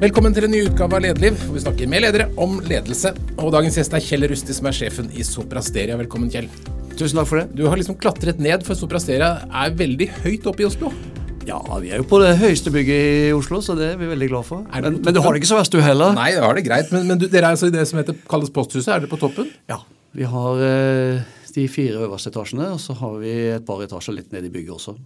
Velkommen 0.00 0.32
til 0.32 0.46
en 0.46 0.54
ny 0.54 0.62
utgave 0.64 0.96
av 0.96 1.02
Lederliv, 1.04 1.34
hvor 1.44 1.58
vi 1.58 1.60
snakker 1.60 1.88
med 1.92 2.00
ledere 2.00 2.24
om 2.40 2.54
ledelse. 2.64 3.10
Og 3.34 3.50
dagens 3.52 3.74
gjest 3.76 3.92
er 3.92 4.00
Kjell 4.00 4.24
Rusti, 4.30 4.54
som 4.56 4.70
er 4.70 4.72
sjefen 4.72 5.10
i 5.12 5.26
Soprasteria. 5.28 5.98
Velkommen, 6.00 6.30
Kjell. 6.32 6.46
Tusen 6.94 7.18
takk 7.20 7.28
for 7.28 7.42
det. 7.42 7.50
Du 7.58 7.66
har 7.68 7.76
liksom 7.76 7.98
klatret 8.00 8.40
ned, 8.40 8.64
for 8.64 8.78
Soprasteria 8.80 9.42
er 9.44 9.74
veldig 9.76 10.06
høyt 10.22 10.48
oppe 10.48 10.64
i 10.64 10.68
Oslo. 10.70 10.94
Ja, 11.44 11.58
vi 11.84 11.92
er 11.92 12.00
jo 12.00 12.06
på 12.08 12.22
det 12.22 12.30
høyeste 12.40 12.72
bygget 12.72 13.10
i 13.26 13.34
Oslo, 13.36 13.60
så 13.60 13.76
det 13.76 13.90
er 13.90 14.00
vi 14.00 14.08
veldig 14.08 14.30
glad 14.32 14.48
for. 14.48 14.64
Er 14.72 14.88
Men, 14.88 14.96
men 15.04 15.18
du 15.18 15.20
har 15.20 15.36
det 15.36 15.42
ikke 15.42 15.50
så 15.52 15.60
verst, 15.60 15.76
du 15.76 15.84
heller? 15.84 16.16
Nei, 16.16 16.30
det 16.32 16.46
har 16.46 16.56
det 16.56 16.64
greit, 16.70 16.88
men, 16.96 17.04
men 17.12 17.20
du, 17.20 17.28
dere 17.28 17.52
er 17.52 17.58
altså 17.58 17.68
i 17.68 17.76
det 17.76 17.84
som 17.92 18.00
heter, 18.00 18.16
kalles 18.32 18.56
Posthuset. 18.56 18.88
Er 18.96 19.04
dere 19.04 19.12
på 19.12 19.20
toppen? 19.20 19.52
Ja. 19.68 19.82
Vi 20.16 20.32
har 20.32 20.64
eh, 20.64 21.28
de 21.60 21.68
fire 21.68 22.06
øverste 22.08 22.32
etasjene, 22.32 22.72
og 22.72 22.80
så 22.80 22.96
har 23.04 23.20
vi 23.20 23.36
et 23.52 23.68
par 23.68 23.84
etasjer 23.84 24.16
litt 24.16 24.32
nede 24.32 24.48
i 24.48 24.56
bygget 24.56 24.80
også. 24.80 24.96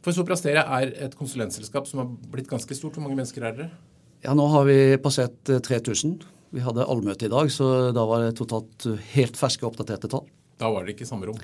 For 0.00 0.16
Soprasteria 0.16 0.64
er 0.80 0.96
et 0.96 1.20
konsulentselskap 1.20 1.92
som 1.92 2.06
har 2.06 2.12
blitt 2.32 2.48
ganske 2.48 2.72
stort. 2.72 2.96
Hvor 2.96 3.04
mange 3.04 3.20
mennesker 3.20 3.44
er 3.44 3.58
dere? 3.60 3.72
Ja, 4.20 4.34
nå 4.36 4.46
har 4.52 4.66
vi 4.68 4.78
passert 5.00 5.48
eh, 5.48 5.62
3000. 5.64 6.18
Vi 6.50 6.62
hadde 6.64 6.84
allmøte 6.84 7.28
i 7.28 7.32
dag, 7.32 7.48
så 7.52 7.90
da 7.96 8.04
var 8.08 8.24
det 8.24 8.34
totalt 8.40 8.88
eh, 8.90 9.00
helt 9.14 9.38
ferske, 9.40 9.64
oppdaterte 9.68 10.10
tall. 10.12 10.26
Da 10.60 10.68
var 10.72 10.84
det 10.84 10.96
ikke 10.96 11.08
samme 11.08 11.30
rom. 11.30 11.38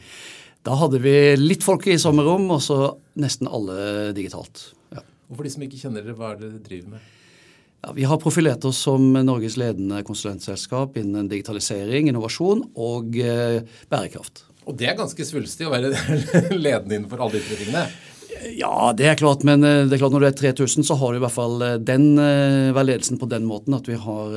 Da 0.67 0.77
hadde 0.77 1.01
vi 1.01 1.15
litt 1.39 1.65
folk 1.65 1.87
i 1.89 1.97
samme 2.01 2.25
rom, 2.27 2.49
og 2.53 2.61
så 2.65 2.81
nesten 3.23 3.49
alle 3.49 4.11
digitalt. 4.17 4.71
Ja. 4.93 5.05
Og 5.31 5.39
for 5.39 5.47
de 5.47 5.53
som 5.55 5.65
ikke 5.65 5.81
kjenner 5.81 6.05
dere, 6.05 6.17
hva 6.19 6.35
er 6.35 6.43
det 6.43 6.51
dere 6.51 6.65
driver 6.67 6.97
med? 6.97 7.13
Ja, 7.87 7.95
vi 7.97 8.05
har 8.11 8.21
profilert 8.21 8.65
oss 8.69 8.83
som 8.85 9.09
Norges 9.15 9.57
ledende 9.61 10.03
konsulentselskap 10.05 10.99
innen 11.01 11.31
digitalisering, 11.31 12.11
innovasjon 12.11 12.65
og 12.75 13.17
eh, 13.23 13.63
bærekraft. 13.89 14.45
Og 14.67 14.77
det 14.77 14.91
er 14.91 14.99
ganske 14.99 15.25
svulstig 15.25 15.69
å 15.69 15.73
være 15.73 15.95
ledende 16.67 16.99
innenfor 16.99 17.25
alle 17.25 17.41
de 17.41 17.57
tingene. 17.63 17.87
Ja, 18.57 18.93
det 18.97 19.07
er 19.09 19.19
klart, 19.19 19.45
men 19.47 19.65
eh, 19.67 19.85
det 19.87 19.97
er 19.97 20.01
klart 20.03 20.15
når 20.15 20.25
du 20.25 20.29
er 20.29 20.37
3000, 20.37 20.87
så 20.87 20.97
har 21.01 21.13
du 21.13 21.19
i 21.19 21.23
hvert 21.25 21.35
fall 21.35 21.63
eh, 21.65 21.77
den 21.83 22.19
eh, 22.21 22.77
ledelsen 22.77 23.19
på 23.21 23.29
den 23.31 23.47
måten 23.49 23.75
at 23.77 23.89
vi 23.89 23.97
har 24.01 24.37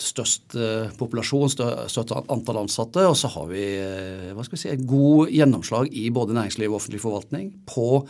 størst 0.00 0.56
populasjon, 0.98 1.50
størst 1.52 2.12
antall 2.16 2.62
ansatte, 2.62 3.04
og 3.06 3.16
så 3.18 3.30
har 3.34 3.48
vi 3.50 3.62
hva 4.32 4.44
skal 4.44 4.56
vi 4.56 4.60
si, 4.60 4.70
et 4.72 4.84
god 4.88 5.30
gjennomslag 5.32 5.92
i 5.94 6.08
både 6.14 6.36
næringsliv 6.36 6.72
og 6.72 6.80
offentlig 6.80 7.02
forvaltning 7.02 7.50
på 7.68 8.02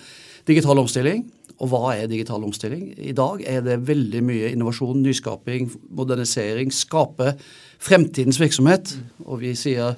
digital 0.48 0.80
omstilling. 0.82 1.24
Og 1.62 1.70
hva 1.70 1.92
er 1.94 2.10
digital 2.10 2.42
omstilling? 2.42 2.88
I 2.98 3.14
dag 3.16 3.42
er 3.46 3.62
det 3.66 3.82
veldig 3.86 4.22
mye 4.26 4.50
innovasjon, 4.54 5.02
nyskaping, 5.04 5.70
modernisering, 5.94 6.72
skape 6.74 7.34
fremtidens 7.82 8.40
virksomhet. 8.42 8.96
Og 9.26 9.42
vi 9.44 9.52
sier 9.58 9.94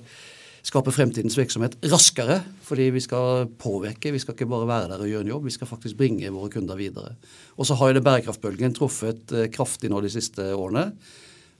skape 0.64 0.92
fremtidens 0.96 1.36
virksomhet 1.36 1.76
raskere, 1.92 2.38
fordi 2.64 2.86
vi 2.94 3.02
skal 3.04 3.44
påvirke. 3.60 4.12
Vi 4.14 4.22
skal 4.22 4.36
ikke 4.36 4.48
bare 4.48 4.68
være 4.70 4.88
der 4.94 5.02
og 5.04 5.10
gjøre 5.10 5.26
en 5.26 5.34
jobb, 5.34 5.44
vi 5.50 5.52
skal 5.54 5.68
faktisk 5.68 5.98
bringe 6.00 6.32
våre 6.32 6.48
kunder 6.54 6.78
videre. 6.80 7.16
Og 7.58 7.68
så 7.68 7.76
har 7.76 7.92
jo 7.92 7.98
det 7.98 8.06
bærekraftbølgen 8.06 8.74
truffet 8.76 9.34
eh, 9.36 9.50
kraftig 9.52 9.92
nå 9.92 10.00
de 10.04 10.12
siste 10.14 10.46
årene. 10.56 10.90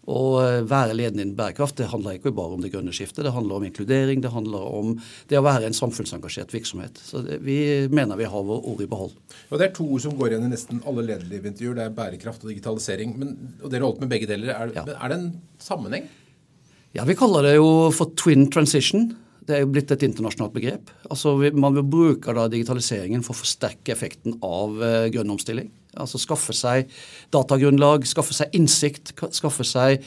Å 0.04 0.22
eh, 0.40 0.62
være 0.68 0.96
ledende 0.96 1.24
innen 1.24 1.36
bærekraft 1.36 1.78
det 1.80 1.90
handler 1.92 2.18
ikke 2.18 2.32
bare 2.36 2.56
om 2.56 2.64
det 2.64 2.72
grønne 2.72 2.92
skiftet, 2.96 3.22
det 3.24 3.32
handler 3.36 3.60
om 3.60 3.68
inkludering, 3.68 4.24
det 4.24 4.32
handler 4.34 4.66
om 4.80 4.96
det 5.30 5.38
å 5.40 5.44
være 5.44 5.68
en 5.68 5.76
samfunnsengasjert 5.76 6.52
virksomhet. 6.52 7.00
Så 7.04 7.22
det, 7.24 7.38
vi 7.44 7.56
mener 7.92 8.20
vi 8.20 8.28
har 8.28 8.48
vår 8.48 8.66
ord 8.72 8.82
i 8.84 8.88
behold. 8.90 9.14
Og 9.50 9.60
Det 9.60 9.68
er 9.68 9.76
to 9.76 9.86
ord 9.88 10.04
som 10.04 10.16
går 10.16 10.32
igjen 10.34 10.48
i 10.48 10.52
nesten 10.52 10.82
alle 10.88 11.06
lederlivintervjuer. 11.08 11.76
Det 11.80 11.86
er 11.88 11.96
bærekraft 12.00 12.44
og 12.44 12.52
digitalisering. 12.52 13.16
Men, 13.20 13.36
og 13.62 13.68
Dere 13.68 13.80
har 13.84 13.90
holdt 13.90 14.04
med 14.04 14.12
begge 14.16 14.28
deler. 14.32 14.52
Er, 14.56 14.72
Ja. 14.76 14.84
er 14.96 15.08
det 15.12 15.20
en 15.20 15.32
sammenheng? 15.60 16.08
Ja, 16.94 17.02
Vi 17.04 17.16
kaller 17.18 17.42
det 17.42 17.56
jo 17.56 17.90
for 17.90 18.12
twin 18.14 18.46
transition. 18.54 19.08
Det 19.44 19.56
er 19.56 19.64
jo 19.64 19.72
blitt 19.74 19.90
et 19.90 20.04
internasjonalt 20.06 20.54
begrep. 20.54 20.92
Altså, 21.10 21.34
Man 21.52 21.74
vil 21.74 21.82
bruke 21.82 22.32
da 22.32 22.46
digitaliseringen 22.48 23.24
for 23.24 23.34
å 23.34 23.40
forsterke 23.40 23.92
effekten 23.92 24.38
av 24.40 24.78
eh, 24.78 25.08
grønn 25.10 25.32
omstilling. 25.34 25.72
Altså 25.98 26.18
Skaffe 26.22 26.54
seg 26.54 26.86
datagrunnlag, 27.34 28.06
skaffe 28.06 28.34
seg 28.34 28.54
innsikt, 28.54 29.12
skaffe 29.34 29.66
seg 29.66 30.02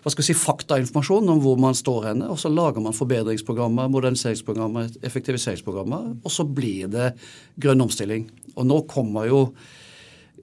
hva 0.00 0.12
skal 0.12 0.24
jeg 0.24 0.32
si, 0.32 0.40
faktainformasjon 0.40 1.28
om 1.28 1.42
hvor 1.44 1.60
man 1.60 1.76
står 1.76 2.08
henne. 2.10 2.30
Og 2.32 2.40
så 2.40 2.48
lager 2.48 2.80
man 2.80 2.96
forbedringsprogrammer, 2.96 3.92
moderniseringsprogrammer, 3.92 4.88
effektiviseringsprogrammer. 5.04 6.08
Og 6.24 6.32
så 6.32 6.48
blir 6.48 6.88
det 6.88 7.12
grønn 7.60 7.84
omstilling. 7.84 8.30
Og 8.56 8.64
nå 8.64 8.80
kommer 8.88 9.28
jo 9.28 9.42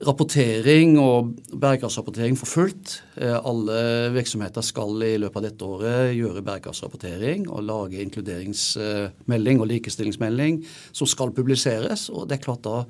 rapportering 0.05 0.97
og 1.01 1.31
bærekraftsrapportering 1.57 2.37
for 2.37 2.49
fullt. 2.49 2.97
Eh, 3.17 3.33
Alle 3.33 4.09
virksomheter 4.13 4.65
skal 4.65 5.01
i 5.03 5.17
løpet 5.17 5.39
av 5.39 5.45
dette 5.47 5.65
året 5.65 6.15
gjøre 6.17 6.43
bærekraftsrapportering 6.45 7.47
og 7.49 7.63
lage 7.65 8.01
inkluderingsmelding 8.03 9.61
og 9.61 9.71
likestillingsmelding 9.71 10.61
som 10.91 11.07
skal 11.09 11.33
publiseres. 11.33 12.09
og 12.09 12.27
det 12.27 12.37
er 12.37 12.45
klart 12.45 12.63
da 12.67 12.83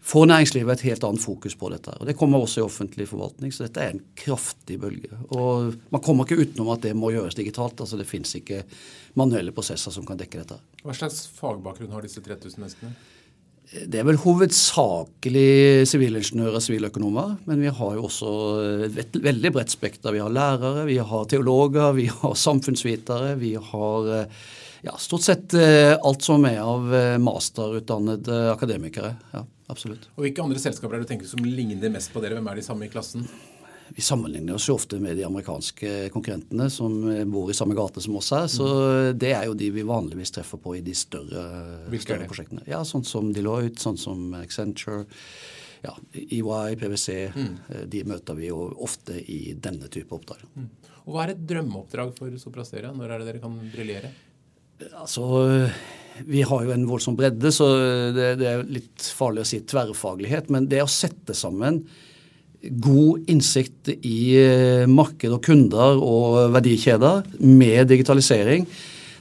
får 0.00 0.28
næringslivet 0.30 0.72
et 0.72 0.86
helt 0.88 1.04
annet 1.04 1.20
fokus 1.20 1.54
på 1.58 1.68
dette. 1.70 1.90
og 2.00 2.06
Det 2.06 2.16
kommer 2.16 2.38
også 2.38 2.60
i 2.60 2.64
offentlig 2.64 3.08
forvaltning, 3.08 3.52
så 3.52 3.66
dette 3.66 3.80
er 3.82 3.90
en 3.90 4.04
kraftig 4.16 4.80
bølge. 4.80 5.10
Og 5.30 5.74
Man 5.90 6.00
kommer 6.00 6.24
ikke 6.24 6.40
utenom 6.40 6.70
at 6.72 6.82
det 6.82 6.96
må 6.96 7.10
gjøres 7.10 7.34
digitalt. 7.34 7.80
altså 7.80 7.98
Det 7.98 8.06
fins 8.06 8.34
ikke 8.34 8.62
manuelle 9.14 9.52
prosesser 9.52 9.90
som 9.90 10.06
kan 10.06 10.16
dekke 10.16 10.38
dette. 10.38 10.58
Hva 10.84 10.94
slags 10.94 11.26
fagbakgrunn 11.26 11.92
har 11.92 12.02
disse 12.02 12.20
3000 12.20 12.58
menneskene? 12.58 12.94
Det 13.68 14.00
er 14.00 14.06
vel 14.08 14.16
hovedsakelig 14.16 15.84
sivilingeniører 15.90 16.56
og 16.56 16.62
siviløkonomer, 16.64 17.34
men 17.44 17.60
vi 17.60 17.72
har 17.76 17.98
jo 17.98 18.06
også 18.08 18.30
et 18.88 19.18
veldig 19.20 19.50
bredt 19.52 19.74
spekter. 19.74 20.14
Vi 20.14 20.22
har 20.22 20.32
lærere, 20.32 20.86
vi 20.88 20.96
har 20.96 21.26
teologer, 21.28 21.92
vi 21.98 22.06
har 22.08 22.38
samfunnsvitere, 22.48 23.34
vi 23.36 23.52
har 23.60 24.08
eh, 24.14 24.40
ja, 24.88 24.96
stort 24.96 25.26
sett 25.26 25.58
eh, 25.58 25.92
alt 25.92 26.24
som 26.24 26.48
er 26.48 26.62
av 26.64 26.88
eh, 26.96 27.18
masterutdannede 27.20 28.40
akademikere. 28.54 29.12
Ja, 29.36 29.44
absolutt. 29.68 30.08
Og 30.16 30.24
Hvilke 30.24 30.48
andre 30.48 30.64
selskaper 30.64 30.96
er 30.96 31.02
det 31.02 31.10
du 31.10 31.12
tenker 31.12 31.28
som 31.28 31.44
ligner 31.44 31.92
mest 31.92 32.14
på 32.14 32.24
dere? 32.24 32.40
Hvem 32.40 32.48
er 32.48 32.62
de 32.62 32.68
samme 32.70 32.88
i 32.88 32.92
klassen? 32.92 33.28
Vi 33.96 34.02
sammenligner 34.04 34.54
oss 34.54 34.68
jo 34.68 34.76
ofte 34.76 34.98
med 35.00 35.16
de 35.16 35.24
amerikanske 35.26 36.08
konkurrentene 36.14 36.68
som 36.72 36.96
eh, 37.10 37.24
bor 37.28 37.50
i 37.50 37.56
samme 37.56 37.76
gate 37.78 38.02
som 38.04 38.16
oss 38.20 38.32
her, 38.34 38.48
så 38.52 38.68
det 39.16 39.32
er 39.34 39.46
jo 39.48 39.56
de 39.58 39.70
vi 39.74 39.86
vanligvis 39.86 40.34
treffer 40.36 40.60
på 40.62 40.76
i 40.78 40.82
de 40.84 40.94
større, 40.96 41.44
større 42.00 42.28
prosjektene. 42.28 42.66
Ja, 42.68 42.82
Sånn 42.88 43.06
som 43.08 43.32
Deloitte, 43.34 43.80
sånn 43.82 43.98
som 44.00 44.34
Accenture, 44.38 45.06
ja, 45.84 45.94
EY, 46.12 46.74
PwC. 46.80 47.16
Mm. 47.34 47.52
De 47.90 48.02
møter 48.08 48.38
vi 48.38 48.48
jo 48.48 48.64
ofte 48.82 49.14
i 49.20 49.54
denne 49.54 49.90
type 49.92 50.16
oppdrag. 50.16 50.42
Og 51.04 51.14
Hva 51.14 51.24
er 51.24 51.36
et 51.36 51.44
drømmeoppdrag 51.48 52.16
for 52.18 52.34
Soprasteria? 52.40 52.90
Når 52.96 53.14
er 53.14 53.22
det 53.22 53.28
dere 53.30 53.42
kan 53.44 53.54
briljere? 53.72 54.10
Altså, 54.98 55.24
Vi 56.26 56.42
har 56.42 56.64
jo 56.66 56.74
en 56.74 56.86
voldsom 56.88 57.16
bredde, 57.16 57.52
så 57.54 57.68
det, 58.14 58.32
det 58.40 58.48
er 58.50 58.66
litt 58.66 59.06
farlig 59.14 59.44
å 59.44 59.48
si 59.48 59.62
tverrfaglighet. 59.62 60.50
Men 60.50 60.66
det 60.70 60.82
å 60.82 60.90
sette 60.90 61.36
sammen 61.38 61.84
god 62.62 63.28
innsikt 63.30 63.90
i 64.02 64.20
eh, 64.40 64.84
marked 64.90 65.30
og 65.30 65.42
kunder 65.46 66.00
og 66.02 66.52
verdikjeder 66.56 67.26
med 67.38 67.88
digitalisering, 67.90 68.66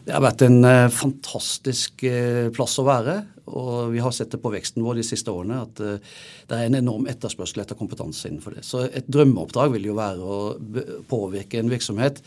det 0.08 0.16
har 0.16 0.24
vært 0.24 0.46
en 0.48 0.62
eh, 0.66 0.94
fantastisk 0.94 2.06
eh, 2.08 2.48
plass 2.56 2.78
å 2.81 2.88
være. 2.88 3.20
Og 3.47 3.94
vi 3.94 4.03
har 4.03 4.13
sett 4.16 4.34
det 4.34 4.41
på 4.44 4.52
veksten 4.53 4.85
vår 4.85 5.00
de 5.00 5.08
siste 5.08 5.31
årene 5.31 5.62
at 5.63 5.81
eh, 5.84 6.13
det 6.50 6.59
er 6.59 6.69
en 6.69 6.80
enorm 6.81 7.08
etterspørsel 7.09 7.63
etter 7.63 7.80
kompetanse 7.80 8.30
innenfor 8.30 8.58
det. 8.58 8.66
Så 8.68 8.85
et 8.88 9.08
drømmeoppdrag 9.12 9.74
vil 9.78 9.90
jo 9.90 9.97
være 9.97 10.38
å 10.38 10.40
påvirke 11.09 11.62
en 11.62 11.72
virksomhet 11.72 12.22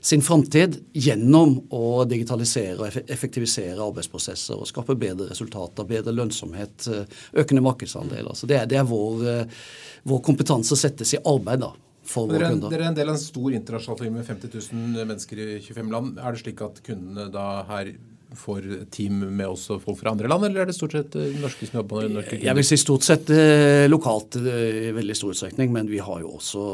sin 0.00 0.22
framtid 0.24 0.78
gjennom 0.96 1.56
å 1.76 2.04
digitalisere 2.08 2.78
og 2.80 3.10
effektivisere 3.12 3.82
arbeidsprosesser 3.84 4.56
og 4.56 4.68
skape 4.68 4.96
bedre 4.98 5.28
resultater, 5.28 5.86
bedre 5.88 6.14
lønnsomhet, 6.16 6.88
eh, 6.88 7.20
økende 7.42 7.64
markedsandeler. 7.66 8.32
Så 8.34 8.48
det 8.48 8.62
er, 8.62 8.66
det 8.70 8.80
er 8.80 8.88
vår, 8.88 9.24
eh, 9.28 9.60
vår 10.08 10.22
kompetanse 10.24 10.78
settes 10.78 11.14
i 11.14 11.22
arbeid 11.24 11.60
da, 11.66 11.72
for 12.02 12.30
våre 12.30 12.48
er, 12.48 12.54
kunder. 12.54 12.72
dere 12.72 12.88
er 12.88 12.94
en 12.94 12.96
del 12.96 13.12
av 13.12 13.18
en 13.18 13.22
stor 13.22 13.52
internasjonal 13.58 14.00
firma 14.00 14.22
med 14.22 14.26
50 14.30 14.56
000 14.72 15.04
mennesker 15.04 15.42
i 15.44 15.50
25 15.60 15.92
land. 15.92 16.18
Er 16.18 16.32
det 16.32 16.42
slik 16.44 16.64
at 16.64 16.80
kundene 16.86 17.28
da 17.34 17.48
her 17.68 17.92
får 18.36 18.90
team 18.90 19.18
med 19.36 19.46
også 19.46 19.78
folk 19.82 19.98
fra 20.00 20.12
andre 20.14 20.28
land, 20.30 20.44
eller 20.46 20.62
er 20.62 20.70
det 20.70 20.76
stort 20.76 20.94
sett 20.94 21.16
eh, 21.18 21.32
norske 21.40 21.66
som 21.68 21.80
jobber 21.80 22.04
med 22.06 22.18
norske 22.18 22.38
Jeg 22.42 22.56
vil 22.58 22.66
si 22.66 22.78
stort 22.80 23.06
sett 23.06 23.30
eh, 23.34 23.86
lokalt 23.90 24.38
eh, 24.40 24.90
i 24.90 24.92
veldig 24.96 25.16
stor 25.18 25.34
utstrekning, 25.34 25.72
men 25.74 25.90
vi 25.90 26.02
har 26.04 26.22
jo 26.22 26.36
også 26.38 26.66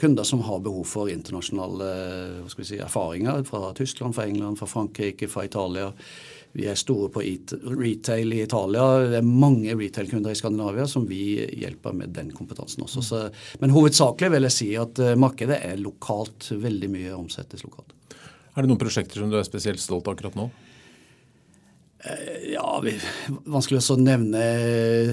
kunder 0.00 0.26
som 0.28 0.44
har 0.46 0.62
behov 0.64 0.86
for 0.88 1.12
internasjonale 1.12 1.90
hva 2.40 2.52
skal 2.52 2.64
vi 2.64 2.70
si, 2.70 2.80
erfaringer 2.82 3.44
fra 3.48 3.72
Tyskland, 3.76 4.16
fra 4.16 4.26
England, 4.28 4.60
fra 4.60 4.68
Frankrike, 4.70 5.28
fra 5.32 5.44
Italia. 5.46 5.90
Vi 6.56 6.64
er 6.70 6.78
store 6.78 7.10
på 7.12 7.20
retail 7.20 8.32
i 8.32 8.40
Italia. 8.46 8.84
Det 9.12 9.18
er 9.18 9.26
mange 9.26 9.74
retail-kunder 9.76 10.32
i 10.32 10.38
Skandinavia 10.38 10.86
som 10.88 11.04
vi 11.08 11.36
hjelper 11.60 11.92
med 11.92 12.14
den 12.16 12.30
kompetansen 12.32 12.86
også. 12.86 13.04
Så, 13.04 13.20
men 13.60 13.74
hovedsakelig 13.74 14.32
vil 14.32 14.48
jeg 14.48 14.56
si 14.56 14.70
at 14.80 15.02
markedet 15.20 15.60
er 15.68 15.76
lokalt. 15.82 16.48
Veldig 16.56 16.88
mye 16.94 17.12
omsettes 17.18 17.66
lokalt. 17.66 17.92
Er 18.56 18.64
det 18.64 18.70
noen 18.70 18.80
prosjekter 18.80 19.20
som 19.20 19.28
du 19.28 19.36
er 19.36 19.44
spesielt 19.44 19.82
stolt 19.82 20.08
av 20.08 20.16
akkurat 20.16 20.38
nå? 20.38 20.48
Ja, 22.52 22.68
vi, 22.84 22.92
Vanskelig 23.48 23.80
å 23.90 23.96
nevne 23.98 24.42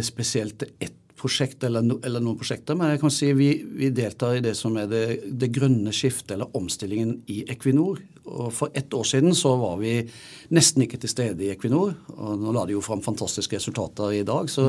spesielt 0.06 0.66
ett 0.68 1.00
prosjekt 1.24 1.64
eller, 1.64 1.86
no, 1.86 2.00
eller 2.04 2.20
noen 2.20 2.36
prosjekter, 2.40 2.76
men 2.76 2.92
jeg 2.92 3.00
kan 3.00 3.14
si 3.14 3.30
vi, 3.38 3.50
vi 3.80 3.92
deltar 3.96 4.36
i 4.38 4.44
det 4.44 4.56
som 4.60 4.76
er 4.80 4.90
det, 4.92 5.04
det 5.32 5.54
grønne 5.56 5.94
skiftet 5.96 6.36
eller 6.36 6.52
omstillingen 6.60 7.16
i 7.32 7.46
Equinor. 7.54 8.02
Og 8.28 8.52
For 8.56 8.76
ett 8.76 8.94
år 8.96 9.08
siden 9.08 9.36
så 9.38 9.54
var 9.62 9.78
vi 9.80 9.96
nesten 10.56 10.84
ikke 10.84 11.00
til 11.00 11.12
stede 11.12 11.46
i 11.46 11.52
Equinor. 11.54 11.96
og 12.18 12.38
Nå 12.42 12.52
la 12.56 12.66
de 12.68 12.76
jo 12.76 12.84
fram 12.84 13.04
fantastiske 13.06 13.56
resultater 13.60 14.18
i 14.20 14.24
dag. 14.28 14.52
så 14.52 14.68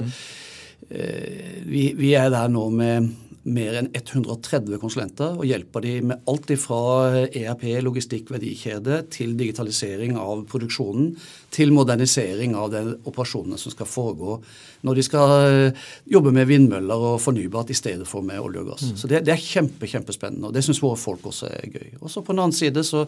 eh, 0.88 1.62
vi, 1.67 1.88
vi 1.99 2.14
er 2.19 2.31
der 2.31 2.50
nå 2.55 2.69
med 2.70 3.10
mer 3.44 3.76
enn 3.76 3.91
130 3.93 4.79
konsulenter 4.81 5.37
og 5.37 5.44
hjelper 5.44 5.85
de 5.85 5.94
med 6.11 6.29
alt 6.31 6.52
fra 6.61 6.81
ERP, 7.26 7.67
logistikk, 7.85 8.31
verdikjede, 8.32 9.02
til 9.12 9.35
digitalisering 9.37 10.17
av 10.20 10.46
produksjonen, 10.49 11.12
til 11.55 11.73
modernisering 11.76 12.55
av 12.56 12.70
de 12.73 12.82
operasjonene 13.05 13.58
som 13.61 13.75
skal 13.75 13.88
foregå 13.88 14.38
når 14.85 14.99
de 14.99 15.05
skal 15.06 15.35
eh, 15.49 15.85
jobbe 16.12 16.32
med 16.35 16.49
vindmøller 16.49 17.06
og 17.12 17.20
fornybart 17.25 17.73
i 17.73 17.79
stedet 17.79 18.08
for 18.08 18.25
med 18.26 18.41
olje 18.41 18.62
og 18.62 18.73
gass. 18.73 18.87
Mm. 18.91 18.96
Så 19.00 19.11
det, 19.11 19.23
det, 19.29 19.35
er 19.35 19.44
kjempe, 19.44 19.88
kjempespennende, 19.88 20.49
og 20.49 20.56
det 20.56 20.64
syns 20.64 20.82
våre 20.85 21.00
folk 21.00 21.25
også 21.31 21.49
er 21.52 21.69
gøy. 21.73 21.91
Og 22.02 22.12
så 22.12 22.25
på 22.25 22.35
den 22.35 22.44
annen 22.44 22.56
side 22.56 22.85
så 22.87 23.05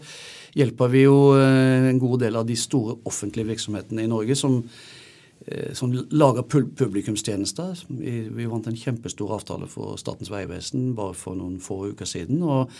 hjelper 0.56 0.92
vi 0.92 1.04
jo 1.04 1.18
eh, 1.36 1.90
en 1.90 2.00
god 2.02 2.24
del 2.24 2.40
av 2.40 2.48
de 2.48 2.56
store 2.60 2.98
offentlige 3.08 3.52
virksomhetene 3.52 4.04
i 4.06 4.12
Norge 4.12 4.38
som 4.38 4.62
som 5.72 5.92
lager 6.10 6.42
publikumstjenester. 6.76 7.84
Vi, 7.88 8.46
vant 8.50 8.66
en 8.66 8.78
kjempestor 8.78 9.36
avtale 9.36 9.68
for 9.70 9.98
Statens 10.00 10.30
vegvesen 10.32 10.94
bare 10.98 11.14
for 11.14 11.38
noen 11.38 11.60
få 11.62 11.84
uker 11.92 12.08
siden. 12.08 12.42
og 12.42 12.72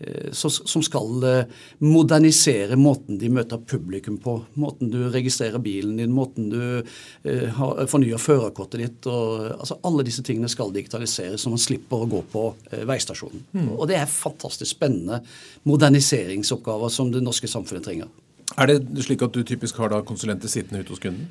eh, 0.00 0.30
som 0.32 0.82
skal 0.84 1.24
eh, 1.26 1.50
modernisere 1.84 2.78
måten 2.80 3.18
de 3.18 3.28
møter 3.28 3.58
publikum 3.58 4.16
på. 4.22 4.38
Måten 4.54 4.92
du 4.92 5.10
registrerer 5.12 5.58
bilen 5.58 5.98
din, 5.98 6.14
måten 6.14 6.48
du 6.52 6.60
fornyer 7.90 8.22
førerkortet 8.22 8.80
ditt. 8.80 9.08
Og, 9.10 9.58
altså 9.58 9.76
Alle 9.84 10.06
disse 10.06 10.24
tingene 10.24 10.48
skal 10.48 10.72
digitaliseres, 10.72 11.42
så 11.42 11.52
man 11.52 11.60
slipper 11.60 12.06
å 12.06 12.08
gå 12.08 12.22
på 12.32 12.46
veistasjonen. 12.88 13.44
Mm. 13.52 13.74
Og 13.74 13.84
det 13.90 13.98
er 13.98 14.08
fantastisk 14.08 14.78
spennende 14.78 15.20
moderniseringsoppgaver 15.68 16.94
som 16.94 17.12
det 17.12 17.24
norske 17.26 17.50
samfunnet 17.50 17.84
trenger. 17.90 18.08
Er 18.56 18.70
det 18.70 19.04
slik 19.04 19.20
at 19.26 19.34
du 19.34 19.42
typisk 19.44 19.76
har 19.82 19.92
da 19.92 20.00
konsulenter 20.06 20.48
sittende 20.48 20.80
ute 20.80 20.94
hos 20.94 21.02
kunden? 21.02 21.28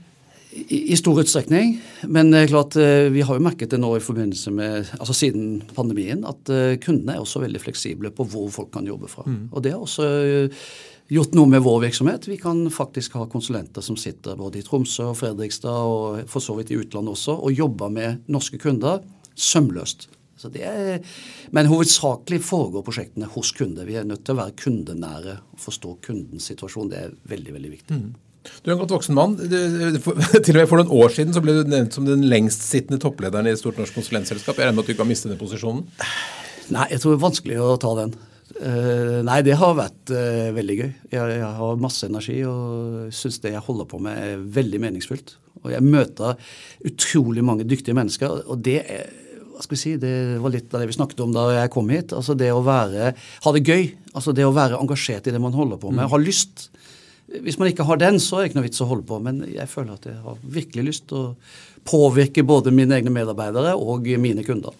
I, 0.52 0.96
stor 0.96 1.20
utstrekning. 1.22 1.76
Men 2.08 2.32
det 2.32 2.46
er 2.46 2.52
klart, 2.52 2.76
eh, 2.80 3.08
vi 3.14 3.24
har 3.26 3.38
jo 3.38 3.44
merket 3.44 3.74
det 3.74 3.80
nå 3.82 3.92
i 3.98 4.04
forbindelse 4.04 4.52
med, 4.56 4.92
altså 4.98 5.16
siden 5.16 5.62
pandemien 5.76 6.24
at 6.28 6.52
eh, 6.54 6.78
kundene 6.82 7.18
er 7.18 7.24
også 7.24 7.44
veldig 7.44 7.62
fleksible 7.62 8.12
på 8.16 8.26
hvor 8.32 8.48
folk 8.54 8.72
kan 8.74 8.88
jobbe 8.88 9.12
fra. 9.12 9.26
Mm. 9.28 9.50
Og 9.52 9.64
det 9.66 9.74
har 9.76 9.84
også 9.84 10.08
eh, 10.08 10.68
gjort 11.14 11.36
noe 11.38 11.52
med 11.52 11.64
vår 11.66 11.82
virksomhet. 11.88 12.30
Vi 12.32 12.40
kan 12.40 12.64
faktisk 12.74 13.18
ha 13.20 13.28
konsulenter 13.32 13.84
som 13.86 14.00
sitter 14.00 14.40
både 14.40 14.62
i 14.62 14.66
Tromsø 14.66 15.12
og 15.12 15.20
Fredrikstad 15.20 15.92
og 15.92 16.30
for 16.32 16.44
så 16.44 16.56
vidt 16.58 16.72
i 16.72 16.80
utlandet 16.80 17.16
også, 17.16 17.36
og 17.38 17.56
jobber 17.56 17.92
med 17.94 18.24
norske 18.32 18.60
kunder 18.62 19.04
sømløst. 19.36 20.10
Er, 20.54 21.02
men 21.50 21.66
hovedsakelig 21.66 22.44
foregår 22.46 22.84
prosjektene 22.86 23.26
hos 23.34 23.50
kunder. 23.58 23.88
Vi 23.90 23.96
er 23.98 24.06
nødt 24.06 24.22
til 24.26 24.36
å 24.36 24.42
være 24.44 24.54
kundenære 24.60 25.34
og 25.42 25.62
forstå 25.64 25.96
kundens 26.06 26.46
situasjon. 26.52 26.92
Det 26.92 27.00
er 27.02 27.16
veldig, 27.32 27.56
veldig 27.56 27.72
viktig. 27.74 27.98
Mm. 27.98 28.12
Du 28.64 28.70
er 28.70 28.76
en 28.76 28.82
godt 28.82 28.94
voksen 28.96 29.18
mann. 29.18 29.36
Til 29.42 30.56
og 30.56 30.62
med 30.62 30.70
For 30.70 30.80
noen 30.80 30.94
år 30.96 31.14
siden 31.16 31.36
så 31.36 31.44
ble 31.44 31.58
du 31.58 31.70
nevnt 31.72 31.98
som 31.98 32.08
den 32.08 32.26
lengstsittende 32.32 33.00
topplederen 33.04 33.50
i 33.50 33.56
stort 33.60 33.80
norsk 33.82 33.98
konsulentselskap. 33.98 34.58
Jeg 34.58 34.68
regner 34.68 34.78
med 34.78 34.86
at 34.86 34.90
du 34.90 34.96
ikke 34.96 35.06
har 35.06 35.12
mistet 35.12 35.34
den 35.34 35.42
posisjonen? 35.42 35.86
Nei, 36.74 36.88
jeg 36.92 37.02
tror 37.02 37.14
det 37.14 37.20
er 37.20 37.28
vanskelig 37.28 37.60
å 37.64 37.76
ta 37.82 37.94
den. 38.02 38.16
Uh, 38.58 39.20
nei, 39.28 39.42
det 39.46 39.58
har 39.60 39.76
vært 39.78 40.14
uh, 40.16 40.50
veldig 40.56 40.78
gøy. 40.80 40.90
Jeg, 41.12 41.36
jeg, 41.36 41.52
har 41.60 41.84
masse 41.84 42.08
energi 42.08 42.40
og 42.48 43.12
syns 43.14 43.42
det 43.44 43.54
jeg 43.54 43.66
holder 43.68 43.90
på 43.92 44.00
med 44.04 44.18
er 44.18 44.44
veldig 44.58 44.82
meningsfullt. 44.88 45.36
Og 45.64 45.72
jeg 45.74 45.86
møter 45.86 46.38
utrolig 46.88 47.44
mange 47.46 47.68
dyktige 47.68 47.98
mennesker, 47.98 48.44
og 48.48 48.62
det 48.66 48.82
er 48.84 49.08
hva 49.58 49.64
skal 49.66 49.74
vi 49.74 49.82
si, 49.82 49.92
Det 49.98 50.38
var 50.38 50.52
litt 50.54 50.74
av 50.74 50.84
det 50.84 50.92
vi 50.92 50.94
snakket 50.94 51.22
om 51.24 51.32
da 51.34 51.48
jeg 51.56 51.72
kom 51.74 51.88
hit. 51.90 52.14
altså 52.14 52.36
Det 52.38 52.52
å 52.54 52.62
være, 52.62 53.14
ha 53.18 53.54
det 53.56 53.64
gøy. 53.66 53.88
altså 54.14 54.34
Det 54.38 54.46
å 54.46 54.54
være 54.54 54.78
engasjert 54.78 55.26
i 55.26 55.34
det 55.34 55.42
man 55.42 55.56
holder 55.58 55.80
på 55.82 55.90
med. 55.90 56.06
Mm. 56.06 56.12
Ha 56.14 56.20
lyst. 56.22 56.68
Hvis 57.28 57.58
man 57.60 57.72
ikke 57.72 57.86
har 57.88 58.00
den, 58.00 58.22
så 58.24 58.38
er 58.38 58.46
det 58.46 58.52
ikke 58.52 58.60
noe 58.62 58.68
vits 58.70 58.84
å 58.84 58.90
holde 58.90 59.08
på. 59.08 59.20
Men 59.24 59.42
jeg 59.52 59.68
føler 59.72 59.98
at 59.98 60.08
jeg 60.08 60.20
har 60.24 60.44
virkelig 60.58 60.90
lyst 60.90 61.08
til 61.12 61.18
å 61.20 61.32
påvirke 61.88 62.46
både 62.48 62.74
mine 62.76 62.96
egne 63.00 63.14
medarbeidere 63.14 63.76
og 63.76 64.08
mine 64.22 64.46
kunder. 64.48 64.76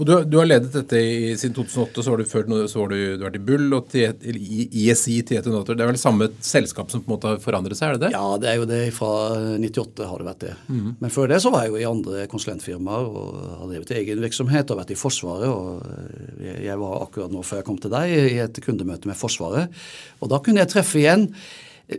Og 0.00 0.06
du, 0.08 0.12
du 0.26 0.38
har 0.40 0.48
ledet 0.48 0.72
dette 0.72 0.98
i, 1.00 1.32
siden 1.38 1.54
2008, 1.56 2.02
så 2.02 2.12
har 2.12 2.20
du 2.20 2.28
før 2.28 2.46
så 2.70 2.82
har 2.82 2.92
du, 2.92 2.96
du 3.18 3.24
vært 3.24 3.38
i 3.38 3.42
Bull 3.44 3.76
og 3.76 3.94
ISI 3.94 5.18
Tietonator. 5.28 5.76
Det 5.76 5.84
er 5.84 5.90
vel 5.92 6.00
samme 6.00 6.28
selskap 6.44 6.92
som 6.92 7.02
på 7.04 7.10
en 7.10 7.14
måte 7.14 7.32
har 7.32 7.42
forandret 7.44 7.78
seg, 7.78 7.92
er 7.92 7.98
det 7.98 8.08
det? 8.08 8.12
Ja, 8.16 8.24
det 8.40 8.50
er 8.50 8.60
jo 8.60 8.68
det. 8.68 8.80
Fra 8.96 9.12
98 9.60 10.08
har 10.08 10.22
det 10.22 10.28
vært 10.28 10.44
det. 10.46 10.52
Mm. 10.68 10.86
Men 11.02 11.14
før 11.14 11.32
det 11.32 11.40
så 11.44 11.52
var 11.54 11.66
jeg 11.66 11.74
jo 11.74 11.82
i 11.82 11.88
andre 11.88 12.26
konsulentfirmaer 12.32 13.10
og 13.10 13.42
har 13.62 13.66
drevet 13.72 13.96
egen 14.00 14.24
virksomhet 14.24 14.72
og 14.72 14.80
vært 14.82 14.94
i 14.94 15.00
Forsvaret. 15.02 15.50
og 15.50 16.46
Jeg 16.52 16.78
var 16.82 17.02
akkurat 17.02 17.34
nå 17.34 17.44
før 17.46 17.62
jeg 17.62 17.68
kom 17.68 17.82
til 17.82 17.92
deg 17.92 18.16
i 18.16 18.40
et 18.46 18.62
kundemøte 18.64 19.10
med 19.10 19.18
Forsvaret. 19.18 19.84
Og 20.20 20.32
da 20.32 20.40
kunne 20.42 20.64
jeg 20.64 20.72
treffe 20.72 21.02
igjen 21.02 21.28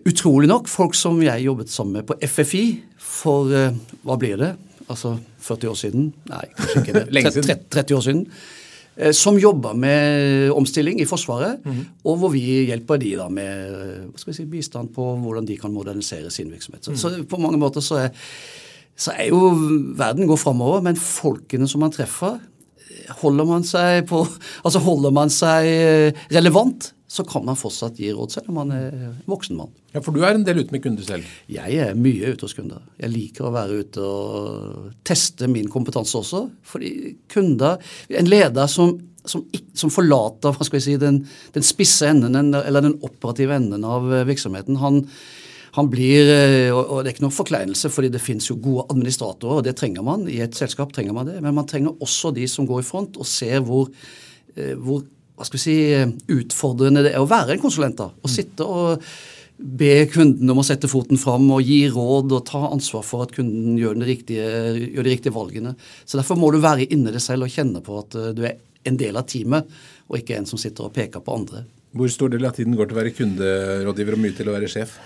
Utrolig 0.08 0.50
nok 0.50 0.68
folk 0.72 0.96
som 0.98 1.20
jeg 1.24 1.46
jobbet 1.46 1.72
sammen 1.72 2.00
med 2.00 2.08
på 2.08 2.18
FFI 2.22 2.64
for 3.04 3.52
uh, 3.52 3.76
hva 4.06 4.18
blir 4.20 4.40
det? 4.40 4.54
Altså 4.92 5.16
40 5.44 5.72
år 5.72 5.80
siden? 5.80 6.12
Nei, 6.32 6.44
kanskje 6.58 6.82
ikke 6.82 6.96
det. 6.98 7.06
Lenge 7.16 7.32
siden. 7.36 7.50
30, 7.50 7.66
30 7.78 7.98
år 7.98 8.06
siden. 8.08 8.24
Uh, 8.94 9.12
som 9.18 9.40
jobber 9.42 9.76
med 9.78 10.52
omstilling 10.54 11.02
i 11.02 11.08
Forsvaret, 11.10 11.60
mm 11.66 11.72
-hmm. 11.72 11.86
og 12.04 12.18
hvor 12.18 12.30
vi 12.30 12.42
hjelper 12.66 12.98
de 12.98 13.16
da 13.16 13.28
med 13.30 13.72
hva 14.12 14.18
skal 14.18 14.34
vi 14.34 14.38
si, 14.38 14.46
bistand 14.46 14.94
på 14.94 15.16
hvordan 15.16 15.48
de 15.48 15.58
kan 15.58 15.74
modernisere 15.74 16.32
sin 16.32 16.52
virksomhet. 16.52 16.86
Så, 16.86 16.92
mm. 16.92 16.98
så 16.98 17.24
på 17.30 17.38
mange 17.38 17.58
måter 17.58 17.82
så 17.82 17.96
er, 17.96 18.10
så 18.98 19.12
er 19.18 19.28
jo 19.28 19.52
verden 19.98 20.28
går 20.28 20.36
framover, 20.38 20.82
men 20.82 20.96
folkene 20.96 21.68
som 21.68 21.80
man 21.80 21.92
treffer, 21.92 22.40
holder 23.10 23.46
man 23.46 23.64
seg 23.64 24.06
på 24.08 24.28
Altså 24.66 24.80
holder 24.80 25.12
man 25.12 25.30
seg 25.30 25.66
relevant, 26.32 26.94
så 27.14 27.22
kan 27.30 27.44
man 27.46 27.58
fortsatt 27.60 28.00
gi 28.02 28.10
råd 28.14 28.34
selv 28.34 28.50
om 28.50 28.58
man 28.58 28.74
er 28.74 28.94
voksen 29.30 29.58
mann. 29.60 29.70
Ja, 29.94 30.02
For 30.02 30.16
du 30.16 30.24
er 30.26 30.34
en 30.34 30.46
del 30.48 30.64
ute 30.64 30.74
med 30.74 30.82
kunder 30.82 31.06
selv? 31.06 31.28
Jeg 31.52 31.78
er 31.84 31.94
mye 31.98 32.34
ute 32.34 32.48
hos 32.48 32.56
kunder. 32.58 32.82
Jeg 32.98 33.14
liker 33.14 33.46
å 33.46 33.54
være 33.54 33.84
ute 33.84 34.08
og 34.08 34.90
teste 35.06 35.50
min 35.52 35.70
kompetanse 35.70 36.18
også. 36.18 36.48
Fordi 36.66 37.14
kunder 37.30 37.78
En 38.10 38.30
leder 38.30 38.66
som, 38.72 38.96
som, 39.30 39.46
som 39.78 39.94
forlater 39.94 40.58
hva 40.58 40.66
skal 40.66 40.80
jeg 40.80 40.88
si, 40.88 40.98
den, 41.02 41.22
den 41.54 41.66
spisse 41.66 42.10
enden 42.10 42.54
eller 42.58 42.82
den 42.82 42.98
operative 43.06 43.62
enden 43.62 43.86
av 43.86 44.10
virksomheten, 44.26 44.82
han, 44.82 45.04
han 45.78 45.90
blir, 45.94 46.30
og 46.74 47.00
Det 47.04 47.12
er 47.12 47.14
ikke 47.14 47.28
noen 47.28 47.40
forkleinelse, 47.44 47.94
fordi 47.94 48.10
det 48.14 48.26
finnes 48.26 48.50
jo 48.50 48.58
gode 48.62 48.88
administratorer, 48.90 49.62
og 49.62 49.68
det 49.70 49.78
trenger 49.78 50.06
man. 50.06 50.26
I 50.30 50.42
et 50.48 50.58
selskap 50.58 50.94
trenger 50.96 51.14
man 51.14 51.30
det. 51.30 51.40
Men 51.46 51.62
man 51.62 51.70
trenger 51.70 51.94
også 52.02 52.34
de 52.34 52.50
som 52.50 52.66
går 52.70 52.82
i 52.82 52.90
front 52.90 53.22
og 53.22 53.30
ser 53.30 53.62
hvor, 53.66 53.94
eh, 54.58 54.74
hvor 54.74 55.06
hva 55.44 55.50
skal 55.50 55.60
vi 55.60 55.64
si, 55.68 55.78
utfordrende 56.32 57.04
det 57.04 57.14
er 57.14 57.22
å 57.22 57.30
være 57.30 57.58
en 57.58 57.64
konsulent. 57.64 58.00
da, 58.00 58.10
Å 58.16 58.32
sitte 58.32 58.64
og 58.64 59.04
be 59.64 60.06
kunden 60.12 60.50
om 60.50 60.60
å 60.60 60.66
sette 60.66 60.90
foten 60.92 61.20
fram 61.20 61.46
og 61.54 61.64
gi 61.68 61.84
råd 61.92 62.32
og 62.34 62.46
ta 62.48 62.64
ansvar 62.72 63.04
for 63.06 63.26
at 63.26 63.36
kunden 63.36 63.78
gjør, 63.80 64.00
riktige, 64.08 64.48
gjør 64.96 65.06
de 65.06 65.14
riktige 65.14 65.36
valgene. 65.36 65.76
Så 66.06 66.20
Derfor 66.20 66.40
må 66.40 66.50
du 66.52 66.62
være 66.64 66.88
inne 66.90 67.14
det 67.14 67.22
selv 67.24 67.48
og 67.48 67.54
kjenne 67.54 67.84
på 67.84 68.00
at 68.02 68.18
eh, 68.20 68.32
du 68.36 68.44
er 68.48 68.58
en 68.88 69.00
del 69.00 69.20
av 69.20 69.28
teamet, 69.30 69.70
og 70.10 70.20
ikke 70.20 70.40
en 70.40 70.48
som 70.50 70.60
sitter 70.60 70.88
og 70.88 70.96
peker 70.96 71.24
på 71.24 71.36
andre. 71.38 71.64
Hvor 71.94 72.10
stor 72.12 72.32
del 72.34 72.48
av 72.48 72.56
tiden 72.58 72.76
går 72.76 72.90
til 72.90 72.98
å 72.98 73.00
være 73.00 73.14
kunderådgiver 73.16 74.18
og 74.18 74.24
mye 74.24 74.36
til 74.36 74.50
å 74.50 74.56
være 74.56 74.72
sjef? 74.72 74.98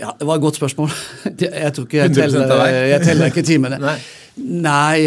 Ja, 0.00 0.12
Det 0.18 0.26
var 0.26 0.36
et 0.36 0.42
godt 0.42 0.58
spørsmål. 0.58 0.90
Jeg 1.40 1.72
tror 1.74 1.86
ikke 1.86 2.02
jeg 2.02 2.14
teller, 2.14 2.66
jeg 2.66 3.00
teller 3.04 3.30
ikke 3.30 3.42
timene. 3.46 3.78
Nei. 3.88 3.98
Nei, 4.34 4.98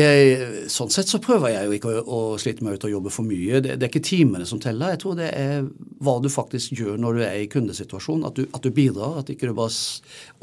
sånn 0.72 0.92
sett 0.94 1.10
så 1.12 1.20
prøver 1.20 1.52
jeg 1.52 1.68
jo 1.68 1.74
ikke 1.76 1.90
å, 2.00 2.04
å 2.08 2.20
slite 2.40 2.64
meg 2.64 2.78
ut 2.78 2.86
og 2.88 2.94
jobbe 2.94 3.12
for 3.12 3.28
mye. 3.28 3.60
Det, 3.60 3.74
det, 3.76 3.84
er 3.84 3.92
ikke 3.92 4.08
timene 4.08 4.48
som 4.48 4.62
teller. 4.64 4.94
Jeg 4.94 5.02
tror 5.02 5.18
det 5.20 5.28
er 5.36 5.66
hva 6.00 6.14
du 6.24 6.30
faktisk 6.32 6.78
gjør 6.80 6.96
når 7.04 7.18
du 7.20 7.24
er 7.26 7.42
i 7.42 7.50
kundesituasjonen. 7.52 8.24
At 8.30 8.40
du, 8.40 8.46
at 8.56 8.64
du 8.64 8.72
bidrar. 8.72 9.18
At 9.20 9.32
ikke 9.34 9.50
du 9.50 9.58
bare 9.58 9.74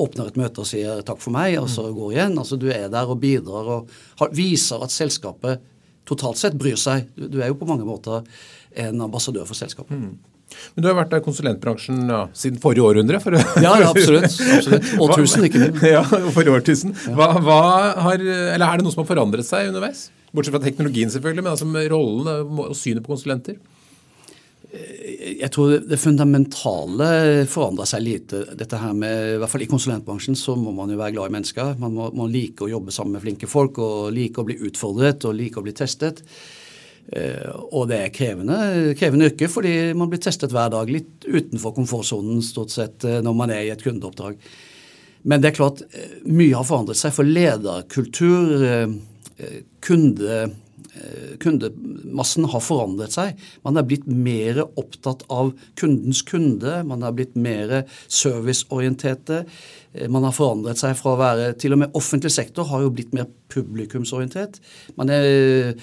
åpner 0.04 0.28
et 0.28 0.36
møte 0.36 0.60
og 0.60 0.68
sier 0.68 1.00
'takk 1.00 1.24
for 1.24 1.32
meg', 1.32 1.56
og 1.62 1.70
så 1.72 1.86
mm. 1.86 1.94
går 1.96 2.12
igjen. 2.12 2.36
Altså 2.44 2.60
Du 2.60 2.68
er 2.68 2.92
der 2.92 3.08
og 3.08 3.22
bidrar 3.24 3.72
og 3.78 3.96
har, 4.20 4.36
viser 4.36 4.84
at 4.84 4.92
selskapet 4.92 5.64
totalt 6.04 6.36
sett 6.36 6.60
bryr 6.60 6.76
seg. 6.76 7.08
Du, 7.16 7.24
du, 7.32 7.40
er 7.40 7.48
jo 7.48 7.56
på 7.56 7.70
mange 7.70 7.88
måter 7.88 8.20
en 8.84 9.00
ambassadør 9.00 9.48
for 9.48 9.56
selskapet. 9.56 9.96
Mm. 9.96 10.33
Men 10.74 10.84
du 10.84 10.88
har 10.90 10.96
vært 10.98 11.12
der 11.12 11.22
i 11.22 11.24
konsulentbransjen 11.24 12.02
ja, 12.10 12.20
siden 12.36 12.60
forrige 12.62 12.86
århundre? 12.86 13.20
For 13.22 13.36
ja, 13.36 13.74
ja, 13.80 13.90
absolutt. 13.90 14.26
absolutt. 14.28 14.90
Årtusen, 15.06 15.46
ikke 15.48 15.62
minst. 15.62 15.86
Ja, 15.88 16.02
forrige 16.34 16.58
årtusen. 16.58 16.94
Hva, 17.16 17.30
hva 17.42 17.60
har, 18.06 18.20
eller 18.22 18.66
Er 18.66 18.80
det 18.80 18.86
noe 18.86 18.94
som 18.94 19.04
har 19.04 19.10
forandret 19.10 19.48
seg 19.48 19.70
underveis? 19.72 20.08
Bortsett 20.34 20.54
fra 20.56 20.62
teknologien, 20.64 21.12
selvfølgelig, 21.14 21.46
men 21.46 21.54
altså 21.54 21.86
rollen 21.92 22.60
og 22.66 22.74
synet 22.78 23.04
på 23.06 23.14
konsulenter? 23.14 23.58
Jeg 24.74 25.50
tror 25.54 25.76
det 25.86 25.98
fundamentale 26.02 27.08
forandrer 27.50 27.86
seg 27.86 28.02
lite. 28.02 28.40
Dette 28.58 28.80
her 28.80 28.94
med, 28.98 29.36
i 29.36 29.38
hvert 29.38 29.52
fall 29.52 29.62
I 29.62 29.70
konsulentbransjen 29.70 30.34
så 30.38 30.56
må 30.58 30.72
man 30.74 30.90
jo 30.90 30.98
være 30.98 31.14
glad 31.14 31.30
i 31.30 31.34
mennesker. 31.36 31.76
Man 31.78 31.94
må, 31.94 32.08
må 32.16 32.26
like 32.30 32.66
å 32.66 32.70
jobbe 32.72 32.94
sammen 32.94 33.14
med 33.14 33.22
flinke 33.22 33.50
folk 33.50 33.78
og 33.82 34.10
like 34.16 34.40
å 34.40 34.46
bli 34.48 34.58
utfordret 34.66 35.26
og 35.28 35.36
like 35.38 35.60
å 35.60 35.66
bli 35.66 35.76
testet. 35.76 36.24
Eh, 37.12 37.50
og 37.76 37.88
det 37.90 37.98
er 38.00 38.12
krevende, 38.14 38.58
krevende 38.98 39.28
yrke, 39.28 39.48
fordi 39.52 39.92
man 39.96 40.10
blir 40.10 40.22
testet 40.24 40.54
hver 40.54 40.72
dag 40.72 40.90
litt 40.90 41.26
utenfor 41.26 41.74
komfortsonen 41.76 42.40
stort 42.44 42.72
sett 42.72 43.04
eh, 43.04 43.20
når 43.24 43.36
man 43.36 43.52
er 43.52 43.66
i 43.66 43.72
et 43.74 43.84
kundeoppdrag. 43.84 44.38
Men 45.28 45.42
det 45.42 45.50
er 45.50 45.58
klart, 45.58 45.84
eh, 45.92 46.16
mye 46.24 46.56
har 46.56 46.66
forandret 46.68 47.00
seg. 47.00 47.14
For 47.16 47.28
lederkultur, 47.28 48.96
kunde, 49.84 50.34
kundemassen 51.42 52.46
har 52.50 52.62
forandret 52.62 53.14
seg. 53.14 53.40
Man 53.66 53.78
er 53.78 53.86
blitt 53.88 54.06
mer 54.06 54.62
opptatt 54.64 55.24
av 55.32 55.52
kundens 55.80 56.22
kunde, 56.26 56.80
man 56.86 57.02
er 57.02 57.16
blitt 57.16 57.34
mer 57.34 57.82
serviceorienterte. 58.06 59.42
Man 60.10 60.26
har 60.26 60.34
forandret 60.34 60.80
seg 60.80 60.96
fra 60.98 61.12
å 61.14 61.18
være 61.20 61.52
Til 61.58 61.76
og 61.76 61.84
med 61.84 61.98
offentlig 61.98 62.32
sektor 62.34 62.66
har 62.66 62.82
jo 62.82 62.92
blitt 62.94 63.12
mer 63.14 63.28
publikumsorientert. 63.52 64.58
Man 64.98 65.12
er 65.14 65.74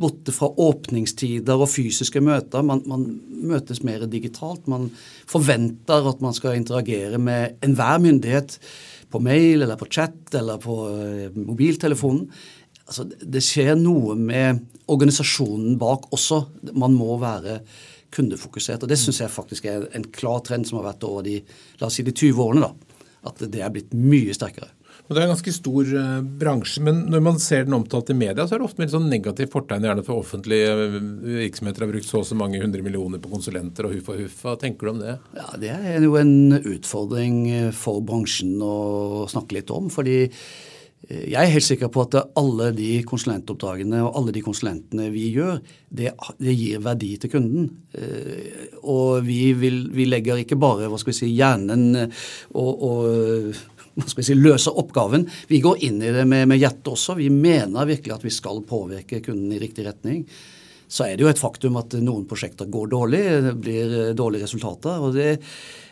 borte 0.00 0.32
fra 0.32 0.50
åpningstider 0.60 1.60
og 1.60 1.70
fysiske 1.72 2.22
møter. 2.24 2.64
Man, 2.66 2.84
man, 2.88 3.08
møtes 3.40 3.80
mer 3.86 4.04
digitalt. 4.10 4.66
Man 4.68 4.90
forventer 5.28 6.08
at 6.10 6.20
man 6.24 6.36
skal 6.36 6.58
interagere 6.58 7.20
med 7.20 7.60
enhver 7.64 8.00
myndighet 8.04 8.58
på 9.10 9.20
mail 9.24 9.64
eller 9.64 9.78
på 9.80 9.88
chat 9.90 10.36
eller 10.36 10.60
på 10.62 10.76
mobiltelefonen 11.34 12.28
altså, 12.90 13.06
Det 13.06 13.42
skjer 13.44 13.76
noe 13.78 14.16
med 14.18 14.66
organisasjonen 14.90 15.78
bak 15.80 16.10
også. 16.14 16.42
Man 16.74 16.98
må 16.98 17.16
være 17.22 17.60
kundefokusert. 18.14 18.82
og 18.82 18.90
Det 18.90 18.98
syns 18.98 19.22
jeg 19.22 19.30
faktisk 19.30 19.70
er 19.70 19.86
en 19.94 20.04
klar 20.10 20.42
trend 20.46 20.66
som 20.66 20.80
har 20.80 20.90
vært 20.92 21.06
over 21.06 21.26
de 21.26 21.38
la 21.80 21.86
oss 21.86 22.00
si 22.00 22.06
de 22.06 22.14
20 22.14 22.42
årene. 22.42 22.66
da, 22.66 23.00
At 23.30 23.38
det 23.38 23.62
er 23.62 23.70
blitt 23.70 23.94
mye 23.94 24.34
sterkere. 24.34 24.72
Men 25.06 25.16
Det 25.16 25.22
er 25.22 25.26
en 25.26 25.34
ganske 25.34 25.52
stor 25.52 25.88
uh, 25.90 26.22
bransje, 26.22 26.80
men 26.86 27.00
når 27.10 27.22
man 27.26 27.38
ser 27.42 27.64
den 27.64 27.74
omtalt 27.74 28.10
i 28.10 28.14
media, 28.14 28.44
så 28.46 28.54
er 28.54 28.60
det 28.60 28.66
ofte 28.68 28.78
med 28.78 28.92
sånn 28.92 29.08
negativt 29.10 29.50
fortegn 29.50 29.82
gjerne 29.82 30.04
for 30.06 30.22
offentlige 30.22 30.70
uh, 30.70 30.98
virksomheter 31.24 31.82
har 31.82 31.90
brukt 31.90 32.06
så 32.06 32.20
og 32.20 32.28
så 32.28 32.38
mange 32.38 32.60
hundre 32.62 32.84
millioner 32.86 33.18
på 33.18 33.32
konsulenter 33.32 33.88
og 33.88 33.96
huff 33.96 34.12
og 34.12 34.20
huff. 34.22 34.36
Hva 34.44 34.54
tenker 34.60 34.86
du 34.86 34.92
om 34.92 35.00
det? 35.02 35.16
Ja, 35.34 35.48
Det 35.58 35.72
er 35.74 36.06
jo 36.06 36.14
en 36.14 36.54
utfordring 36.60 37.72
for 37.74 38.04
bransjen 38.06 38.54
å 38.62 39.26
snakke 39.30 39.58
litt 39.58 39.74
om. 39.74 39.90
fordi 39.90 40.28
jeg 41.08 41.40
er 41.40 41.52
helt 41.54 41.64
sikker 41.64 41.88
på 41.90 42.04
at 42.04 42.16
alle 42.38 42.68
de 42.76 42.90
konsulentoppdragene 43.08 44.02
og 44.04 44.18
alle 44.20 44.34
de 44.36 44.42
konsulentene 44.44 45.08
vi 45.14 45.30
gjør, 45.34 45.56
det, 45.88 46.12
det 46.38 46.54
gir 46.54 46.82
verdi 46.84 47.14
til 47.22 47.32
kunden. 47.32 47.70
Eh, 47.96 48.76
og 48.84 49.24
vi, 49.26 49.40
vil, 49.58 49.82
vi, 49.96 50.06
legger 50.10 50.42
ikke 50.42 50.60
bare 50.60 50.90
hva 50.92 51.00
skal 51.00 51.14
vi 51.14 51.18
si, 51.22 51.32
hjernen 51.32 51.88
og, 51.96 52.70
og 52.70 53.56
hva 53.96 54.06
skal 54.06 54.20
vi 54.20 54.28
si, 54.28 54.38
løser 54.38 54.76
oppgaven. 54.78 55.26
Vi 55.50 55.62
går 55.64 55.82
inn 55.88 55.98
i 56.04 56.14
det 56.14 56.28
med, 56.28 56.46
med 56.52 56.60
hjertet 56.60 56.92
også. 56.92 57.18
Vi 57.18 57.30
mener 57.32 57.88
virkelig 57.88 58.18
at 58.18 58.26
vi 58.28 58.34
skal 58.34 58.62
påvirke 58.68 59.22
kunden 59.24 59.56
i 59.56 59.62
riktig 59.62 59.88
retning 59.88 60.24
så 60.90 61.06
er 61.06 61.14
det 61.14 61.22
jo 61.22 61.30
et 61.30 61.40
faktum 61.40 61.78
at 61.78 61.94
noen 62.02 62.24
prosjekter 62.28 62.66
går 62.70 62.88
dårlig, 62.90 63.20
det 63.46 63.52
blir 63.62 63.92
dårlige 64.18 64.48
resultater. 64.48 64.98
og 64.98 65.14
det, 65.14 65.38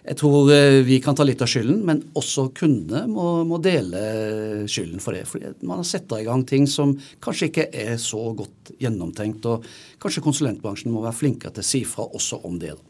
Jeg 0.08 0.16
tror 0.18 0.50
eh, 0.50 0.82
vi 0.82 0.98
kan 1.04 1.14
ta 1.14 1.22
litt 1.22 1.42
av 1.44 1.50
skylden, 1.50 1.84
men 1.86 2.02
også 2.18 2.48
kundene 2.56 3.04
må, 3.06 3.44
må 3.46 3.60
dele 3.62 4.66
skylden 4.66 5.02
for 5.04 5.14
det. 5.14 5.26
fordi 5.28 5.54
man 5.62 5.82
har 5.82 5.86
satt 5.86 6.10
i 6.18 6.24
gang 6.26 6.44
ting 6.44 6.66
som 6.66 6.96
kanskje 7.20 7.50
ikke 7.50 7.68
er 7.72 7.96
så 7.96 8.34
godt 8.34 8.74
gjennomtenkt. 8.80 9.46
og 9.46 9.64
Kanskje 10.02 10.24
konsulentbransjen 10.24 10.90
må 10.90 11.04
være 11.04 11.20
flinkere 11.20 11.54
til 11.54 11.66
å 11.66 11.70
si 11.70 11.84
fra 11.84 12.08
også 12.08 12.42
om 12.42 12.58
det. 12.58 12.74
da. 12.74 12.87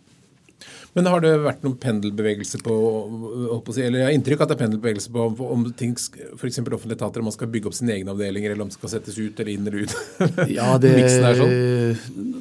Men 0.99 1.09
har 1.12 1.23
det 1.23 1.33
vært 1.45 1.64
noen 1.64 1.76
pendelbevegelse 1.81 2.61
på, 2.64 2.76
si, 3.71 3.83
eller 3.85 4.02
Jeg 4.02 4.09
har 4.09 4.17
inntrykk 4.17 4.45
at 4.45 4.50
det 4.50 4.57
er 4.57 4.62
pendelbevegelse 4.64 5.12
på 5.14 5.26
om 5.47 5.67
ting, 5.78 5.95
f.eks. 5.95 6.59
offentlige 6.64 6.99
etater, 6.99 7.23
om 7.23 7.28
man 7.31 7.37
skal 7.37 7.50
bygge 7.52 7.71
opp 7.71 7.76
sine 7.78 7.95
egne 7.95 8.14
avdelinger, 8.14 8.55
eller 8.55 8.67
om 8.67 8.73
det 8.73 8.78
skal 8.78 8.93
settes 8.97 9.19
ut 9.21 9.38
eller 9.38 9.52
inn 9.55 9.71
eller 9.71 9.87
ut? 9.87 9.95
ja, 10.59 10.73
det, 10.83 10.93
sånn. 11.38 11.55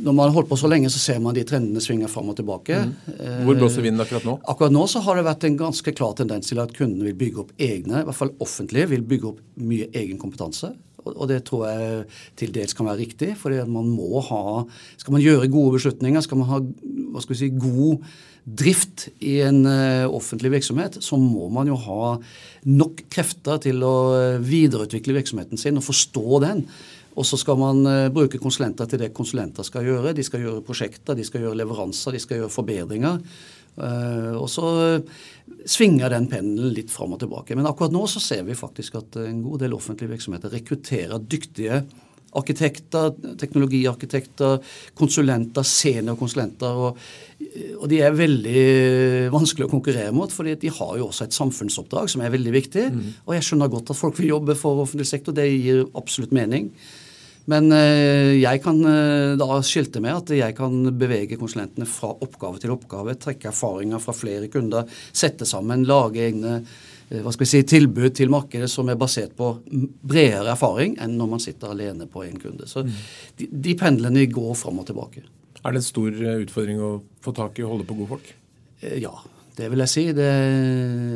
Når 0.07 0.17
man 0.17 0.23
har 0.25 0.35
holdt 0.39 0.49
på 0.49 0.59
så 0.59 0.71
lenge, 0.71 0.89
så 0.93 1.01
ser 1.03 1.21
man 1.23 1.37
de 1.37 1.45
trendene 1.47 1.83
svinger 1.83 2.11
fram 2.11 2.33
og 2.33 2.39
tilbake. 2.39 2.81
Mm. 2.87 3.45
Hvor 3.45 3.61
blåser 3.61 3.85
vinden 3.85 4.03
akkurat 4.03 4.27
nå? 4.27 4.39
Akkurat 4.49 4.73
nå 4.73 4.87
så 4.89 5.03
har 5.05 5.19
det 5.19 5.27
vært 5.29 5.47
en 5.47 5.61
ganske 5.61 5.93
klar 5.97 6.17
tendens 6.17 6.49
til 6.49 6.63
at 6.63 6.73
kundene 6.75 7.11
vil 7.11 7.21
bygge 7.21 7.45
opp 7.45 7.55
egne, 7.61 8.01
i 8.01 8.09
hvert 8.09 8.21
fall 8.25 8.33
offentlige, 8.43 8.89
vil 8.95 9.05
bygge 9.13 9.31
opp 9.35 9.45
mye 9.61 9.91
egen 9.93 10.19
kompetanse. 10.21 10.73
Og 11.15 11.29
det 11.31 11.43
tror 11.47 11.67
jeg 11.69 12.05
til 12.39 12.53
dels 12.55 12.75
kan 12.77 12.89
være 12.89 13.01
riktig. 13.03 13.35
for 13.37 13.49
man 13.65 13.87
må 13.89 14.21
ha 14.21 14.65
Skal 14.97 15.13
man 15.13 15.21
gjøre 15.21 15.47
gode 15.47 15.77
beslutninger, 15.77 16.21
skal 16.21 16.37
man 16.37 16.49
ha 16.51 16.59
hva 17.11 17.21
skal 17.21 17.35
vi 17.35 17.39
si, 17.39 17.49
god 17.49 18.03
drift 18.47 19.07
i 19.19 19.39
en 19.43 19.65
uh, 19.67 20.07
offentlig 20.07 20.53
virksomhet, 20.53 20.99
så 21.03 21.19
må 21.19 21.49
man 21.51 21.67
jo 21.67 21.75
ha 21.83 22.13
nok 22.67 23.03
krefter 23.11 23.59
til 23.63 23.83
å 23.83 23.97
eh, 24.15 24.39
videreutvikle 24.43 25.15
virksomheten 25.17 25.59
sin 25.59 25.79
og 25.79 25.85
forstå 25.87 26.39
den. 26.43 26.63
Og 27.17 27.25
så 27.27 27.39
skal 27.41 27.59
man 27.59 27.83
uh, 27.83 28.07
bruke 28.13 28.39
konsulenter 28.39 28.87
til 28.87 29.03
det 29.03 29.11
konsulenter 29.17 29.67
skal 29.67 29.87
gjøre. 29.87 30.15
De 30.15 30.23
skal 30.23 30.45
gjøre 30.45 30.63
prosjekter, 30.67 31.17
de 31.17 31.27
skal 31.27 31.43
gjøre 31.43 31.59
leveranser, 31.59 32.15
de 32.15 32.23
skal 32.23 32.41
gjøre 32.41 32.53
forbedringer. 32.53 33.23
Og 33.77 34.47
så 34.49 34.69
svinger 35.67 36.11
den 36.13 36.27
pendelen 36.31 36.73
litt 36.75 36.91
fram 36.93 37.15
og 37.15 37.21
tilbake. 37.21 37.55
Men 37.57 37.69
akkurat 37.69 37.93
nå 37.93 38.03
så 38.09 38.21
ser 38.23 38.43
vi 38.47 38.57
faktisk 38.57 38.99
at 38.99 39.19
en 39.21 39.41
god 39.45 39.63
del 39.63 39.75
offentlige 39.77 40.15
virksomheter 40.15 40.53
rekrutterer 40.53 41.23
dyktige 41.23 41.81
arkitekter, 42.37 43.13
teknologiarkitekter, 43.39 44.59
konsulenter, 44.97 45.65
seniorkonsulenter. 45.65 46.81
Og, 46.83 46.99
og 47.79 47.87
de 47.91 48.01
er 48.03 48.17
veldig 48.17 48.65
vanskelig 49.33 49.67
å 49.67 49.71
konkurrere 49.71 50.13
mot, 50.15 50.33
for 50.33 50.47
de 50.47 50.73
har 50.79 50.93
jo 50.99 51.09
også 51.09 51.27
et 51.27 51.37
samfunnsoppdrag 51.37 52.11
som 52.13 52.23
er 52.23 52.33
veldig 52.35 52.53
viktig. 52.55 52.85
Mm. 52.93 53.09
Og 53.25 53.37
jeg 53.37 53.47
skjønner 53.47 53.73
godt 53.73 53.93
at 53.93 53.99
folk 53.99 54.19
vil 54.19 54.33
jobbe 54.35 54.57
for 54.59 54.83
offentlig 54.83 55.09
sektor. 55.09 55.35
Det 55.35 55.47
gir 55.49 55.85
absolutt 55.97 56.35
mening. 56.35 56.71
Men 57.51 57.71
eh, 57.71 58.35
jeg 58.41 58.59
kan 58.63 58.81
eh, 58.87 59.37
da 59.39 59.61
skilte 59.63 60.01
med 60.03 60.15
at 60.17 60.35
jeg 60.35 60.57
kan 60.57 60.91
bevege 60.99 61.39
konsulentene 61.39 61.87
fra 61.87 62.11
oppgave 62.11 62.59
til 62.59 62.75
oppgave, 62.75 63.15
trekke 63.15 63.51
erfaringer 63.53 64.03
fra 64.03 64.15
flere 64.15 64.51
kunder, 64.51 64.89
sette 65.15 65.47
sammen, 65.47 65.87
lage 65.87 66.25
egne 66.27 66.61
Eh, 67.09 67.21
hva 67.23 67.31
skal 67.31 67.45
vi 67.45 67.49
si, 67.49 67.61
tilbud 67.67 68.15
til 68.17 68.31
markedet 68.31 68.67
som 68.71 68.89
er 68.91 68.99
basert 68.99 69.35
på 69.37 69.53
bredere 69.67 70.51
erfaring 70.53 70.97
enn 71.03 71.15
når 71.19 71.31
man 71.35 71.43
sitter 71.43 71.71
alene 71.71 72.07
på 72.11 72.25
en 72.25 72.39
kunde. 72.41 72.67
Så 72.67 72.83
mm. 72.83 72.97
de, 73.39 73.49
de 73.67 73.75
pendlene 73.79 74.25
går 74.31 74.53
fram 74.59 74.81
og 74.81 74.89
tilbake. 74.89 75.23
Er 75.63 75.73
det 75.73 75.81
en 75.81 75.87
stor 75.87 76.11
utfordring 76.11 76.83
å 76.83 76.91
få 77.23 77.33
tak 77.35 77.59
i 77.59 77.65
og 77.65 77.75
holde 77.75 77.87
på 77.87 77.97
gode 77.97 78.11
folk? 78.15 78.33
Ja, 78.83 79.13
det 79.57 79.71
vil 79.73 79.81
jeg 79.83 79.91
si. 79.91 80.05
Det, 80.13 80.29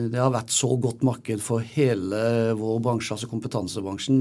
det, 0.10 0.20
har 0.20 0.34
vært 0.34 0.54
så 0.54 0.74
godt 0.82 1.06
marked 1.06 1.44
for 1.46 1.64
hele 1.76 2.22
vår 2.58 2.82
bransje, 2.84 3.14
altså 3.16 3.30
kompetansebransjen, 3.30 4.20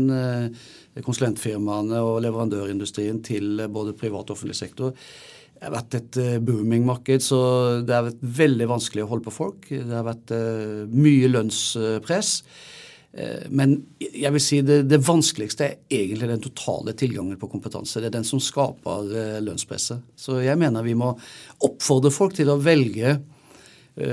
konsulentfirmaene 1.07 2.00
og 2.05 2.21
leverandørindustrien 2.27 3.23
til 3.25 3.65
både 3.73 3.97
privat 3.97 4.29
og 4.29 4.37
offentlig 4.37 4.59
sektor 4.61 4.93
det 5.61 5.69
har 5.69 5.75
vært 5.75 5.95
et 5.99 6.17
uh, 6.17 6.35
booming-marked, 6.41 7.21
så 7.21 7.39
det 7.85 7.93
har 7.93 8.07
vært 8.07 8.23
veldig 8.41 8.67
vanskelig 8.71 9.03
å 9.05 9.09
holde 9.11 9.27
på 9.27 9.35
folk. 9.35 9.67
Det 9.69 9.93
har 9.93 10.07
vært 10.07 10.33
uh, 10.33 10.87
mye 10.89 11.29
lønnspress. 11.29 12.37
Men 13.50 13.73
jeg 13.99 14.31
vil 14.31 14.43
si 14.45 14.61
det, 14.62 14.85
det, 14.87 15.00
vanskeligste 15.03 15.65
er 15.67 15.73
egentlig 15.91 16.29
den 16.31 16.43
totale 16.45 16.93
tilgangen 16.95 17.41
på 17.41 17.49
kompetanse. 17.50 17.99
Det 17.99 18.07
er 18.07 18.12
den 18.15 18.27
som 18.29 18.39
skaper 18.39 19.09
lønnspresset. 19.43 20.05
Så 20.15 20.37
jeg 20.45 20.55
mener 20.61 20.87
vi 20.87 20.95
må 20.95 21.09
oppfordre 21.67 22.12
folk 22.15 22.37
til 22.39 22.53
å 22.55 22.61
velge 22.62 23.17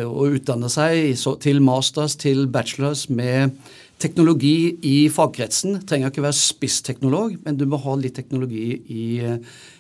å 0.08 0.30
utdanne 0.36 0.70
seg 0.72 1.18
til 1.44 1.62
masters, 1.64 2.18
til 2.20 2.48
bachelors 2.52 3.08
med 3.10 3.56
teknologi 3.98 4.78
i 4.86 4.98
fagkretsen. 5.10 5.80
Trenger 5.90 6.12
ikke 6.12 6.26
være 6.26 6.38
spissteknolog, 6.38 7.38
men 7.46 7.58
du 7.58 7.66
må 7.70 7.80
ha 7.82 7.96
litt 7.98 8.18
teknologi 8.18 8.76
i, 8.94 9.06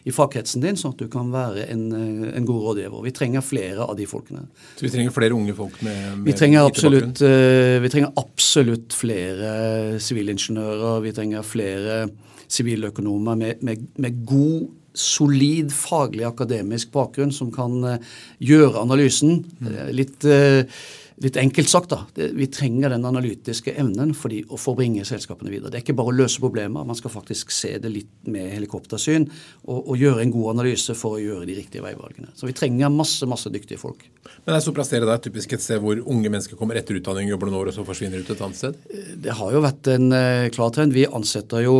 i 0.07 0.13
fagkretsen 0.13 0.63
din, 0.63 0.79
sånn 0.79 0.95
at 0.95 1.03
du 1.03 1.09
kan 1.13 1.29
være 1.33 1.67
en, 1.69 1.83
en, 2.31 2.47
god 2.47 2.63
rådgiver. 2.69 3.03
Vi 3.05 3.13
trenger 3.17 3.45
flere 3.45 3.85
av 3.85 3.93
de 3.99 4.07
folkene. 4.09 4.47
Så 4.75 4.87
vi 4.87 4.93
trenger 4.93 5.13
flere 5.13 5.37
unge 5.37 5.53
folk 5.57 5.77
med, 5.85 6.01
med 6.15 6.31
vi 6.31 6.37
trenger 6.37 6.65
absolutt, 6.65 7.21
Vi 7.21 7.93
trenger 7.93 8.15
absolutt 8.17 8.97
flere 8.97 9.99
sivilingeniører. 10.01 11.03
Vi 11.05 11.13
trenger 11.13 11.45
flere 11.45 12.01
siviløkonomer 12.47 13.37
med, 13.37 13.63
med, 13.67 13.87
med 14.01 14.25
god 14.25 14.67
solid 15.01 15.73
faglig 15.75 16.27
akademisk 16.27 16.93
bakgrunn 16.95 17.33
som 17.35 17.51
kan 17.53 17.77
uh, 17.85 18.15
gjøre 18.43 18.85
analysen. 18.85 19.43
Mm. 19.61 19.75
Litt 19.97 20.27
uh, 20.27 20.79
litt 21.17 21.37
enkelt 21.37 21.69
sagt, 21.69 21.89
da, 21.89 22.03
vi 22.13 22.45
trenger 22.53 22.91
den 22.93 23.05
analytiske 23.07 23.73
evnen 23.81 24.13
for, 24.17 24.29
de, 24.29 24.43
for 24.51 24.75
å 24.75 24.77
bringe 24.77 25.05
selskapene 25.07 25.49
videre. 25.49 25.71
Det 25.73 25.79
er 25.79 25.85
ikke 25.85 25.97
bare 25.97 26.13
å 26.13 26.17
løse 26.17 26.41
problemer, 26.41 26.85
man 26.85 26.97
skal 26.97 27.13
faktisk 27.13 27.53
se 27.53 27.73
det 27.81 27.89
litt 27.89 28.29
med 28.29 28.51
helikoptersyn 28.53 29.25
og, 29.25 29.79
og, 29.79 29.95
gjøre 29.97 30.21
en 30.21 30.33
god 30.35 30.51
analyse 30.53 30.93
for 30.97 31.17
å 31.17 31.23
gjøre 31.23 31.47
de 31.49 31.57
riktige 31.57 31.85
veivalgene. 31.85 32.29
Så 32.37 32.49
vi 32.49 32.53
trenger 32.57 32.93
masse 32.93 33.25
masse 33.29 33.49
dyktige 33.53 33.81
folk. 33.81 34.05
Men 34.45 34.53
er 34.53 34.61
Soprasteria 34.61 35.09
da 35.09 35.17
typisk 35.21 35.55
et 35.57 35.63
sted 35.63 35.81
hvor 35.81 35.97
unge 35.97 36.29
mennesker 36.29 36.59
kommer 36.59 36.77
etter 36.77 36.99
utdanning, 36.99 37.31
jobber 37.31 37.49
noen 37.49 37.63
år 37.63 37.71
og 37.71 37.79
så 37.79 37.87
forsvinner 37.87 38.21
ut 38.21 38.33
et 38.35 38.43
annet 38.45 38.61
sted? 38.61 38.77
Det 39.25 39.33
har 39.39 39.55
jo 39.55 39.63
vært 39.65 39.89
en 39.95 40.11
klar 40.53 40.75
trend. 40.75 40.93
Vi 40.93 41.09
ansetter 41.09 41.65
jo 41.65 41.79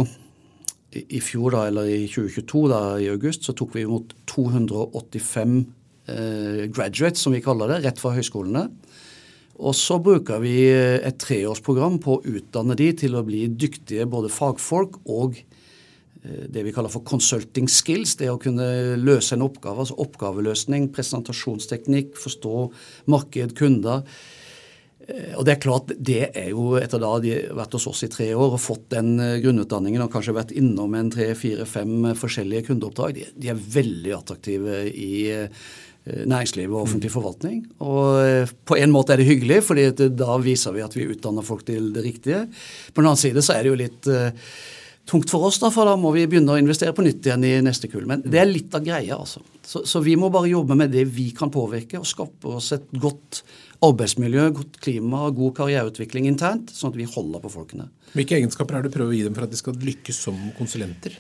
i, 1.05 1.19
fjor, 1.23 1.53
da, 1.55 1.65
eller 1.69 1.89
i 1.89 2.05
2022, 2.09 2.63
da, 2.71 2.81
i 3.01 3.09
august, 3.11 3.47
så 3.47 3.55
tok 3.57 3.75
vi 3.77 3.85
imot 3.85 4.15
285 4.29 5.57
eh, 6.11 6.63
graduates, 6.73 7.23
som 7.23 7.35
vi 7.35 7.43
kaller 7.45 7.73
det, 7.73 7.83
rett 7.85 8.01
fra 8.01 8.15
høyskolene. 8.15 8.67
Og 9.57 9.73
så 9.73 9.97
bruker 10.03 10.41
vi 10.43 10.55
et 10.69 11.17
treårsprogram 11.21 11.97
på 12.03 12.17
å 12.17 12.33
utdanne 12.37 12.77
de 12.77 12.91
til 13.01 13.17
å 13.17 13.25
bli 13.25 13.47
dyktige 13.49 14.05
både 14.09 14.29
fagfolk 14.29 14.99
og 15.09 15.39
eh, 15.39 16.45
det 16.53 16.65
vi 16.67 16.73
kaller 16.75 16.93
for 16.93 17.05
consulting 17.07 17.69
skills. 17.71 18.15
Det 18.19 18.29
å 18.29 18.39
kunne 18.41 18.97
løse 19.01 19.33
en 19.33 19.45
oppgave, 19.47 19.81
altså 19.81 19.97
oppgaveløsning, 20.05 20.91
presentasjonsteknikk, 20.93 22.13
forstå 22.21 22.67
marked, 23.09 23.57
kunder. 23.57 24.05
Eh, 25.07 25.33
og 25.37 25.45
Det 25.45 25.55
er 25.55 25.63
klart, 25.63 25.91
det 25.97 26.21
er 26.35 26.51
jo 26.51 26.75
etter 26.79 27.01
da 27.01 27.13
de 27.23 27.33
har 27.35 27.57
vært 27.61 27.77
hos 27.77 27.87
oss 27.91 28.03
i 28.03 28.11
tre 28.11 28.29
år 28.35 28.57
og 28.57 28.61
fått 28.61 28.89
den 28.93 29.15
eh, 29.23 29.39
grunnutdanningen 29.43 30.05
og 30.05 30.13
kanskje 30.13 30.35
vært 30.37 30.55
innom 30.57 30.95
en 30.97 31.11
tre, 31.13 31.31
fire, 31.39 31.67
fem 31.69 32.11
forskjellige 32.17 32.69
kundeoppdrag, 32.69 33.17
de, 33.17 33.27
de 33.35 33.51
er 33.53 33.67
veldig 33.77 34.15
attraktive 34.19 34.85
i 34.91 35.11
næringsliv 36.07 36.71
og 36.71 36.85
offentlig 36.85 37.09
forvaltning. 37.11 37.65
Og 37.83 38.47
på 38.63 38.77
en 38.79 38.93
måte 38.93 39.11
er 39.11 39.19
det 39.19 39.25
hyggelig, 39.27 39.57
fordi 39.67 39.89
da 40.15 40.37
viser 40.39 40.71
vi 40.71 40.85
at 40.85 40.93
vi 40.95 41.03
utdanner 41.11 41.43
folk 41.43 41.65
til 41.67 41.89
det 41.91 42.05
riktige. 42.05 42.45
På 42.93 43.03
den 43.03 43.09
annen 43.09 43.19
side 43.19 43.43
så 43.43 43.57
er 43.57 43.65
det 43.65 43.73
jo 43.73 43.79
litt 43.81 44.07
tungt 45.07 45.31
for 45.31 45.47
oss, 45.47 45.59
da, 45.61 45.69
for 45.73 45.87
da 45.87 45.95
må 45.99 46.11
vi 46.15 46.25
begynne 46.29 46.53
å 46.53 46.59
investere 46.59 46.95
på 46.95 47.05
nytt 47.05 47.27
igjen 47.27 47.45
i 47.47 47.53
neste 47.63 47.89
kull. 47.91 48.05
Men 48.09 48.23
det 48.25 48.41
er 48.41 48.49
litt 48.49 48.75
av 48.75 48.83
greia, 48.85 49.17
altså. 49.17 49.43
Så, 49.63 49.83
så, 49.87 50.01
vi 50.03 50.15
må 50.19 50.29
bare 50.33 50.51
jobbe 50.51 50.77
med 50.79 50.91
det 50.95 51.05
vi 51.11 51.29
kan 51.35 51.51
påvirke, 51.53 51.99
og 51.99 52.07
skape 52.07 52.55
oss 52.59 52.73
et 52.75 52.87
godt 52.99 53.41
arbeidsmiljø, 53.85 54.49
godt 54.57 54.79
klima, 54.81 55.27
god 55.35 55.55
karriereutvikling 55.59 56.27
internt, 56.29 56.71
sånn 56.73 56.93
at 56.93 56.99
vi 56.99 57.07
holder 57.09 57.43
på 57.43 57.53
folkene. 57.53 57.89
Hvilke 58.15 58.37
egenskaper 58.39 58.77
er 58.77 58.85
det 58.85 58.91
du 58.91 58.97
prøver 58.97 59.13
å 59.13 59.17
gi 59.17 59.25
dem 59.27 59.35
for 59.37 59.45
at 59.45 59.53
de 59.53 59.59
skal 59.59 59.77
lykkes 59.77 60.21
som 60.27 60.37
konsulenter? 60.57 61.17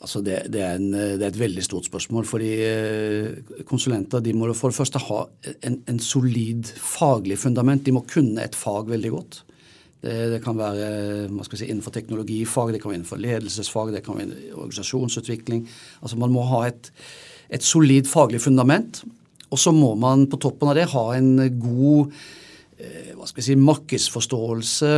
Altså 0.00 0.22
det, 0.24 0.38
det, 0.48 0.62
er 0.64 0.78
en, 0.78 0.88
det, 0.92 1.20
er 1.20 1.28
et 1.28 1.42
veldig 1.42 1.62
stort 1.64 1.84
spørsmål. 1.88 2.24
fordi 2.24 2.50
eh, 2.64 3.64
Konsulenter 3.68 4.22
de 4.24 4.32
må 4.32 4.48
for 4.56 4.72
det 4.72 4.78
første 4.78 5.02
ha 5.10 5.20
en, 5.60 5.76
en 5.92 6.00
solid 6.00 6.70
faglig 6.80 7.36
fundament. 7.40 7.84
De 7.84 7.92
må 7.92 8.06
kunne 8.08 8.40
et 8.40 8.56
fag 8.56 8.88
veldig 8.88 9.10
godt. 9.12 9.42
Det, 10.00 10.14
det, 10.32 10.40
kan 10.40 10.56
være 10.56 11.28
si, 11.52 11.66
innenfor 11.66 11.92
teknologifag, 11.92 12.72
det 12.72 12.80
kan 12.80 12.94
være 12.94 13.02
innenfor 13.02 13.20
ledelsesfag, 13.20 13.92
det 13.92 14.00
kan 14.06 14.16
være 14.16 14.54
organisasjonsutvikling. 14.54 15.66
Altså 16.00 16.16
Man 16.16 16.32
må 16.32 16.46
ha 16.48 16.62
et, 16.70 16.88
et 17.52 17.64
solid 17.64 18.08
faglig 18.08 18.40
fundament. 18.40 19.02
Og 19.50 19.58
så 19.58 19.72
må 19.74 19.94
man 19.98 20.28
på 20.30 20.38
toppen 20.40 20.70
av 20.70 20.78
det 20.78 20.90
ha 20.92 21.04
en 21.16 21.34
god 21.60 22.12
eh, 22.78 23.10
hva 23.16 23.26
skal 23.26 23.42
jeg 23.42 23.48
si, 23.50 23.58
markedsforståelse. 23.58 24.92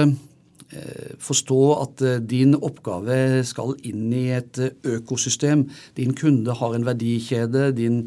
Eh, 0.72 1.16
forstå 1.20 1.62
at 1.78 2.04
eh, 2.06 2.20
din 2.34 2.54
oppgave 2.56 3.42
skal 3.48 3.74
inn 3.88 4.12
i 4.16 4.28
et 4.36 4.60
økosystem. 4.88 5.66
Din 5.98 6.14
kunde 6.16 6.56
har 6.60 6.76
en 6.76 6.86
verdikjede. 6.88 7.72
din 7.76 8.06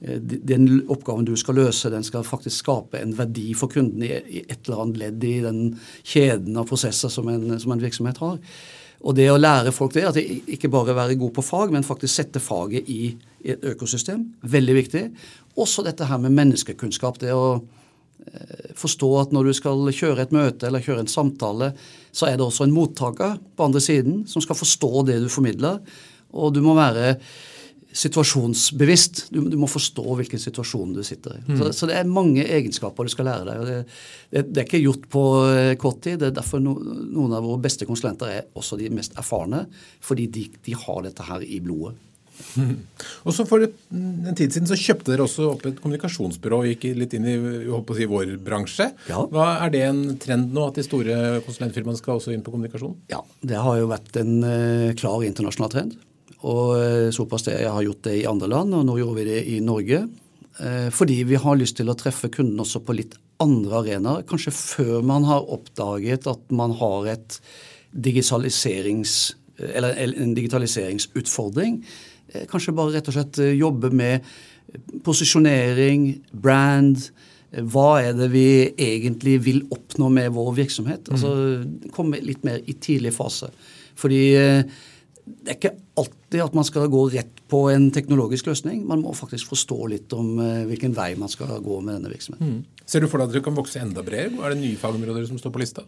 den 0.00 0.82
oppgaven 0.92 1.24
du 1.24 1.32
skal 1.40 1.56
løse, 1.56 1.88
den 1.90 2.04
skal 2.04 2.24
faktisk 2.24 2.66
skape 2.66 3.00
en 3.00 3.14
verdi 3.16 3.54
for 3.56 3.72
kunden 3.72 4.02
i 4.04 4.42
et 4.42 4.58
eller 4.66 4.82
annet 4.82 4.98
ledd 5.00 5.24
i 5.24 5.38
den 5.40 5.60
kjeden 6.04 6.58
av 6.60 6.68
prosesser 6.68 7.08
som 7.08 7.30
en, 7.32 7.54
som 7.58 7.72
en 7.72 7.80
virksomhet 7.80 8.20
har. 8.20 8.36
Og 9.04 9.16
det 9.16 9.28
å 9.30 9.38
lære 9.38 9.74
folk 9.74 9.94
det, 9.94 10.06
at 10.08 10.16
de 10.16 10.40
ikke 10.56 10.70
bare 10.72 10.96
være 10.96 11.18
god 11.20 11.34
på 11.36 11.44
fag, 11.44 11.72
men 11.74 11.86
faktisk 11.86 12.14
sette 12.14 12.42
faget 12.42 12.88
i, 12.92 13.16
et 13.46 13.62
økosystem, 13.68 14.24
veldig 14.42 14.74
viktig. 14.74 15.02
Også 15.62 15.84
dette 15.86 16.08
her 16.08 16.18
med 16.18 16.34
menneskekunnskap. 16.34 17.20
Det 17.22 17.30
å 17.36 17.60
eh, 17.60 18.72
forstå 18.74 19.10
at 19.20 19.34
når 19.36 19.50
du 19.50 19.56
skal 19.58 19.84
kjøre 19.94 20.24
et 20.24 20.34
møte 20.34 20.66
eller 20.66 20.82
kjøre 20.82 21.04
en 21.04 21.12
samtale, 21.12 21.70
så 22.10 22.26
er 22.26 22.38
det 22.38 22.46
også 22.46 22.66
en 22.66 22.74
mottaker 22.74 23.36
på 23.54 23.68
andre 23.68 23.82
siden 23.84 24.24
som 24.30 24.42
skal 24.42 24.58
forstå 24.58 25.04
det 25.10 25.20
du 25.22 25.28
formidler. 25.30 25.78
Og 26.34 26.56
du 26.56 26.62
må 26.64 26.74
være 26.74 27.18
situasjonsbevisst. 27.96 29.26
Du, 29.32 29.40
du, 29.48 29.56
må 29.60 29.68
forstå 29.70 30.04
hvilken 30.20 30.40
situasjon 30.40 30.94
du 30.96 31.02
sitter 31.06 31.38
i. 31.38 31.42
Mm. 31.46 31.58
Så, 31.58 31.70
så, 31.78 31.90
det 31.90 31.98
er 31.98 32.10
mange 32.10 32.44
egenskaper 32.44 33.06
du 33.06 33.12
skal 33.12 33.30
lære 33.30 33.46
deg. 33.48 33.60
og 33.60 33.70
Det, 33.70 33.78
det, 34.34 34.42
det 34.50 34.62
er 34.62 34.68
ikke 34.68 34.82
gjort 34.84 35.06
på 35.12 35.22
eh, 35.50 35.74
kort 35.80 36.02
tid. 36.04 36.20
Det 36.20 36.30
er 36.30 36.40
derfor 36.40 36.62
no, 36.62 36.76
noen 36.80 37.36
av 37.36 37.46
våre 37.46 37.62
beste 37.64 37.88
konsulenter 37.88 38.32
er 38.32 38.50
også 38.58 38.78
de 38.80 38.90
mest 38.92 39.16
erfarne. 39.18 39.64
Fordi 40.04 40.28
de, 40.32 40.48
de 40.66 40.76
har 40.76 41.06
dette 41.06 41.28
her 41.30 41.46
i 41.46 41.62
blodet. 41.64 41.96
Mm. 42.60 42.74
Og 43.26 43.32
så 43.32 43.46
For 43.48 43.64
en 43.64 44.36
tid 44.36 44.52
siden 44.52 44.68
så 44.68 44.76
kjøpte 44.76 45.12
dere 45.12 45.24
også 45.24 45.46
opp 45.54 45.64
et 45.68 45.78
kommunikasjonsbyrå 45.80 46.58
og 46.60 46.68
gikk 46.68 46.90
litt 47.00 47.14
inn 47.16 47.28
i 47.30 47.36
si, 47.38 48.08
vår 48.10 48.34
bransje. 48.44 48.90
Ja. 49.08 49.22
Hva 49.32 49.54
Er 49.64 49.72
det 49.72 49.86
en 49.86 50.02
trend 50.20 50.52
nå 50.52 50.66
at 50.68 50.76
de 50.76 50.84
store 50.84 51.38
konsulentfirmaene 51.46 52.00
skal 52.00 52.20
også 52.20 52.34
inn 52.34 52.44
på 52.44 52.52
kommunikasjon? 52.52 52.98
Ja, 53.12 53.22
Det 53.40 53.56
har 53.56 53.80
jo 53.80 53.88
vært 53.88 54.20
en 54.20 54.36
uh, 54.44 54.92
klar 54.98 55.24
internasjonal 55.24 55.72
trend. 55.72 55.96
Og 56.46 56.76
eh, 56.78 57.08
såpass 57.14 57.46
det 57.48 57.58
jeg 57.58 57.72
har 57.72 57.84
gjort 57.86 58.04
det 58.06 58.16
i 58.20 58.26
andre 58.30 58.48
land, 58.52 58.74
og 58.76 58.86
nå 58.86 58.98
gjorde 59.00 59.18
vi 59.18 59.28
det 59.28 59.42
i 59.50 59.60
Norge. 59.64 60.02
Eh, 60.62 60.88
fordi 60.94 61.20
vi 61.28 61.38
har 61.42 61.58
lyst 61.58 61.78
til 61.80 61.90
å 61.90 61.96
treffe 61.98 62.30
kunden 62.32 62.62
også 62.62 62.82
på 62.86 62.96
litt 62.96 63.16
andre 63.42 63.80
arenaer. 63.82 64.26
Kanskje 64.28 64.54
før 64.54 65.00
man 65.06 65.26
har 65.28 65.48
oppdaget 65.52 66.28
at 66.30 66.52
man 66.54 66.76
har 66.78 67.10
et 67.16 67.38
digitaliserings, 67.96 69.34
eller 69.58 69.96
en 69.96 70.36
digitaliseringsutfordring. 70.36 71.80
Eh, 72.32 72.44
kanskje 72.50 72.76
bare 72.76 72.94
rett 72.96 73.10
og 73.10 73.18
slett 73.18 73.40
jobbe 73.56 73.90
med 73.90 74.26
posisjonering, 75.06 76.12
brand. 76.30 77.08
Hva 77.72 78.02
er 78.02 78.14
det 78.18 78.28
vi 78.32 78.48
egentlig 78.70 79.38
vil 79.46 79.62
oppnå 79.72 80.10
med 80.12 80.34
vår 80.34 80.50
virksomhet? 80.58 81.08
Altså 81.14 81.30
komme 81.94 82.20
litt 82.20 82.42
mer 82.44 82.58
i 82.68 82.74
tidlig 82.82 83.14
fase. 83.16 83.48
Fordi 83.96 84.20
det 84.36 85.52
er 85.52 85.56
ikke 85.56 85.76
alltid 86.26 86.42
at 86.42 86.54
man 86.54 86.64
skal 86.64 86.88
gå 86.88 87.10
rett 87.10 87.48
på 87.48 87.70
en 87.70 87.90
teknologisk 87.90 88.46
løsning. 88.46 88.86
Man 88.86 89.02
må 89.02 89.14
faktisk 89.14 89.48
forstå 89.48 89.86
litt 89.88 90.12
om 90.12 90.38
uh, 90.38 90.66
hvilken 90.66 90.94
vei 90.94 91.14
man 91.16 91.28
skal 91.28 91.60
gå 91.62 91.80
med 91.80 91.94
denne 91.94 92.10
virksomheten. 92.10 92.46
Mm. 92.46 92.64
Ser 92.86 93.00
du 93.00 93.08
for 93.08 93.18
deg 93.18 93.28
at 93.28 93.34
dere 93.34 93.44
kan 93.44 93.54
vokse 93.54 93.80
enda 93.80 94.02
bredere? 94.02 94.42
Er 94.42 94.54
det 94.54 94.60
nye 94.60 94.76
fagområder 94.76 95.26
som 95.26 95.38
står 95.38 95.52
på 95.52 95.62
lista? 95.62 95.84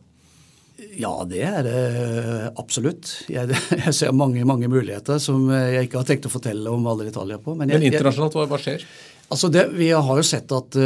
Ja, 0.95 1.25
det 1.27 1.43
er 1.43 1.63
det 1.67 2.53
absolutt. 2.59 3.25
Jeg, 3.29 3.51
jeg, 3.85 3.95
ser 3.95 4.15
mange 4.15 4.45
mange 4.47 4.69
muligheter 4.71 5.19
som 5.19 5.51
jeg 5.51 5.89
ikke 5.89 5.99
har 5.99 6.07
tenkt 6.07 6.31
å 6.31 6.33
fortelle 6.33 6.71
om 6.71 6.87
alle 6.87 7.09
detaljer 7.09 7.43
på. 7.43 7.57
Men, 7.59 7.71
jeg, 7.71 7.83
men 7.83 7.91
internasjonalt, 7.91 8.39
hva, 8.51 8.63
skjer? 8.63 8.87
Altså 9.29 9.51
det, 9.53 9.69
Vi 9.75 9.91
har 9.91 10.17
jo 10.23 10.25
sett 10.25 10.53
at 10.55 10.79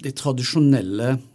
de 0.00 0.12
tradisjonelle 0.16 1.14
Eh, 1.14 1.29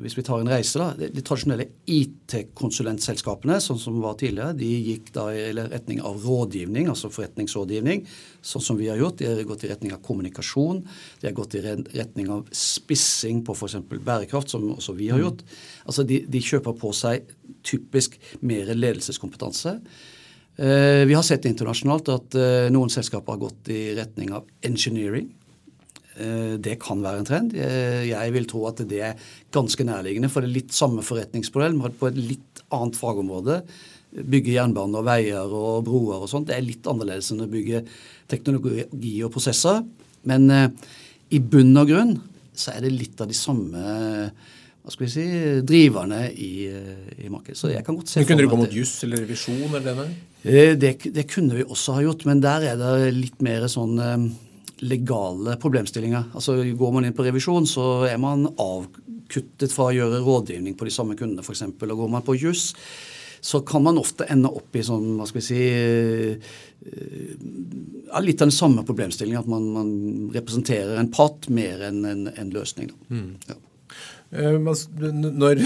hvis 0.00 0.14
vi 0.16 0.22
tar 0.24 0.40
en 0.40 0.48
reise, 0.48 0.78
da, 0.80 0.94
De, 0.96 1.10
de 1.12 1.22
tradisjonelle 1.24 1.66
IT-konsulentselskapene 1.90 3.58
sånn 3.60 3.80
som 3.80 3.98
var 4.00 4.14
tidligere, 4.20 4.56
de 4.56 4.68
gikk 4.68 5.10
da 5.12 5.26
i 5.36 5.50
retning 5.56 6.00
av 6.00 6.22
rådgivning, 6.24 6.88
altså 6.88 7.10
forretningsrådgivning, 7.12 8.06
sånn 8.40 8.64
som 8.64 8.78
vi 8.80 8.88
har 8.88 9.00
gjort. 9.00 9.18
De 9.20 9.28
har 9.28 9.42
gått 9.48 9.66
i 9.66 9.72
retning 9.72 9.92
av 9.92 10.00
kommunikasjon. 10.06 10.80
De 11.20 11.28
har 11.28 11.36
gått 11.36 11.58
i 11.58 11.64
retning 11.64 12.30
av 12.32 12.46
spissing 12.56 13.42
på 13.44 13.56
f.eks. 13.56 13.76
bærekraft, 13.90 14.54
som 14.54 14.64
også 14.76 14.96
vi 14.96 15.10
har 15.12 15.20
mm. 15.20 15.26
gjort. 15.26 15.44
Altså 15.84 16.06
de, 16.08 16.22
de 16.24 16.44
kjøper 16.44 16.78
på 16.80 16.94
seg 16.96 17.28
typisk 17.66 18.16
mer 18.40 18.72
ledelseskompetanse. 18.72 19.76
Eh, 20.60 21.06
vi 21.08 21.14
har 21.14 21.24
sett 21.24 21.46
internasjonalt 21.48 22.08
at 22.12 22.34
eh, 22.36 22.70
noen 22.72 22.90
selskaper 22.92 23.36
har 23.36 23.44
gått 23.46 23.70
i 23.72 23.94
retning 23.96 24.32
av 24.36 24.48
engineering. 24.66 25.30
Eh, 26.20 26.56
det 26.62 26.76
kan 26.82 27.00
være 27.04 27.22
en 27.22 27.28
trend. 27.28 27.54
Jeg 27.56 28.34
vil 28.34 28.48
tro 28.50 28.66
at 28.68 28.82
det 28.88 29.00
er 29.06 29.30
ganske 29.54 29.86
nærliggende. 29.86 30.30
For 30.32 30.44
det 30.44 30.50
er 30.50 30.58
litt 30.60 30.76
samme 30.76 31.04
forretningsmodell, 31.06 31.78
men 31.78 31.96
på 31.96 32.10
et 32.10 32.20
litt 32.20 32.62
annet 32.74 32.98
fagområde. 32.98 33.60
Bygge 34.10 34.56
jernbane 34.56 35.00
og 35.00 35.06
veier 35.06 35.52
og 35.54 35.84
broer 35.86 36.24
og 36.24 36.30
sånt. 36.30 36.50
Det 36.50 36.58
er 36.58 36.66
litt 36.66 36.88
annerledes 36.90 37.30
enn 37.32 37.44
å 37.44 37.50
bygge 37.50 37.84
teknologi 38.30 39.14
og 39.26 39.32
prosesser. 39.34 39.84
Men 40.28 40.48
eh, 40.54 40.68
i 41.30 41.40
bunn 41.40 41.76
og 41.80 41.92
grunn 41.92 42.16
så 42.60 42.74
er 42.74 42.84
det 42.84 42.96
litt 42.96 43.20
av 43.22 43.30
de 43.30 43.36
samme 43.36 43.80
hva 44.80 44.92
skal 44.94 45.04
vi 45.04 45.10
si, 45.12 45.24
driverne 45.68 46.22
i, 46.32 46.52
eh, 46.66 47.24
i 47.26 47.30
markedet. 47.32 47.58
Så 47.60 47.68
jeg 47.68 47.84
kan 47.84 47.98
godt 47.98 48.10
se 48.10 48.20
men 48.20 48.28
Kunne 48.30 48.42
dere 48.42 48.50
gå 48.50 48.58
mot 48.62 48.74
juss 48.74 48.94
eller 49.04 49.20
revisjon? 49.22 49.66
eller 49.68 49.84
denne? 49.90 50.06
Det, 50.42 50.94
det, 51.12 51.26
kunne 51.28 51.58
vi 51.58 51.66
også 51.66 51.98
ha 51.98 52.04
gjort, 52.06 52.24
men 52.24 52.40
der 52.40 52.64
er 52.72 52.78
det 52.80 53.10
litt 53.12 53.42
mer 53.44 53.66
sånn 53.68 54.00
legale 54.80 55.56
problemstillinger. 55.60 56.32
Altså 56.34 56.56
Går 56.76 56.92
man 56.94 57.06
inn 57.06 57.16
på 57.16 57.26
revisjon, 57.26 57.68
så 57.68 58.06
er 58.08 58.18
man 58.20 58.46
avkuttet 58.60 59.72
fra 59.74 59.90
å 59.90 59.94
gjøre 59.96 60.22
rådgivning 60.24 60.76
på 60.78 60.88
de 60.88 60.94
samme 60.94 61.16
kundene, 61.18 61.44
f.eks. 61.44 61.66
Og 61.68 61.96
går 62.02 62.12
man 62.12 62.26
på 62.26 62.38
juss, 62.40 62.70
så 63.40 63.62
kan 63.64 63.84
man 63.84 63.98
ofte 64.00 64.26
ende 64.28 64.50
opp 64.52 64.76
i 64.76 64.84
sånn, 64.84 65.14
hva 65.16 65.26
skal 65.28 65.40
vi 65.40 65.46
si 65.46 65.62
eh, 65.64 66.50
ja, 68.10 68.20
Litt 68.20 68.42
av 68.42 68.50
den 68.50 68.56
samme 68.56 68.84
problemstillingen, 68.88 69.40
at 69.40 69.48
man, 69.48 69.70
man 69.72 69.90
representerer 70.34 71.00
en 71.00 71.12
part 71.12 71.48
mer 71.52 71.86
enn 71.88 72.04
en, 72.08 72.26
en 72.34 72.52
løsning. 72.52 72.92
Mm. 73.08 73.34
Ja. 73.48 73.56
Eh, 74.30 74.54
når 75.42 75.62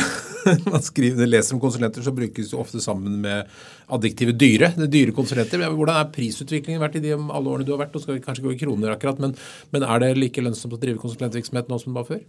man 0.73 0.85
skriver, 0.85 1.29
leser 1.29 1.57
om 1.57 1.61
konsulenter, 1.61 2.05
så 2.05 2.15
brukes 2.17 2.53
det 2.53 2.61
ofte 2.61 2.81
sammen 2.85 3.19
med 3.25 3.51
adjektivet 3.93 4.39
dyre. 4.41 4.73
Det 4.79 4.89
dyre 4.93 5.17
konsulenter. 5.17 5.67
Hvordan 5.67 6.01
er 6.01 6.15
prisutviklingen 6.15 6.83
vært 6.83 6.97
i 7.01 7.05
de 7.05 7.13
alle 7.15 7.53
årene 7.53 7.69
du 7.69 7.75
har 7.75 7.85
vært? 7.85 7.93
Nå 7.95 8.05
skal 8.05 8.19
vi 8.19 8.25
kanskje 8.25 8.47
gå 8.47 8.55
i 8.55 8.63
kroner 8.65 8.95
akkurat, 8.95 9.21
men, 9.21 9.37
men 9.75 9.85
er 9.85 10.03
det 10.03 10.17
like 10.17 10.45
lønnsomt 10.45 10.79
å 10.79 10.81
drive 10.81 11.03
konsulentvirksomhet 11.03 11.69
nå 11.69 11.81
som 11.83 11.93
det 11.93 12.01
var 12.01 12.09
før? 12.09 12.25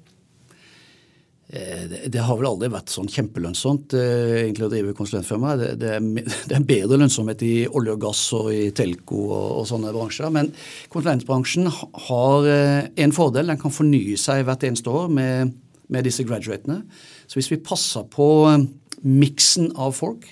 Eh, 1.55 1.83
det, 2.11 2.19
har 2.19 2.35
vel 2.35 2.49
aldri 2.49 2.67
vært 2.73 2.91
sånn 2.91 3.07
kjempelønnsomt 3.07 3.93
eh, 3.95 4.37
egentlig 4.43 4.67
å 4.67 4.71
drive 4.75 4.95
konsulentfirma. 4.97 5.55
Det, 5.61 5.73
det, 5.79 5.97
det, 6.49 6.55
er 6.57 6.67
bedre 6.67 6.99
lønnsomhet 6.99 7.47
i 7.47 7.57
olje 7.71 7.95
og 7.95 8.07
gass 8.09 8.29
og 8.35 8.51
i 8.51 8.63
telco 8.75 9.27
og, 9.29 9.51
og 9.61 9.69
sånne 9.71 9.95
bransjer. 9.95 10.35
Men 10.35 10.51
konsulentbransjen 10.91 11.71
har 12.09 12.49
en 12.51 13.15
fordel. 13.15 13.53
Den 13.53 13.61
kan 13.61 13.71
fornye 13.71 14.19
seg 14.19 14.43
hvert 14.49 14.67
eneste 14.67 14.91
år 14.91 15.13
med 15.15 15.61
med 15.93 16.07
disse 16.07 16.25
graduatene. 16.27 16.81
Så 17.27 17.39
hvis 17.39 17.51
vi 17.53 17.61
passer 17.63 18.07
på 18.11 18.29
eh, 18.49 18.65
miksen 19.05 19.71
av 19.77 19.95
folk, 19.97 20.27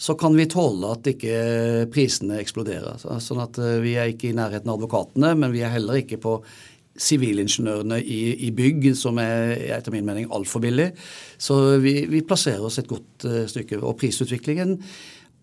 så 0.00 0.16
kan 0.16 0.32
vi 0.32 0.48
tåle 0.48 0.94
at 0.94 1.08
ikke 1.10 1.86
prisene 1.92 2.38
eksploderer. 2.40 3.02
Sånn 3.20 3.42
at 3.42 3.60
eh, 3.60 3.78
vi 3.84 3.96
er 4.00 4.12
ikke 4.12 4.30
i 4.30 4.36
nærheten 4.36 4.70
av 4.70 4.80
advokatene, 4.80 5.34
men 5.38 5.54
vi 5.54 5.64
er 5.66 5.74
heller 5.74 6.00
ikke 6.00 6.20
på 6.22 6.38
sivilingeniørene 7.00 8.00
i, 8.02 8.20
i, 8.46 8.50
bygg, 8.52 8.90
som 8.98 9.18
er 9.22 9.54
etter 9.76 9.94
min 9.94 10.04
mening 10.04 10.28
altfor 10.34 10.62
billig. 10.64 10.90
Så 11.40 11.56
vi, 11.80 11.94
vi, 12.10 12.24
plasserer 12.26 12.64
oss 12.66 12.80
et 12.80 12.90
godt 12.90 13.24
uh, 13.28 13.44
stykke. 13.48 13.78
Og 13.80 13.96
prisutviklingen 14.00 14.76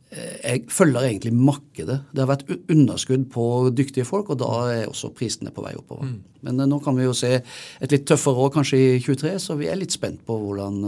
jeg 0.07 0.61
følger 0.71 1.03
egentlig 1.03 1.33
markedet. 1.35 1.97
Det 2.15 2.21
har 2.23 2.29
vært 2.29 2.45
underskudd 2.71 3.25
på 3.33 3.47
dyktige 3.75 4.07
folk, 4.07 4.29
og 4.31 4.39
da 4.39 4.51
er 4.71 4.85
også 4.87 5.11
prisene 5.15 5.51
på 5.51 5.65
vei 5.65 5.73
oppover. 5.75 6.07
Mm. 6.07 6.21
Men 6.47 6.63
uh, 6.63 6.67
nå 6.69 6.79
kan 6.85 6.95
vi 6.95 7.07
jo 7.07 7.15
se 7.17 7.33
et 7.37 7.91
litt 7.91 8.07
tøffere 8.07 8.45
år 8.45 8.53
kanskje 8.55 8.79
i 8.79 9.01
23, 9.03 9.33
så 9.43 9.57
vi 9.59 9.67
er 9.67 9.79
litt 9.79 9.95
spent 9.95 10.23
på 10.27 10.37
hvordan, 10.39 10.79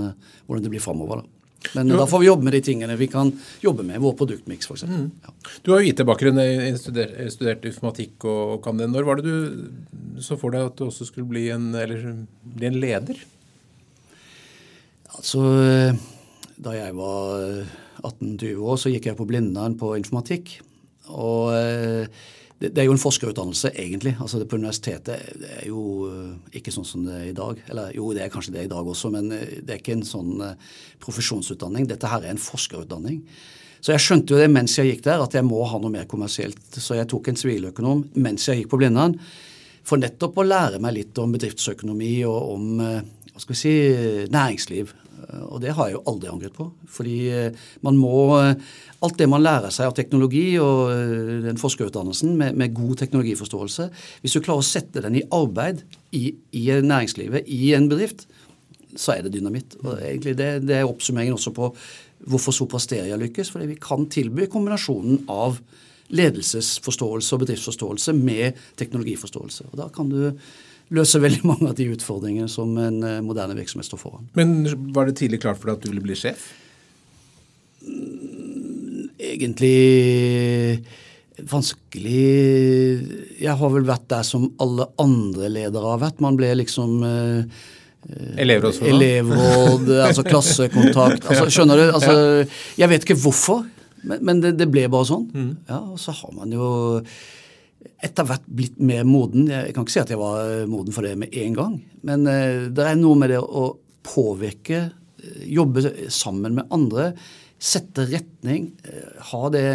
hvordan 0.48 0.64
det 0.66 0.72
blir 0.72 0.84
framover. 0.84 1.24
da. 1.24 1.40
Men 1.76 1.92
jo. 1.92 1.98
da 2.00 2.06
får 2.08 2.22
vi 2.22 2.30
jobbe 2.30 2.48
med 2.48 2.56
de 2.56 2.62
tingene 2.64 2.96
vi 3.00 3.10
kan 3.12 3.32
jobbe 3.64 3.84
med. 3.86 4.00
Vår 4.04 4.16
produktmiks, 4.20 4.70
f.eks. 4.70 4.86
Mm. 4.88 5.10
Ja. 5.26 5.34
Du 5.66 5.74
har 5.74 5.84
jo 5.84 5.92
IT-bakgrunn, 5.92 6.40
studert, 6.80 7.18
studert 7.34 7.68
informatikk 7.68 8.28
og 8.30 8.60
kan 8.64 8.80
det. 8.80 8.88
Når 8.94 9.08
var 9.08 9.20
det 9.20 9.28
du 9.28 10.24
så 10.24 10.40
for 10.40 10.56
deg 10.56 10.70
at 10.70 10.80
du 10.80 10.88
også 10.88 11.10
skulle 11.10 11.30
bli 11.30 11.50
en, 11.54 11.74
eller, 11.76 12.24
bli 12.56 12.70
en 12.70 12.80
leder? 12.80 13.20
Altså, 15.18 15.44
Da 16.60 16.74
jeg 16.76 16.96
var 16.96 17.60
18-20 18.04 18.60
år, 18.64 18.82
så 18.82 18.92
gikk 18.94 19.10
jeg 19.10 19.20
på 19.20 19.28
Blindern 19.30 19.78
på 19.80 19.94
informatikk. 20.00 20.58
Og 21.10 21.54
det, 22.60 22.74
det, 22.74 22.82
er 22.82 22.90
jo 22.90 22.96
en 22.96 23.00
forskerutdannelse, 23.00 23.72
egentlig. 23.80 24.18
Altså 24.20 24.40
det 24.40 24.50
På 24.52 24.58
universitetet 24.60 25.38
det 25.40 25.52
er 25.62 25.68
jo 25.70 26.10
eh, 26.10 26.58
ikke 26.60 26.74
sånn 26.76 26.88
som 26.88 27.06
det 27.08 27.16
er 27.16 27.30
i 27.30 27.36
dag. 27.36 27.62
Eller 27.72 27.94
jo, 27.96 28.10
det 28.16 28.26
er 28.26 28.34
kanskje 28.34 28.58
det 28.58 28.66
i 28.68 28.72
dag 28.72 28.88
også, 28.94 29.12
men 29.14 29.32
eh, 29.32 29.62
det 29.64 29.76
er 29.76 29.80
ikke 29.80 29.96
en 29.96 30.08
sånn 30.08 30.44
eh, 30.44 30.74
profesjonsutdanning. 31.00 31.88
Dette 31.88 32.12
her 32.12 32.26
er 32.26 32.34
en 32.34 32.44
forskerutdanning. 32.44 33.22
Så 33.80 33.94
jeg 33.94 34.04
skjønte 34.04 34.36
jo 34.36 34.42
det 34.42 34.50
mens 34.52 34.76
jeg 34.76 34.92
gikk 34.92 35.06
der, 35.08 35.24
at 35.24 35.38
jeg 35.40 35.48
må 35.48 35.62
ha 35.64 35.80
noe 35.80 35.94
mer 35.94 36.10
kommersielt. 36.12 36.60
Så 36.76 37.00
jeg 37.00 37.08
tok 37.08 37.32
en 37.32 37.40
siviløkonom 37.40 38.04
mens 38.20 38.50
jeg 38.50 38.60
gikk 38.60 38.74
på 38.74 38.82
Blindern, 38.82 39.16
for 39.88 40.02
nettopp 40.02 40.42
å 40.42 40.46
lære 40.50 40.82
meg 40.84 40.98
litt 40.98 41.24
om 41.24 41.32
bedriftsøkonomi 41.32 42.18
og 42.28 42.52
om 42.58 42.66
hva 42.84 43.40
skal 43.40 43.56
vi 43.56 43.62
si, 43.62 43.72
næringsliv. 44.36 44.92
Og 45.50 45.60
det 45.64 45.74
har 45.78 45.90
jeg 45.90 45.98
jo 45.98 46.04
aldri 46.10 46.30
angret 46.32 46.56
på. 46.56 46.70
Fordi 46.90 47.18
man 47.86 47.98
må 48.00 48.30
alt 49.00 49.20
det 49.20 49.30
man 49.32 49.44
lærer 49.44 49.72
seg 49.74 49.88
av 49.88 49.96
teknologi 49.98 50.58
og 50.62 50.92
eh, 50.92 51.32
den 51.46 51.60
forskerutdannelsen 51.60 52.36
med, 52.40 52.58
med, 52.60 52.76
god 52.76 53.00
teknologiforståelse 53.00 53.88
Hvis 54.24 54.36
du 54.36 54.42
klarer 54.44 54.64
å 54.64 54.68
sette 54.68 55.04
den 55.06 55.20
i 55.20 55.26
arbeid 55.36 55.86
i, 56.16 56.34
i 56.56 56.66
næringslivet, 56.84 57.48
i 57.48 57.74
en 57.78 57.90
bedrift, 57.92 58.28
så 58.98 59.16
er 59.16 59.26
det 59.26 59.36
dynamitt. 59.38 59.78
Og 59.84 60.00
egentlig 60.02 60.36
det, 60.40 60.52
det 60.68 60.80
er 60.80 60.90
oppsummeringen 60.90 61.38
også 61.38 61.54
på 61.56 61.72
hvorfor 62.30 62.56
Soprasteria 62.56 63.20
lykkes. 63.20 63.52
Fordi 63.54 63.70
vi 63.70 63.80
kan 63.82 64.10
tilby 64.12 64.50
kombinasjonen 64.52 65.24
av 65.32 65.62
ledelsesforståelse 66.10 67.36
og 67.36 67.44
bedriftsforståelse 67.44 68.16
med 68.18 68.58
teknologiforståelse. 68.82 69.70
Og 69.72 69.78
Da 69.80 69.88
kan 69.94 70.10
du 70.12 70.34
løse 70.96 71.22
veldig 71.22 71.44
mange 71.52 71.70
av 71.70 71.78
de 71.78 71.90
utfordringene 71.94 72.50
som 72.52 72.74
en 72.82 73.04
eh, 73.04 73.20
moderne 73.26 73.58
virksomhet 73.58 73.90
står 73.90 74.02
foran. 74.02 74.30
Men 74.40 74.64
var 74.96 75.10
det 75.10 75.20
tidlig 75.22 75.42
klart 75.44 75.62
for 75.62 75.72
deg 75.72 75.80
at 75.80 75.86
du 75.86 75.94
ville 75.94 76.06
bli 76.06 76.18
sjef? 76.18 76.50
egentlig 79.20 80.84
vanskelig 81.50 82.22
Jeg 83.40 83.56
har 83.56 83.72
vel 83.72 83.86
vært 83.88 84.08
der 84.12 84.26
som 84.28 84.50
alle 84.60 84.90
andre 85.00 85.48
ledere 85.52 85.94
har 85.94 86.02
vært. 86.02 86.24
Man 86.24 86.38
ble 86.40 86.52
liksom 86.60 87.04
eh, 87.08 87.68
Elevråd, 88.40 88.80
elevråd 88.88 89.90
altså 90.08 90.24
klassekontakt. 90.28 91.28
Altså, 91.28 91.50
skjønner 91.52 91.80
du? 91.80 91.86
Altså, 91.96 92.14
jeg 92.80 92.92
vet 92.92 93.06
ikke 93.06 93.20
hvorfor, 93.20 93.66
men, 94.08 94.24
men 94.24 94.44
det, 94.44 94.54
det, 94.60 94.70
ble 94.72 94.86
bare 94.92 95.08
sånn. 95.08 95.28
Mm. 95.32 95.50
Ja, 95.68 95.82
Og 95.94 96.00
så 96.02 96.16
har 96.16 96.32
man 96.36 96.56
jo 96.56 96.70
etter 98.04 98.28
hvert 98.28 98.48
blitt 98.48 98.80
mer 98.84 99.06
moden. 99.08 99.50
Jeg 99.52 99.74
kan 99.76 99.86
ikke 99.86 99.96
si 99.96 100.02
at 100.02 100.12
jeg 100.14 100.20
var 100.22 100.66
moden 100.72 100.96
for 100.96 101.08
det 101.08 101.16
med 101.20 101.36
en 101.44 101.58
gang, 101.58 101.76
men 102.08 102.26
uh, 102.28 102.70
det 102.72 102.88
er 102.88 102.98
noe 103.00 103.20
med 103.20 103.34
det 103.34 103.42
å 103.44 103.72
påvirke, 104.08 104.88
jobbe 105.44 105.84
sammen 106.14 106.56
med 106.56 106.74
andre 106.74 107.12
sette 107.60 108.06
retning, 108.08 108.72
eh, 108.88 109.20
ha 109.32 109.50
det 109.50 109.66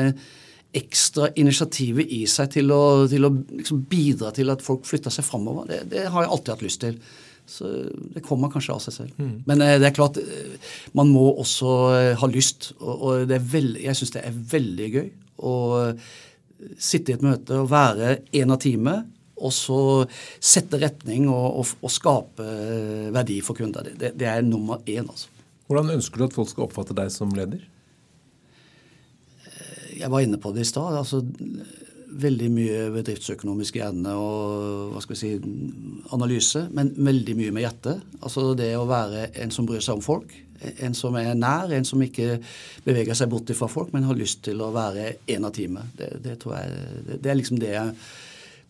ekstra 0.74 1.28
initiativet 1.38 2.10
i 2.10 2.24
seg 2.26 2.50
til 2.56 2.72
å, 2.74 3.06
til 3.10 3.28
å 3.28 3.30
liksom 3.30 3.84
bidra 3.90 4.32
til 4.34 4.50
at 4.50 4.64
folk 4.64 4.88
flytter 4.88 5.12
seg 5.12 5.26
framover. 5.26 5.68
Det, 5.68 5.82
det, 5.92 6.08
har 6.10 6.24
jeg 6.24 6.32
alltid 6.34 6.54
hatt 6.54 6.64
lyst 6.64 6.82
til. 6.82 6.98
Så 7.46 7.68
det 8.14 8.22
kommer 8.24 8.48
kanskje 8.50 8.72
av 8.72 8.80
seg 8.80 8.96
selv. 8.96 9.18
Mm. 9.20 9.34
Men 9.46 9.62
eh, 9.62 9.76
det 9.78 9.90
er 9.90 9.96
klart, 9.96 10.18
eh, 10.18 10.72
man 10.96 11.12
må 11.12 11.28
også 11.44 11.74
ha 12.18 12.30
lyst. 12.32 12.72
Og, 12.80 13.04
og 13.04 13.34
veld, 13.52 13.76
jeg 13.84 14.00
syns 14.00 14.16
det 14.16 14.24
er 14.24 14.40
veldig 14.54 14.88
gøy 14.96 15.10
å 15.44 15.54
sitte 16.78 17.12
i 17.12 17.16
et 17.18 17.24
møte 17.24 17.58
og 17.60 17.70
være 17.72 18.16
en 18.40 18.54
av 18.54 18.60
teamet. 18.62 19.10
Og 19.44 19.50
så 19.52 19.78
sette 20.38 20.78
retning 20.78 21.26
og, 21.26 21.60
og, 21.60 21.70
og 21.84 21.92
skape 21.92 22.44
verdi 23.14 23.40
for 23.44 23.58
kunder. 23.58 23.90
Det, 23.90 24.12
det, 24.14 24.28
er 24.30 24.44
nummer 24.46 24.82
én. 24.86 25.08
altså. 25.08 25.28
Hvordan 25.66 25.96
ønsker 25.96 26.20
du 26.20 26.26
at 26.28 26.36
folk 26.36 26.52
skal 26.52 26.68
oppfatte 26.68 26.96
deg 26.96 27.10
som 27.12 27.32
leder? 27.34 27.64
Jeg 29.94 30.10
var 30.10 30.22
inne 30.22 30.38
på 30.42 30.52
det 30.54 30.64
i 30.64 30.68
stad. 30.70 30.94
Altså, 30.98 31.22
veldig 32.14 32.48
mye 32.54 32.80
bedriftsøkonomisk 32.94 33.78
hjerne 33.80 34.14
og 34.18 34.94
hva 34.94 35.02
skal 35.02 35.16
vi 35.16 35.20
si, 35.20 35.30
analyse, 36.14 36.66
men 36.74 36.92
veldig 36.94 37.36
mye 37.38 37.54
med 37.54 37.66
hjertet. 37.66 38.02
Altså 38.20 38.52
det 38.58 38.70
å 38.78 38.86
være 38.88 39.28
en 39.42 39.54
som 39.54 39.66
bryr 39.68 39.82
seg 39.84 39.98
om 39.98 40.04
folk. 40.04 40.30
En 40.86 40.96
som 40.96 41.16
er 41.20 41.32
nær, 41.38 41.72
en 41.74 41.86
som 41.88 42.02
ikke 42.04 42.38
beveger 42.86 43.16
seg 43.18 43.30
bort 43.32 43.52
fra 43.58 43.68
folk, 43.70 43.92
men 43.94 44.06
har 44.08 44.18
lyst 44.18 44.42
til 44.46 44.62
å 44.64 44.72
være 44.74 45.14
en 45.34 45.48
av 45.48 45.54
teamet. 45.56 45.94
Det, 45.98 46.10
det, 46.24 46.38
tror 46.42 46.58
jeg, 46.58 47.14
det, 47.14 47.30
er 47.30 47.38
liksom 47.38 47.60
det 47.62 47.72
jeg 47.74 47.94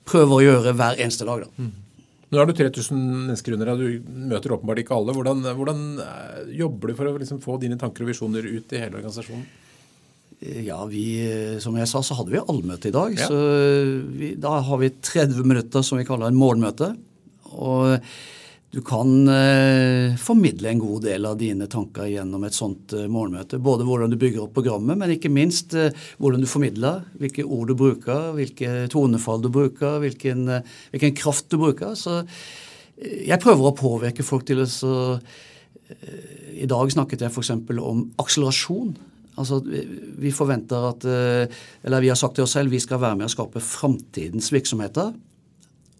prøver 0.05 0.37
å 0.37 0.45
gjøre 0.45 0.77
hver 0.77 1.01
eneste 1.01 1.29
dag. 1.29 1.47
da. 1.47 1.65
Mm. 1.65 1.73
Nå 2.35 2.41
har 2.41 2.49
du 2.51 2.55
3000 2.57 3.03
mennesker 3.29 3.55
under 3.55 3.71
deg, 3.71 3.83
du 3.83 4.15
møter 4.33 4.57
åpenbart 4.57 4.81
ikke 4.83 4.97
alle. 4.97 5.15
Hvordan, 5.15 5.45
hvordan 5.55 5.85
eh, 6.03 6.41
jobber 6.59 6.91
du 6.91 6.97
for 6.99 7.11
å 7.11 7.19
liksom 7.21 7.43
få 7.45 7.61
dine 7.63 7.79
tanker 7.79 8.03
og 8.03 8.11
visjoner 8.11 8.49
ut 8.49 8.75
i 8.75 8.81
hele 8.83 8.99
organisasjonen? 8.99 9.45
Ja, 10.65 10.81
vi, 10.91 11.05
som 11.63 11.77
jeg 11.79 11.89
sa, 11.89 12.03
så 12.05 12.17
hadde 12.19 12.35
vi 12.35 12.43
allmøte 12.43 12.91
i 12.91 12.95
dag. 12.95 13.15
Ja. 13.17 13.29
Så 13.31 13.39
vi, 14.19 14.35
da 14.41 14.59
har 14.67 14.81
vi 14.83 14.91
30 14.93 15.47
minutter 15.47 15.85
som 15.87 16.01
vi 16.01 16.07
kaller 16.09 16.29
en 16.29 16.39
målmøte. 16.39 16.91
Og 17.55 17.95
du 18.75 18.81
kan 18.83 19.29
eh, 19.31 20.17
formidle 20.19 20.73
en 20.73 20.81
god 20.83 21.05
del 21.07 21.27
av 21.29 21.37
dine 21.39 21.69
tanker 21.71 22.09
gjennom 22.11 22.43
et 22.47 22.57
sånt 22.57 22.95
eh, 22.97 23.07
morgenmøte. 23.11 23.61
Både 23.63 23.87
hvordan 23.87 24.11
du 24.11 24.19
bygger 24.19 24.43
opp 24.43 24.55
programmet, 24.57 24.99
men 24.99 25.13
ikke 25.15 25.31
minst 25.31 25.77
eh, 25.79 25.95
hvordan 26.19 26.43
du 26.43 26.49
formidler. 26.51 27.05
Hvilke 27.21 27.45
ord 27.47 27.71
du 27.71 27.77
bruker, 27.79 28.33
hvilke 28.35 28.89
tonefall 28.91 29.45
du 29.45 29.51
bruker, 29.55 30.01
hvilken, 30.03 30.49
eh, 30.51 30.79
hvilken 30.91 31.15
kraft 31.21 31.47
du 31.53 31.59
bruker. 31.61 31.95
Så 31.99 32.17
eh, 32.25 33.29
jeg 33.29 33.43
prøver 33.45 33.71
å 33.71 33.77
påvirke 33.79 34.27
folk 34.27 34.47
til 34.49 34.65
å 34.65 34.67
så, 34.71 34.95
eh, 35.95 36.65
I 36.65 36.71
dag 36.71 36.91
snakket 36.91 37.23
jeg 37.23 37.31
f.eks. 37.31 37.53
om 37.79 38.09
akselerasjon. 38.25 38.97
Altså, 39.39 39.61
Vi 39.63 40.35
forventer 40.35 40.89
at, 40.89 41.07
eller 41.07 42.03
vi 42.03 42.11
har 42.11 42.19
sagt 42.19 42.37
til 42.39 42.47
oss 42.47 42.55
selv 42.55 42.71
vi 42.71 42.79
skal 42.83 43.01
være 43.03 43.19
med 43.19 43.27
å 43.27 43.33
skape 43.33 43.63
framtidens 43.63 44.53
virksomheter. 44.55 45.11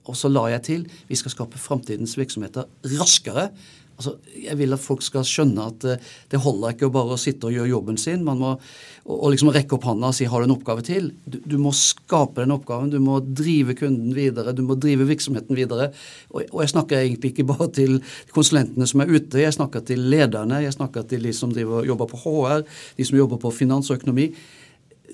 Og 0.05 0.19
så 0.19 0.31
la 0.33 0.49
jeg 0.53 0.67
til 0.67 0.85
vi 1.09 1.19
skal 1.19 1.33
skape 1.33 1.61
framtidens 1.61 2.19
virksomheter 2.19 2.69
raskere. 2.99 3.51
Altså, 3.95 4.17
jeg 4.35 4.59
vil 4.59 4.75
at 4.75 4.83
folk 4.83 5.05
skal 5.07 5.23
skjønne 5.27 5.69
at 5.71 5.85
uh, 5.87 6.15
det 6.33 6.41
holder 6.43 6.75
ikke 6.75 6.89
å 6.89 6.95
bare 6.95 7.19
sitte 7.21 7.47
og 7.47 7.55
gjøre 7.55 7.71
jobben 7.71 7.99
sin. 8.01 8.25
Man 8.27 8.41
må 8.41 8.57
og 9.05 9.35
liksom 9.35 9.51
rekke 9.53 9.77
opp 9.77 9.85
hånda 9.85 10.09
og 10.09 10.17
si 10.17 10.25
har 10.25 10.41
du 10.41 10.49
en 10.49 10.55
oppgave 10.55 10.83
til. 10.87 11.11
Du, 11.29 11.37
du, 11.45 11.55
må 11.61 11.71
skape 11.77 12.41
den 12.41 12.55
oppgaven. 12.55 12.89
Du 12.91 12.97
må 13.05 13.19
drive 13.21 13.77
kunden 13.79 14.15
videre. 14.17 14.55
Du 14.57 14.63
må 14.65 14.79
drive 14.81 15.07
virksomheten 15.07 15.55
videre. 15.59 15.91
Og, 16.33 16.41
og 16.49 16.63
jeg 16.65 16.73
snakker 16.73 17.03
egentlig 17.03 17.35
ikke 17.35 17.47
bare 17.53 17.69
til 17.77 17.99
konsulentene 18.35 18.89
som 18.89 19.05
er 19.05 19.13
ute. 19.13 19.43
Jeg 19.45 19.55
snakker 19.59 19.85
til 19.87 20.09
lederne. 20.09 20.63
Jeg 20.65 20.75
snakker 20.79 21.05
til 21.11 21.29
de 21.29 21.37
som 21.37 21.53
driver, 21.53 21.85
jobber 21.87 22.11
på 22.11 22.23
HR, 22.25 22.65
de 22.97 23.07
som 23.07 23.21
jobber 23.21 23.43
på 23.45 23.53
finans 23.55 23.93
og 23.93 24.01
økonomi 24.01 24.31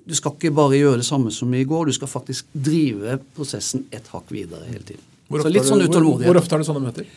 du 0.06 0.14
skal 0.16 0.34
ikke 0.36 0.52
bare 0.54 0.78
gjøre 0.78 1.00
det 1.00 1.08
samme 1.08 1.32
som 1.34 1.52
i 1.54 1.64
går, 1.68 1.90
du 1.90 1.96
skal 1.96 2.10
faktisk 2.10 2.48
drive 2.52 3.18
prosessen 3.36 3.86
et 3.94 4.06
hakk 4.12 4.30
videre 4.34 4.64
hele 4.68 4.84
tiden. 4.86 5.04
Hvor 5.30 5.44
ofte, 5.44 5.62
så 5.62 5.76
sånn 5.76 5.84
hvor, 5.86 6.24
hvor 6.24 6.40
ofte 6.40 6.56
har 6.56 6.62
du 6.62 6.66
sånne 6.66 6.82
møter? 6.88 7.10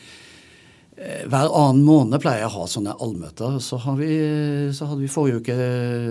Eh, 0.93 1.23
hver 1.25 1.49
annen 1.49 1.81
måned 1.87 2.21
pleier 2.21 2.43
jeg 2.43 2.51
å 2.51 2.57
ha 2.59 2.65
sånne 2.69 2.93
allmøter. 3.01 3.55
Så, 3.63 3.79
vi, 3.97 4.11
så 4.75 4.89
hadde 4.89 5.01
vi 5.01 5.09
forrige 5.11 5.41
uke 5.41 5.55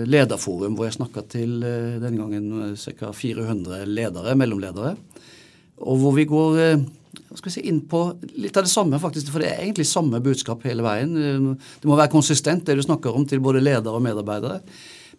lederforum 0.09 0.75
hvor 0.75 0.89
jeg 0.89 0.97
snakka 0.97 1.23
til 1.31 1.63
eh, 1.63 2.01
denne 2.03 2.19
gangen 2.19 2.75
ca. 2.99 3.13
400 3.15 3.85
ledere, 3.87 4.35
mellomledere. 4.39 4.97
Og 5.87 6.01
hvor 6.01 6.17
vi 6.17 6.27
går 6.27 6.59
eh, 6.65 6.83
skal 7.33 7.47
vi 7.47 7.55
si, 7.55 7.63
inn 7.71 7.79
på 7.89 8.03
litt 8.43 8.57
av 8.59 8.67
det 8.67 8.73
samme, 8.73 8.99
faktisk, 9.01 9.31
for 9.31 9.41
det 9.41 9.53
er 9.53 9.63
egentlig 9.63 9.87
samme 9.89 10.19
budskap 10.23 10.65
hele 10.67 10.83
veien. 10.85 11.55
Det 11.55 11.89
må 11.89 11.95
være 11.97 12.11
konsistent, 12.11 12.65
det 12.67 12.75
du 12.77 12.83
snakker 12.85 13.15
om, 13.15 13.25
til 13.29 13.41
både 13.43 13.63
ledere 13.63 13.95
og 13.95 14.03
medarbeidere. 14.05 14.59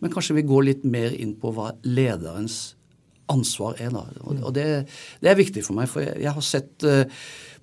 Men 0.04 0.12
kanskje 0.12 0.36
vi 0.36 0.44
går 0.44 0.66
litt 0.66 0.82
mer 0.84 1.14
inn 1.16 1.32
på 1.40 1.48
hva 1.56 1.70
lederens 1.88 2.74
ansvar 3.32 3.78
er. 3.80 3.88
da. 3.94 4.02
Og, 4.20 4.50
det, 4.52 4.64
det, 5.22 5.30
er 5.30 5.38
viktig 5.38 5.62
for 5.64 5.78
meg, 5.78 5.88
for 5.88 6.04
jeg, 6.04 6.18
jeg 6.20 6.34
har 6.36 6.44
sett 6.44 6.84
uh, 6.84 7.06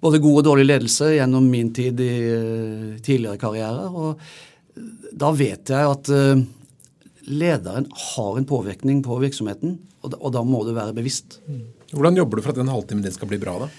både 0.02 0.22
god 0.24 0.40
og 0.40 0.48
dårlig 0.50 0.66
ledelse 0.66 1.12
gjennom 1.14 1.46
min 1.52 1.70
tid 1.78 2.02
i 2.02 2.16
uh, 2.32 2.96
tidligere 2.98 3.38
karriere. 3.42 3.86
Og 3.94 5.14
da 5.14 5.30
vet 5.38 5.70
jeg 5.70 5.94
at 5.94 6.10
uh, 6.10 6.42
lederen 7.30 7.86
har 8.08 8.40
en 8.40 8.50
påvirkning 8.50 9.04
på 9.06 9.20
virksomheten, 9.22 9.78
og 10.02 10.16
da, 10.16 10.18
og 10.18 10.34
da 10.34 10.42
må 10.42 10.64
du 10.66 10.74
være 10.74 10.98
bevisst. 10.98 11.38
Hvordan 11.94 12.18
jobber 12.18 12.40
du 12.40 12.46
for 12.48 12.56
at 12.56 12.62
den 12.64 12.74
halvtimen 12.74 13.06
din 13.06 13.14
skal 13.14 13.30
bli 13.30 13.38
bra? 13.42 13.60
da? 13.62 13.70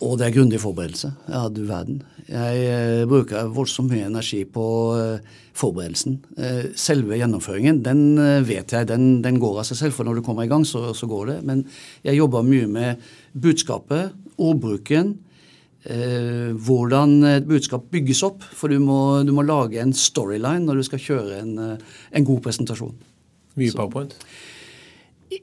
Og 0.00 0.16
det 0.16 0.26
er 0.26 0.34
grundig 0.34 0.60
forberedelse. 0.62 1.10
Ja, 1.28 1.44
du 1.52 1.64
verden. 1.68 2.00
Jeg 2.30 2.60
eh, 2.64 3.06
bruker 3.08 3.50
voldsomt 3.52 3.90
mye 3.92 4.06
energi 4.08 4.44
på 4.48 4.64
eh, 4.96 5.40
forberedelsen. 5.56 6.14
Eh, 6.40 6.70
selve 6.78 7.18
gjennomføringen, 7.20 7.82
den 7.84 8.04
vet 8.48 8.72
jeg, 8.72 8.88
den, 8.88 9.18
den, 9.24 9.40
går 9.42 9.60
av 9.60 9.68
seg 9.68 9.80
selv. 9.82 9.96
For 9.98 10.08
når 10.08 10.20
du 10.20 10.24
kommer 10.24 10.46
i 10.46 10.52
gang, 10.52 10.64
så, 10.68 10.94
så 10.96 11.08
går 11.10 11.34
det. 11.34 11.38
Men 11.48 11.66
jeg 12.06 12.16
jobber 12.16 12.46
mye 12.46 12.70
med 12.70 13.10
budskapet, 13.36 14.14
ordbruken. 14.40 15.18
Eh, 15.84 16.56
hvordan 16.56 17.18
et 17.34 17.48
budskap 17.48 17.90
bygges 17.92 18.24
opp. 18.24 18.46
For 18.56 18.72
du 18.72 18.80
må, 18.80 19.20
du 19.26 19.34
må, 19.36 19.44
lage 19.44 19.82
en 19.84 19.92
storyline 19.96 20.64
når 20.64 20.80
du 20.80 20.88
skal 20.88 21.04
kjøre 21.10 21.42
en, 21.42 21.52
en 21.76 22.30
god 22.30 22.40
presentasjon. 22.48 22.96
Mye 23.60 23.76
PowerPoint? 23.76 24.16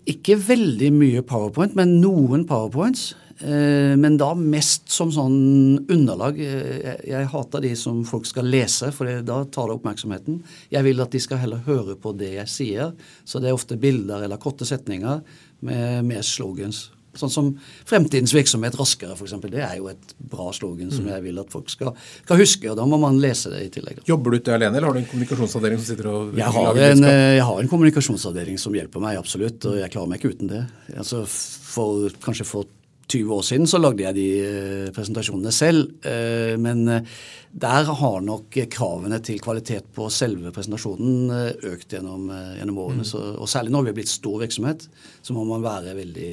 Ikke 0.10 0.36
veldig 0.40 0.90
mye 0.96 1.24
PowerPoint, 1.24 1.78
men 1.78 2.00
noen 2.02 2.48
PowerPoints. 2.50 3.12
Eh, 3.40 3.94
men 3.98 4.18
da 4.18 4.32
mest 4.38 4.90
som 4.94 5.12
sånn 5.14 5.38
underlag. 5.86 6.40
Eh, 6.42 6.74
jeg, 6.82 6.98
jeg 7.12 7.32
hater 7.34 7.66
de 7.68 7.74
som 7.78 8.02
folk 8.08 8.26
skal 8.30 8.50
lese, 8.50 8.92
for 8.96 9.10
da 9.26 9.44
tar 9.46 9.70
det 9.70 9.78
oppmerksomheten. 9.78 10.42
Jeg 10.74 10.88
vil 10.88 11.06
at 11.06 11.14
de 11.14 11.22
skal 11.22 11.42
heller 11.44 11.64
høre 11.68 11.98
på 12.02 12.16
det 12.18 12.34
jeg 12.40 12.54
sier. 12.54 12.94
Så 13.28 13.42
det 13.44 13.52
er 13.52 13.58
ofte 13.58 13.80
bilder 13.82 14.26
eller 14.26 14.42
korte 14.42 14.68
setninger 14.68 15.22
med, 15.66 16.06
med 16.08 16.26
slogans. 16.26 16.88
Sånn 17.18 17.32
som 17.34 17.48
'Fremtidens 17.88 18.34
virksomhet 18.36 18.76
raskere', 18.78 19.16
f.eks. 19.18 19.34
Det 19.50 19.64
er 19.64 19.78
jo 19.80 19.88
et 19.90 20.14
bra 20.22 20.52
slogan 20.54 20.92
som 20.94 21.08
mm. 21.08 21.12
jeg 21.16 21.24
vil 21.26 21.42
at 21.42 21.50
folk 21.50 21.72
skal, 21.74 21.96
skal, 21.98 22.38
huske. 22.38 22.70
og 22.70 22.78
Da 22.78 22.86
må 22.86 23.00
man 23.02 23.18
lese 23.22 23.50
det 23.54 23.64
i 23.66 23.72
tillegg. 23.74 24.04
Jobber 24.06 24.34
du 24.36 24.40
ikke 24.40 24.54
alene, 24.54 24.78
eller 24.78 24.92
har 24.92 24.98
du 24.98 25.02
en 25.02 25.10
kommunikasjonsavdeling 25.10 25.82
som 25.82 25.90
sitter 25.90 26.12
og 26.12 26.38
jeg 26.38 26.54
har, 26.60 26.82
en, 26.92 27.04
eh, 27.04 27.36
jeg 27.40 27.46
har 27.50 27.62
en 27.64 27.72
kommunikasjonsavdeling 27.74 28.62
som 28.62 28.78
hjelper 28.78 29.04
meg, 29.04 29.18
absolutt. 29.18 29.66
Og 29.66 29.80
jeg 29.82 29.94
klarer 29.94 30.12
meg 30.12 30.22
ikke 30.22 30.36
uten 30.38 30.54
det. 30.54 30.64
Altså 30.94 31.24
for, 31.28 32.14
kanskje 32.22 32.46
for 32.46 32.70
20 33.08 33.34
år 33.34 33.44
siden 33.48 33.68
så 33.70 33.80
lagde 33.80 34.04
jeg 34.04 34.16
de 34.18 34.28
eh, 34.44 34.88
presentasjonene 34.96 35.52
selv. 35.56 35.94
Eh, 36.08 36.56
men 36.60 36.84
eh, 36.92 37.20
der 37.58 37.88
har 37.88 38.18
nok 38.24 38.58
kravene 38.74 39.22
til 39.24 39.40
kvalitet 39.44 39.88
på 39.96 40.10
selve 40.14 40.52
presentasjonen 40.56 41.32
økt 41.72 41.96
gjennom, 41.96 42.28
gjennom 42.60 42.82
årene. 42.84 43.06
Mm. 43.06 43.08
Så, 43.08 43.22
og 43.40 43.50
særlig 43.50 43.74
når 43.74 43.86
vi 43.86 43.94
har 43.94 44.00
blitt 44.02 44.12
stor 44.12 44.42
virksomhet, 44.44 44.86
så 45.24 45.36
må 45.36 45.46
man 45.48 45.64
være 45.64 45.96
veldig 45.98 46.32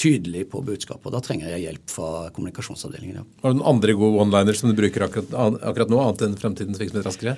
tydelig 0.00 0.46
på 0.50 0.62
budskapet. 0.64 1.06
og 1.06 1.14
Da 1.14 1.20
trenger 1.22 1.52
jeg 1.52 1.66
hjelp 1.68 1.92
fra 1.92 2.10
kommunikasjonsavdelingen. 2.34 3.20
Ja. 3.20 3.26
Har 3.44 3.52
du 3.52 3.60
noen 3.60 3.74
andre 3.76 3.94
gode 3.98 4.24
one-liners 4.24 4.62
som 4.62 4.72
du 4.72 4.78
bruker 4.78 5.04
akkurat, 5.06 5.34
akkurat 5.60 5.92
nå, 5.92 6.00
annet 6.00 6.24
enn 6.26 6.38
Fremtidens 6.40 6.80
virksomhet 6.80 7.06
raskere? 7.06 7.36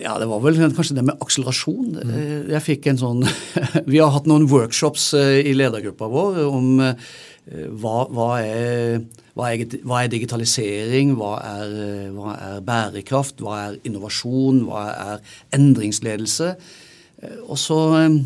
Ja, 0.00 0.18
det 0.20 0.26
var 0.28 0.40
vel 0.44 0.58
kanskje 0.74 0.96
det 0.98 1.04
med 1.06 1.20
akselerasjon. 1.22 1.92
Mm. 2.00 2.16
Jeg 2.50 2.64
fikk 2.64 2.88
en 2.90 2.98
sånn 3.00 3.22
Vi 3.92 4.00
har 4.00 4.10
hatt 4.16 4.26
noen 4.28 4.48
workshops 4.50 5.12
i 5.14 5.54
ledergruppa 5.54 6.08
vår 6.12 6.42
om 6.48 6.82
hva, 7.42 8.04
hva, 8.06 8.28
er, 8.38 9.00
hva, 9.34 9.48
er, 9.50 9.64
hva, 9.82 10.04
er, 10.04 10.10
digitalisering? 10.12 11.16
Hva 11.18 11.32
er, 11.42 11.72
hva 12.14 12.36
er, 12.36 12.60
bærekraft? 12.62 13.42
Hva 13.42 13.56
er 13.64 13.80
innovasjon? 13.88 14.62
Hva 14.68 14.84
er 14.92 15.34
endringsledelse? 15.58 16.52
Eh, 17.22 17.40
og 17.46 17.58
så, 17.58 17.78
eh, 17.98 18.20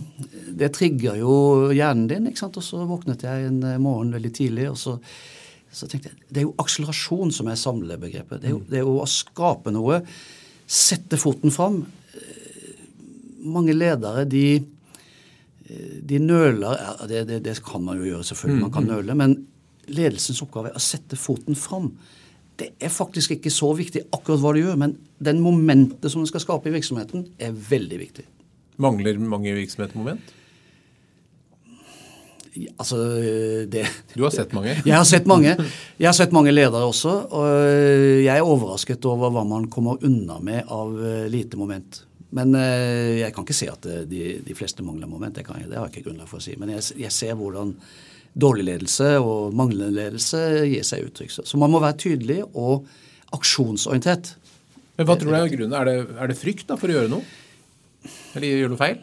Det 0.57 0.73
trigger 0.73 1.17
jo 1.17 1.73
hjernen 1.73 2.09
din. 2.09 2.27
ikke 2.27 2.39
sant? 2.39 2.57
Og 2.57 2.63
så 2.63 2.87
våknet 2.87 3.23
jeg 3.23 3.47
en 3.47 3.61
morgen 3.81 4.13
veldig 4.13 4.33
tidlig, 4.33 4.71
og 4.71 4.77
så, 4.77 4.99
så 5.73 5.89
tenkte 5.89 6.09
jeg 6.09 6.17
det 6.31 6.41
er 6.41 6.47
jo 6.47 6.55
akselerasjon 6.59 7.33
som 7.33 7.49
er 7.49 7.57
samlebegrepet. 7.57 8.41
Det 8.41 8.49
er, 8.49 8.51
jo, 8.51 8.63
det 8.69 8.79
er 8.79 8.85
jo 8.85 9.01
å 9.01 9.07
skape 9.09 9.73
noe. 9.73 10.03
Sette 10.67 11.17
foten 11.17 11.51
fram. 11.51 11.85
Mange 13.47 13.73
ledere 13.73 14.25
de 14.25 14.65
de 15.67 16.19
nøler 16.23 16.79
det, 17.11 17.25
det, 17.29 17.41
det, 17.45 17.57
kan 17.67 17.83
man 17.83 17.99
jo 17.99 18.07
gjøre, 18.13 18.27
selvfølgelig. 18.29 18.63
Man 18.63 18.75
kan 18.75 18.87
mm, 18.87 18.91
mm. 18.91 18.97
nøle. 18.97 19.19
Men 19.19 19.37
ledelsens 19.91 20.43
oppgave 20.45 20.71
er 20.71 20.79
å 20.79 20.83
sette 20.83 21.19
foten 21.19 21.59
fram. 21.59 21.91
Det 22.57 22.71
er 22.81 22.93
faktisk 22.93 23.35
ikke 23.37 23.53
så 23.53 23.73
viktig 23.77 24.07
akkurat 24.15 24.41
hva 24.41 24.55
du 24.57 24.63
gjør, 24.63 24.79
men 24.81 24.97
den 25.23 25.43
momentet 25.45 26.09
som 26.13 26.23
du 26.25 26.31
skal 26.31 26.45
skape 26.45 26.71
i 26.71 26.75
virksomheten, 26.77 27.27
er 27.37 27.53
veldig 27.53 28.01
viktig. 28.01 28.25
Mangler 28.83 29.19
mange 29.21 29.55
virksomheter 29.57 29.99
moment? 29.99 30.35
Altså, 32.81 32.97
det, 33.69 33.85
Du 34.15 34.23
har 34.25 34.33
sett 34.33 34.55
mange? 34.57 34.73
Jeg 34.89 34.97
har 34.97 35.05
sett 35.05 35.27
mange. 35.29 35.53
Jeg 35.99 36.09
har 36.09 36.17
sett 36.17 36.33
mange 36.33 36.55
ledere 36.55 36.89
også. 36.89 37.13
Og 37.29 37.49
jeg 38.25 38.33
er 38.33 38.45
overrasket 38.47 39.05
over 39.09 39.35
hva 39.35 39.43
man 39.45 39.67
kommer 39.73 40.01
unna 40.05 40.39
med 40.41 40.65
av 40.73 40.95
eh, 40.97 41.27
lite 41.33 41.61
moment. 41.61 42.01
Men 42.37 42.53
eh, 42.59 43.23
jeg 43.23 43.33
kan 43.35 43.47
ikke 43.47 43.57
si 43.57 43.69
at 43.71 43.89
eh, 43.89 44.05
de, 44.09 44.25
de 44.45 44.57
fleste 44.57 44.85
mangler 44.85 45.09
moment. 45.11 45.35
Det, 45.37 45.47
kan 45.47 45.61
jeg, 45.63 45.71
det 45.71 45.79
har 45.79 45.89
jeg 45.89 45.97
ikke 45.97 46.11
grunnlag 46.11 46.29
for 46.31 46.41
å 46.41 46.45
si. 46.45 46.57
Men 46.61 46.75
jeg, 46.75 46.85
jeg, 47.01 47.15
ser 47.15 47.37
hvordan 47.39 47.73
dårlig 48.37 48.67
ledelse 48.69 49.15
og 49.23 49.57
manglende 49.57 49.97
ledelse 49.97 50.43
gir 50.69 50.85
seg 50.85 51.07
uttrykk. 51.09 51.39
Så 51.39 51.61
man 51.61 51.73
må 51.73 51.81
være 51.81 52.01
tydelig 52.05 52.43
og 52.53 52.89
aksjonsorientert. 53.37 54.35
Men 54.97 55.09
Hva 55.09 55.17
tror 55.21 55.33
du 55.33 55.39
er 55.39 55.53
grunnen? 55.53 55.77
Er 55.77 55.89
det, 55.89 55.97
er 56.17 56.33
det 56.33 56.39
frykt 56.41 56.69
da, 56.69 56.77
for 56.81 56.93
å 56.93 56.99
gjøre 56.99 57.13
noe? 57.13 57.25
Eller 58.37 58.61
gjør 58.61 58.75
du 58.75 58.81
feil? 58.81 59.01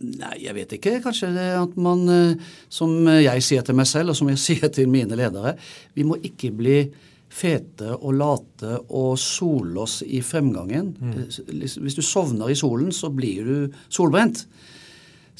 Nei, 0.00 0.34
jeg 0.46 0.56
vet 0.56 0.74
ikke. 0.78 0.96
Kanskje 1.04 1.30
det 1.36 1.46
at 1.58 1.78
man, 1.78 2.02
eh, 2.10 2.50
som 2.72 2.96
jeg 3.20 3.44
sier 3.46 3.66
til 3.66 3.78
meg 3.78 3.88
selv, 3.90 4.12
og 4.12 4.18
som 4.18 4.32
jeg 4.32 4.42
sier 4.48 4.74
til 4.74 4.90
mine 4.90 5.18
ledere, 5.18 5.54
vi 5.94 6.06
må 6.08 6.18
ikke 6.26 6.50
bli 6.56 6.80
fete 7.30 7.94
og 7.94 8.14
late 8.18 8.74
og 8.88 9.14
sole 9.20 9.84
oss 9.84 10.00
i 10.02 10.18
fremgangen. 10.24 10.92
Mm. 10.98 11.14
Hvis 11.46 11.96
du 11.96 12.02
sovner 12.02 12.50
i 12.50 12.58
solen, 12.58 12.90
så 12.94 13.10
blir 13.14 13.46
du 13.46 13.80
solbrent. 13.88 14.44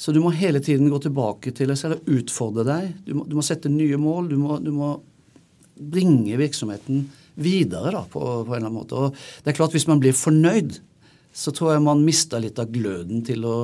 Så 0.00 0.14
du 0.16 0.20
må 0.24 0.30
hele 0.32 0.62
tiden 0.64 0.88
gå 0.88 0.98
tilbake 1.02 1.52
til 1.52 1.68
deg 1.68 1.76
selv 1.76 1.98
og 1.98 2.12
utfordre 2.20 2.64
deg. 2.64 2.92
Du 3.04 3.12
må, 3.18 3.26
du 3.28 3.34
må 3.36 3.44
sette 3.44 3.68
nye 3.72 3.98
mål. 4.00 4.30
Du 4.30 4.38
må, 4.40 4.60
du 4.62 4.70
må, 4.72 4.94
bringe 5.80 6.36
virksomheten 6.36 7.06
videre 7.40 7.88
da, 7.94 8.02
på, 8.04 8.20
på, 8.20 8.52
en 8.52 8.58
eller 8.58 8.66
annen 8.66 8.74
måte. 8.74 8.96
Og 9.00 9.14
det 9.40 9.52
er 9.52 9.56
klart 9.56 9.72
Hvis 9.72 9.86
man 9.88 10.00
blir 10.02 10.12
fornøyd, 10.12 10.74
så 11.32 11.52
tror 11.56 11.72
jeg 11.72 11.84
man 11.86 12.02
mister 12.04 12.42
litt 12.42 12.58
av 12.60 12.68
gløden 12.72 13.22
til 13.24 13.46
å 13.48 13.56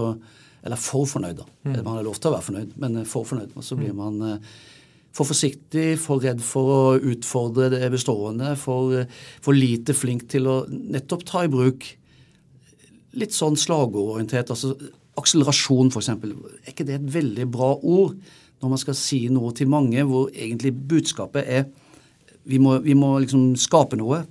Eller 0.65 0.81
for 0.81 1.05
fornøyd, 1.07 1.37
da. 1.39 1.45
Mm. 1.69 1.75
Man 1.85 1.99
har 1.99 2.07
lov 2.07 2.17
til 2.17 2.31
å 2.31 2.35
være 2.35 2.47
fornøyd, 2.49 2.71
men 2.83 2.97
for 3.07 3.29
fornøyd. 3.29 3.53
Og 3.55 3.63
så 3.63 3.77
blir 3.79 3.93
mm. 3.93 4.01
man 4.01 4.25
eh, 4.27 4.55
for 5.17 5.29
forsiktig, 5.29 5.95
for 6.01 6.21
redd 6.21 6.43
for 6.45 6.73
å 6.73 6.81
utfordre 7.01 7.71
det 7.73 7.89
bestående, 7.93 8.53
for, 8.61 9.07
for 9.45 9.57
lite 9.57 9.97
flink 9.97 10.27
til 10.33 10.49
å 10.51 10.57
nettopp 10.69 11.25
ta 11.29 11.47
i 11.47 11.53
bruk 11.53 11.87
litt 13.17 13.33
sånn 13.33 13.57
slagordorientert. 13.57 14.53
altså 14.53 14.75
Akselerasjon, 15.17 15.89
f.eks. 15.89 16.11
Er 16.13 16.73
ikke 16.75 16.85
det 16.85 16.99
et 16.99 17.13
veldig 17.15 17.49
bra 17.49 17.73
ord 17.81 18.19
når 18.61 18.73
man 18.73 18.81
skal 18.81 18.97
si 18.97 19.23
noe 19.33 19.53
til 19.57 19.69
mange, 19.73 20.05
hvor 20.09 20.29
egentlig 20.33 20.75
budskapet 20.77 21.49
er 21.49 21.67
vi 22.47 22.61
må, 22.63 22.77
vi 22.85 22.95
må 22.95 23.17
liksom 23.23 23.57
skape 23.59 23.99
noe. 23.99 24.23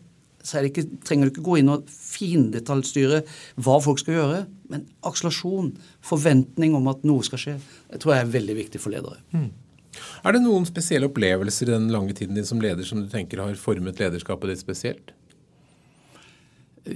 Så 0.45 0.61
ikke, 0.63 0.85
trenger 1.03 1.27
du 1.27 1.33
ikke 1.33 1.47
gå 1.47 1.57
inn 1.59 1.71
og 1.73 1.89
findetaljstyre 1.89 3.23
hva 3.65 3.79
folk 3.83 3.99
skal 3.99 4.19
gjøre. 4.19 4.39
Men 4.71 4.85
akselerasjon, 5.05 5.73
forventning 6.05 6.77
om 6.77 6.87
at 6.93 7.03
noe 7.07 7.25
skal 7.25 7.41
skje, 7.41 7.55
det 7.89 8.01
tror 8.01 8.15
jeg 8.15 8.25
er 8.25 8.33
veldig 8.37 8.57
viktig 8.61 8.81
for 8.81 8.93
ledere. 8.93 9.19
Mm. 9.33 9.49
Er 10.25 10.35
det 10.35 10.43
noen 10.43 10.65
spesielle 10.67 11.09
opplevelser 11.09 11.69
i 11.69 11.75
den 11.75 11.91
lange 11.93 12.15
tiden 12.17 12.37
din 12.37 12.47
som 12.47 12.61
leder 12.63 12.87
som 12.87 13.03
du 13.03 13.09
tenker 13.11 13.43
har 13.43 13.59
formet 13.59 14.01
lederskapet 14.01 14.51
ditt 14.51 14.63
spesielt? 14.63 15.13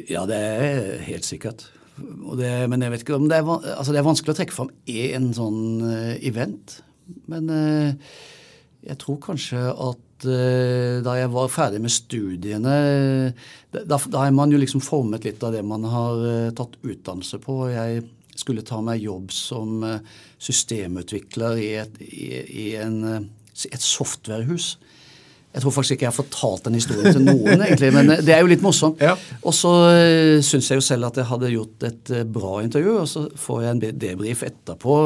Ja, 0.10 0.26
det 0.30 0.38
er 0.38 1.00
helt 1.08 1.26
sikkert. 1.26 1.66
Det, 2.40 2.52
men 2.72 2.84
jeg 2.84 2.94
vet 2.94 3.04
ikke 3.04 3.18
om 3.18 3.26
det 3.30 3.40
er, 3.40 3.48
altså 3.76 3.94
det 3.94 4.02
er 4.02 4.08
vanskelig 4.08 4.36
å 4.36 4.38
trekke 4.38 4.56
fram 4.56 4.70
én 4.88 5.32
sånn 5.36 5.82
uh, 5.84 6.14
event. 6.26 6.78
Men 7.32 7.50
uh, 7.50 8.14
jeg 8.86 9.00
tror 9.02 9.18
kanskje 9.24 9.64
at 9.74 10.28
uh, 10.30 11.00
da 11.04 11.18
jeg 11.20 11.32
var 11.34 11.52
ferdig 11.52 11.82
med 11.84 11.94
studiene 11.94 12.78
da, 13.74 14.00
er 14.00 14.32
man 14.36 14.54
jo 14.54 14.62
liksom 14.62 14.84
formet 14.86 15.26
litt 15.28 15.44
av 15.44 15.58
det 15.58 15.66
man 15.66 15.84
har 15.90 16.54
tatt 16.58 16.80
utdannelse 16.86 17.42
på. 17.44 17.58
Jeg 17.74 18.06
skulle 18.40 18.66
ta 18.66 18.80
meg 18.84 19.04
jobb 19.04 19.34
som 19.36 19.84
eh, 19.86 20.00
systemutvikler 20.42 21.60
i 21.60 21.74
et, 21.82 22.00
i, 22.06 22.30
i 22.66 22.70
en, 22.80 23.02
eh, 23.08 23.68
et 23.70 23.84
softwarehus. 23.84 24.78
Jeg 25.50 25.64
tror 25.64 25.74
faktisk 25.74 25.96
ikke 25.96 26.06
jeg 26.06 26.12
har 26.12 26.18
fortalt 26.18 26.68
den 26.68 26.76
historien 26.78 27.16
til 27.16 27.24
noen, 27.26 27.62
egentlig, 27.66 27.90
men 27.96 28.14
eh, 28.14 28.22
det 28.26 28.36
er 28.36 28.44
jo 28.44 28.52
litt 28.52 28.64
morsomt. 28.64 29.02
Ja. 29.04 29.16
Og 29.42 29.56
så 29.58 29.74
syns 30.46 30.70
jeg 30.70 30.80
jo 30.82 30.86
selv 30.86 31.10
at 31.10 31.18
jeg 31.20 31.30
hadde 31.32 31.52
gjort 31.56 31.88
et 31.90 32.14
bra 32.30 32.60
intervju, 32.64 32.96
og 33.02 33.10
så 33.10 33.26
får 33.48 33.64
jeg 33.66 33.76
en 33.76 34.00
debrief 34.06 34.46
etterpå. 34.48 35.00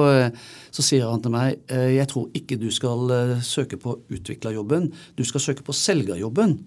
Så 0.74 0.86
sier 0.86 1.08
han 1.08 1.24
til 1.24 1.34
meg 1.34 1.62
jeg 1.72 2.10
tror 2.12 2.28
ikke 2.38 2.60
du 2.60 2.70
skal 2.76 3.40
søke 3.46 3.80
på 3.80 3.96
utviklerjobben, 4.14 4.92
du 5.16 5.24
skal 5.28 5.48
søke 5.48 5.66
på 5.66 5.76
selgerjobben. 5.78 6.58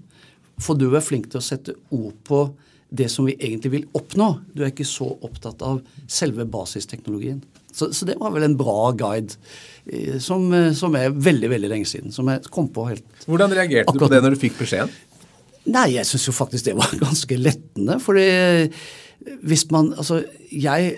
For 0.62 0.78
du 0.78 0.88
er 0.96 1.04
flink 1.04 1.28
til 1.28 1.42
å 1.42 1.44
sette 1.44 1.76
ord 1.92 2.16
på 2.24 2.46
det 2.88 3.08
som 3.10 3.26
vi 3.26 3.34
egentlig 3.38 3.72
vil 3.72 3.86
oppnå. 3.98 4.28
Du 4.54 4.62
er 4.62 4.70
ikke 4.70 4.86
så 4.88 5.08
opptatt 5.26 5.62
av 5.66 5.80
selve 6.10 6.46
basisteknologien. 6.48 7.40
Så, 7.76 7.90
så 7.92 8.06
det 8.08 8.16
var 8.20 8.32
vel 8.32 8.46
en 8.46 8.56
bra 8.56 8.92
guide 8.96 9.34
eh, 9.84 10.16
som, 10.22 10.46
eh, 10.54 10.70
som, 10.76 10.94
er 10.96 11.12
veldig 11.12 11.50
veldig 11.52 11.72
lenge 11.74 11.88
siden. 11.90 12.14
som 12.14 12.28
jeg 12.32 12.46
kom 12.52 12.70
på 12.72 12.86
helt 12.88 13.26
Hvordan 13.26 13.52
reagerte 13.52 13.90
akkurat. 13.90 14.00
du 14.00 14.06
på 14.06 14.12
det 14.14 14.22
når 14.24 14.36
du 14.36 14.40
fikk 14.46 14.56
beskjeden? 14.62 14.94
Nei, 15.66 15.88
jeg 15.96 16.06
syns 16.08 16.28
jo 16.28 16.36
faktisk 16.36 16.70
det 16.70 16.76
var 16.78 16.94
ganske 17.06 17.36
lettende. 17.36 17.98
fordi 18.00 18.28
hvis 19.42 19.66
man 19.74 19.92
Altså, 19.98 20.22
jeg 20.52 20.96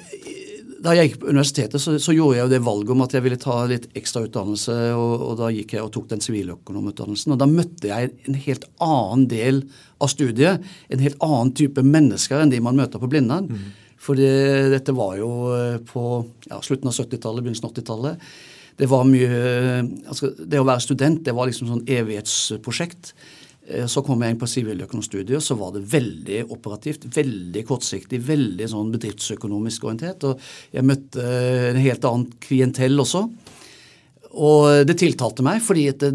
da 0.83 0.95
jeg 0.95 1.09
gikk 1.09 1.19
på 1.23 1.31
universitetet, 1.33 1.83
så, 1.83 1.97
så, 1.99 2.15
gjorde 2.15 2.37
jeg 2.37 2.45
jo 2.45 2.53
det 2.53 2.61
valget 2.67 2.93
om 2.95 3.03
at 3.03 3.15
jeg 3.17 3.25
ville 3.25 3.41
ta 3.41 3.57
litt 3.71 3.89
ekstra 3.99 4.23
utdannelse, 4.27 4.77
og, 4.95 5.15
og 5.27 5.35
da 5.41 5.51
gikk 5.55 5.75
jeg 5.75 5.85
og 5.85 5.91
tok 5.95 6.07
den 6.13 6.23
siviløkonomutdannelsen. 6.23 7.35
Og 7.35 7.41
da 7.41 7.49
møtte 7.51 7.91
jeg 7.91 8.13
en 8.31 8.39
helt 8.45 8.69
annen 8.85 9.27
del 9.31 9.65
av 9.99 10.13
studiet, 10.13 10.65
en 10.89 11.03
helt 11.03 11.19
annen 11.25 11.51
type 11.59 11.83
mennesker 11.83 12.43
enn 12.43 12.55
de 12.55 12.63
man 12.63 12.79
møter 12.79 13.03
på 13.03 13.11
Blindern. 13.11 13.51
Mm. 13.51 13.67
For 13.99 14.19
dette 14.19 14.95
var 14.95 15.17
jo 15.19 15.33
eh, 15.57 15.81
på 15.83 16.05
ja, 16.47 16.61
slutten 16.63 16.91
av 16.91 16.95
70-tallet, 16.95 17.43
begynnelsen 17.43 17.67
av 17.67 17.75
80-tallet. 17.75 18.31
Det 18.79 18.87
var 18.87 19.09
mye 19.09 19.31
altså 20.07 20.31
Det 20.39 20.61
å 20.61 20.67
være 20.69 20.85
student, 20.85 21.25
det 21.27 21.35
var 21.35 21.51
liksom 21.51 21.73
sånn 21.73 21.87
evighetsprosjekt. 21.91 23.11
Eh, 23.69 23.87
så 23.87 24.03
kom 24.05 24.23
jeg 24.25 24.35
inn 24.35 24.41
på 24.41 24.49
siviløkonomstudiet, 24.49 25.45
så 25.45 25.57
var 25.61 25.75
det 25.77 25.85
veldig 25.93 26.45
operativt, 26.55 27.09
veldig 27.15 27.65
kortsiktig, 27.69 28.21
veldig 28.25 28.69
sånn 28.73 28.93
bedriftsøkonomisk 28.95 29.85
orientert. 29.89 30.25
Og 30.29 30.41
jeg 30.75 30.87
møtte 30.89 31.25
en 31.73 31.83
helt 31.83 32.09
annen 32.09 32.31
klientell 32.43 32.99
også. 33.05 33.27
Og 34.39 34.87
det 34.87 34.99
tiltalte 35.01 35.45
meg, 35.45 35.61
fordi 35.65 35.89
det, 36.01 36.13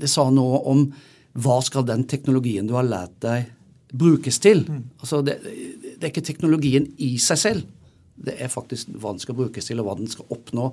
det 0.00 0.10
sa 0.10 0.28
noe 0.32 0.62
om 0.70 0.86
hva 1.38 1.58
skal 1.62 1.86
den 1.86 2.04
teknologien 2.08 2.66
du 2.66 2.74
har 2.74 2.86
lært 2.86 3.14
deg, 3.22 3.50
brukes 3.88 4.40
til. 4.42 4.64
Mm. 4.68 4.84
Altså 5.00 5.20
det, 5.24 5.38
det, 5.44 6.00
er 6.02 6.10
ikke 6.10 6.26
teknologien 6.26 6.88
i 7.04 7.14
seg 7.22 7.40
selv. 7.40 7.68
Det 8.18 8.34
er 8.42 8.50
faktisk 8.50 8.90
hva 8.98 9.14
den 9.14 9.22
skal 9.22 9.38
brukes 9.38 9.70
til, 9.70 9.78
og 9.80 9.88
hva 9.88 9.98
den 10.00 10.10
skal 10.10 10.28
oppnå. 10.34 10.72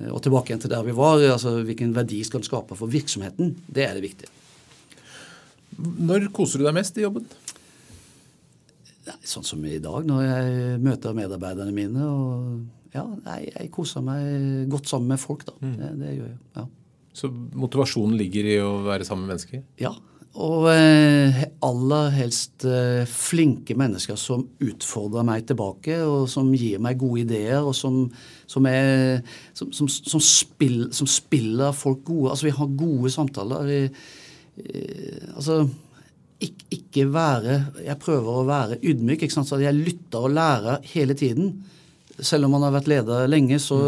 Eh, 0.00 0.10
og 0.10 0.20
tilbake 0.24 0.52
igjen 0.52 0.66
til 0.66 0.74
der 0.74 0.84
vi 0.86 0.96
var, 0.96 1.22
altså 1.32 1.56
hvilken 1.62 1.94
verdi 1.96 2.20
skal 2.26 2.42
den 2.42 2.50
skape 2.50 2.78
for 2.78 2.92
virksomheten. 2.92 3.54
Det 3.66 3.86
er 3.86 3.96
det 3.96 4.04
viktige. 4.04 4.34
Når 5.76 6.30
koser 6.34 6.62
du 6.62 6.66
deg 6.66 6.76
mest 6.76 6.96
i 6.98 7.04
jobben? 7.04 7.26
Sånn 9.26 9.46
som 9.46 9.62
i 9.66 9.76
dag, 9.82 10.06
når 10.06 10.24
jeg 10.24 10.80
møter 10.82 11.14
medarbeiderne 11.14 11.74
mine. 11.74 12.06
og 12.06 12.96
ja, 12.96 13.04
jeg, 13.36 13.52
jeg 13.52 13.70
koser 13.74 14.04
meg 14.04 14.66
godt 14.72 14.90
sammen 14.90 15.14
med 15.14 15.22
folk, 15.22 15.46
da. 15.46 15.54
Mm. 15.60 15.76
Det, 15.78 15.92
det, 16.00 16.12
gjør 16.16 16.28
jeg. 16.30 16.42
ja. 16.58 16.66
Så 17.16 17.30
motivasjonen 17.32 18.18
ligger 18.20 18.50
i 18.50 18.58
å 18.60 18.72
være 18.84 19.06
sammen 19.08 19.24
med 19.24 19.36
mennesker? 19.36 19.62
Ja. 19.80 19.94
Og 20.36 20.66
eh, 20.68 21.38
aller 21.64 22.10
helst 22.12 22.66
eh, 22.68 23.06
flinke 23.08 23.72
mennesker 23.78 24.18
som 24.20 24.42
utfordrer 24.60 25.24
meg 25.24 25.46
tilbake, 25.48 25.96
og 26.04 26.26
som 26.28 26.50
gir 26.52 26.82
meg 26.84 27.00
gode 27.00 27.22
ideer, 27.22 27.64
og 27.64 27.72
som, 27.76 28.02
som, 28.44 28.68
er, 28.68 29.22
som, 29.56 29.88
som 29.88 30.20
spill, 30.20 30.90
spiller 30.92 31.72
folk 31.76 32.04
gode. 32.04 32.34
Altså, 32.34 32.50
vi 32.50 32.56
har 32.58 32.76
gode 32.84 33.12
samtaler. 33.14 33.70
Vi, 33.70 33.80
altså 35.36 35.66
ikke, 36.40 36.66
ikke, 36.70 37.06
være 37.12 37.56
Jeg 37.84 37.98
prøver 38.00 38.40
å 38.40 38.46
være 38.48 38.80
ydmyk. 38.82 39.22
ikke 39.22 39.34
sant, 39.34 39.48
så 39.48 39.60
Jeg 39.60 39.76
lytter 39.76 40.26
og 40.26 40.34
lærer 40.36 40.84
hele 40.92 41.14
tiden. 41.14 41.64
Selv 42.20 42.46
om 42.46 42.56
man 42.56 42.64
har 42.64 42.74
vært 42.76 42.88
leder 42.88 43.28
lenge, 43.28 43.58
så, 43.60 43.78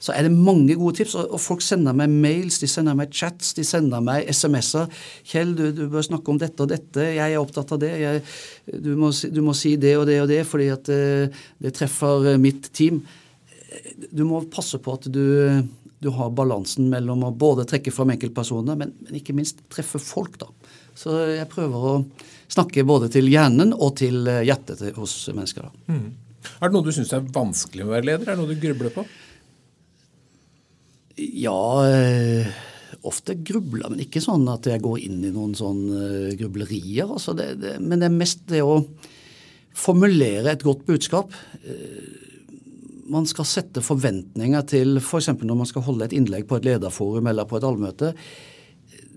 så 0.00 0.12
er 0.16 0.24
det 0.24 0.32
mange 0.32 0.76
gode 0.76 0.96
tips. 1.00 1.14
Og, 1.14 1.32
og, 1.36 1.40
folk 1.40 1.64
sender 1.64 1.96
meg 1.96 2.12
mails, 2.12 2.60
de 2.60 2.68
sender 2.68 2.96
meg 2.96 3.12
chats, 3.12 3.52
de 3.56 3.64
sender 3.64 4.00
meg 4.04 4.28
SMS-er. 4.32 4.88
'Kjell, 5.24 5.54
du, 5.56 5.66
du, 5.76 5.86
bør 5.92 6.06
snakke 6.06 6.32
om 6.32 6.40
dette 6.40 6.64
og 6.64 6.72
dette. 6.72 7.08
Jeg 7.16 7.32
er 7.32 7.40
opptatt 7.40 7.72
av 7.76 7.80
det. 7.82 7.92
Jeg, 8.00 8.22
du, 8.72 8.94
må, 8.96 9.12
du, 9.12 9.42
må, 9.44 9.56
si 9.56 9.76
det 9.76 9.96
og 9.98 10.06
det 10.08 10.20
og 10.22 10.28
det, 10.32 10.44
fordi 10.48 10.70
at 10.72 10.88
det, 10.88 11.02
eh, 11.24 11.42
det 11.60 11.76
treffer 11.76 12.36
mitt 12.40 12.72
team.' 12.72 13.02
Du 14.10 14.24
må 14.26 14.40
passe 14.50 14.80
på 14.82 14.96
at 14.96 15.04
du 15.14 15.22
du 16.00 16.08
har 16.16 16.32
balansen 16.32 16.88
mellom 16.92 17.26
å 17.26 17.32
både 17.36 17.66
trekke 17.68 17.92
fram 17.92 18.14
enkeltpersoner, 18.14 18.78
men, 18.80 18.94
men, 19.04 19.18
ikke 19.20 19.36
minst 19.36 19.60
treffe 19.72 20.00
folk. 20.00 20.38
da. 20.40 20.48
Så 20.96 21.12
jeg 21.34 21.48
prøver 21.52 21.86
å 21.90 21.94
snakke 22.50 22.86
både 22.88 23.10
til 23.12 23.28
hjernen 23.30 23.74
og 23.76 23.98
til 24.00 24.24
hjertet 24.24 24.50
hjertet 24.80 24.96
hos 24.98 25.14
mennesker. 25.32 25.68
da. 25.68 25.94
Mm. 25.94 26.08
Er 26.60 26.68
det 26.68 26.76
noe 26.76 26.86
du 26.86 26.94
syns 26.94 27.12
er 27.12 27.26
vanskelig 27.34 27.84
med 27.84 27.92
å 27.92 27.96
være 27.98 28.08
leder? 28.08 28.26
Er 28.26 28.36
det 28.36 28.40
noe 28.40 28.54
du 28.54 28.62
grubler 28.62 28.94
på? 28.94 29.04
Ja, 31.20 31.60
øh, 31.84 32.48
ofte 33.08 33.36
grubler, 33.36 33.90
men 33.92 34.00
ikke 34.04 34.22
sånn 34.24 34.46
at 34.52 34.68
jeg 34.70 34.80
går 34.84 35.02
inn 35.04 35.20
i 35.26 35.32
noen 35.34 35.52
sånne 35.58 36.00
øh, 36.06 36.34
grublerier. 36.40 37.10
Altså 37.10 37.36
det, 37.36 37.52
det, 37.60 37.76
men 37.82 38.00
det 38.00 38.08
er 38.08 38.16
mest 38.16 38.46
det 38.48 38.64
å 38.64 38.80
formulere 39.76 40.54
et 40.54 40.64
godt 40.64 40.86
budskap. 40.88 41.34
Eh, 41.60 42.29
man 43.10 43.26
skal 43.28 43.48
sette 43.48 43.82
forventninger 43.84 44.64
til 44.70 45.00
f.eks. 45.00 45.32
For 45.32 45.48
når 45.48 45.60
man 45.62 45.68
skal 45.68 45.84
holde 45.86 46.06
et 46.06 46.16
innlegg 46.16 46.46
på 46.50 46.60
et 46.60 46.68
lederforum 46.68 47.30
eller 47.30 47.48
på 47.48 47.58
et 47.58 47.66
allmøte. 47.66 48.12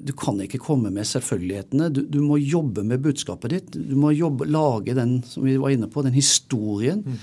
Du 0.04 0.12
kan 0.20 0.40
ikke 0.44 0.62
komme 0.62 0.92
med 0.94 1.08
selvfølgelighetene. 1.08 1.92
Du, 1.94 2.02
du 2.10 2.20
må 2.26 2.40
jobbe 2.42 2.84
med 2.88 3.04
budskapet 3.06 3.54
ditt. 3.56 3.78
Du 3.78 3.96
må 4.00 4.12
jobbe, 4.16 4.50
lage 4.50 4.98
den 4.98 5.22
som 5.28 5.46
vi 5.48 5.56
var 5.62 5.76
inne 5.76 5.88
på, 5.92 6.04
den 6.06 6.16
historien. 6.18 7.06
Mm. 7.06 7.22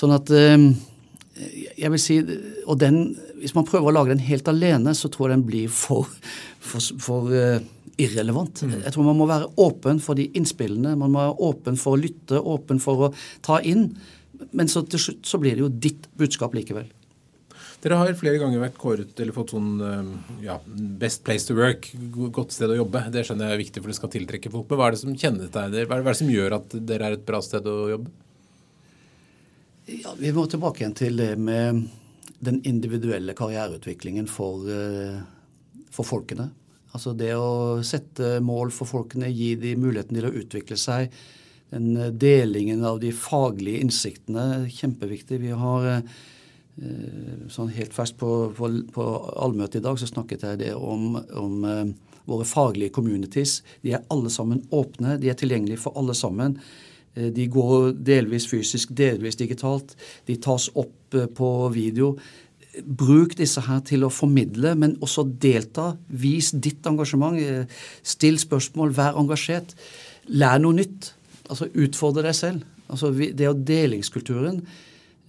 Sånn 0.00 0.14
at 0.14 0.30
eh, 0.32 0.70
jeg 1.80 1.90
vil 1.92 2.00
si, 2.02 2.20
og 2.66 2.78
den, 2.80 3.16
Hvis 3.40 3.54
man 3.56 3.66
prøver 3.68 3.90
å 3.90 3.96
lage 3.96 4.14
den 4.14 4.24
helt 4.26 4.48
alene, 4.50 4.94
så 4.94 5.08
tror 5.08 5.28
jeg 5.28 5.38
den 5.38 5.46
blir 5.48 5.68
for, 5.72 6.08
for, 6.60 6.84
for 7.00 7.30
uh, 7.32 7.60
irrelevant. 8.00 8.62
Mm. 8.64 8.78
Jeg 8.84 8.94
tror 8.94 9.06
man 9.06 9.18
må 9.18 9.28
være 9.30 9.50
åpen 9.60 10.00
for 10.04 10.18
de 10.18 10.28
innspillene. 10.36 10.96
Man 11.00 11.12
må 11.12 11.22
være 11.22 11.50
åpen 11.50 11.78
for 11.80 11.96
å 11.96 12.00
lytte, 12.00 12.40
åpen 12.40 12.82
for 12.82 13.08
å 13.08 13.12
ta 13.46 13.60
inn. 13.64 13.90
Men 14.56 14.70
så 14.72 14.82
til 14.88 15.02
slutt 15.02 15.28
så 15.28 15.40
blir 15.42 15.56
det 15.56 15.64
jo 15.64 15.70
ditt 15.88 16.08
budskap 16.18 16.54
likevel. 16.56 16.88
Dere 17.80 17.96
har 17.96 18.10
flere 18.18 18.40
ganger 18.40 18.60
vært 18.60 18.76
kåret 18.80 19.20
eller 19.22 19.32
fått 19.32 19.54
sånn 19.54 19.68
eh, 19.80 20.08
ja, 20.44 20.58
Best 21.00 21.22
place 21.24 21.48
to 21.48 21.56
work, 21.56 21.88
godt 22.12 22.52
sted 22.52 22.72
å 22.72 22.76
jobbe. 22.82 23.06
Det 23.12 23.24
skjønner 23.24 23.48
jeg 23.48 23.56
er 23.56 23.62
viktig, 23.62 23.80
for 23.80 23.92
det 23.92 23.96
skal 23.96 24.12
tiltrekke 24.12 24.52
folk. 24.52 24.66
Men 24.68 24.80
hva 24.80 24.88
er 24.90 24.96
det 24.96 25.02
som 25.02 25.14
kjennetegner 25.16 25.88
Hva 25.88 26.00
er 26.00 26.10
det 26.10 26.18
som 26.20 26.32
gjør 26.32 26.58
at 26.58 26.76
dere 26.90 27.08
er 27.08 27.16
et 27.16 27.24
bra 27.28 27.40
sted 27.44 27.68
å 27.70 27.78
jobbe? 27.94 28.12
Ja, 29.90 30.12
Vi 30.18 30.32
må 30.36 30.44
tilbake 30.46 30.84
igjen 30.84 30.98
til 30.98 31.16
det 31.18 31.32
med 31.40 31.86
den 32.40 32.60
individuelle 32.68 33.34
karriereutviklingen 33.36 34.28
for, 34.28 34.68
eh, 34.68 35.20
for 35.92 36.08
folkene. 36.08 36.50
Altså 36.92 37.14
det 37.16 37.32
å 37.36 37.80
sette 37.86 38.38
mål 38.44 38.72
for 38.74 38.88
folkene, 38.88 39.32
gi 39.32 39.54
dem 39.60 39.80
muligheten 39.80 40.16
til 40.16 40.28
å 40.28 40.36
utvikle 40.36 40.76
seg 40.80 41.12
den 41.70 41.96
eh, 41.96 42.12
delingen 42.12 42.84
av 42.84 43.00
de 43.00 43.12
faglige 43.14 43.80
innsiktene 43.84 44.66
kjempeviktig. 44.70 45.40
Vi 45.42 45.54
har 45.56 45.88
eh, 45.90 46.02
sånn 47.52 47.72
helt 47.76 47.94
ferskt 47.96 48.18
på, 48.20 48.50
på, 48.56 48.70
på 48.94 49.08
allmøtet 49.44 49.80
i 49.80 49.86
dag 49.86 49.98
så 50.00 50.10
snakket 50.10 50.46
jeg 50.46 50.62
det 50.64 50.74
om, 50.76 51.16
om 51.38 51.64
eh, 51.68 51.86
våre 52.30 52.46
faglige 52.46 52.94
communities. 52.94 53.60
De 53.84 53.94
er 53.96 54.06
alle 54.12 54.30
sammen 54.32 54.62
åpne, 54.74 55.18
de 55.20 55.32
er 55.32 55.38
tilgjengelige 55.38 55.82
for 55.82 55.98
alle 55.98 56.14
sammen. 56.14 56.58
De 57.10 57.42
går 57.50 57.96
delvis 58.06 58.44
fysisk, 58.46 58.92
delvis 58.94 59.34
digitalt. 59.34 59.96
De 60.28 60.36
tas 60.38 60.68
opp 60.78 61.16
på 61.34 61.48
video. 61.74 62.12
Bruk 62.86 63.34
disse 63.40 63.64
her 63.66 63.80
til 63.82 64.06
å 64.06 64.12
formidle, 64.14 64.76
men 64.78 64.94
også 65.02 65.24
delta. 65.42 65.88
Vis 66.06 66.52
ditt 66.54 66.86
engasjement. 66.86 67.34
Still 68.06 68.38
spørsmål, 68.38 68.94
vær 68.94 69.18
engasjert. 69.18 69.74
Lær 70.30 70.62
noe 70.62 70.78
nytt. 70.78 71.10
Altså 71.50 71.68
utfordre 71.74 72.24
deg 72.28 72.36
selv. 72.38 72.64
Altså 72.90 73.10
Det 73.12 73.48
å 73.48 73.56
delingskulturen. 73.56 74.62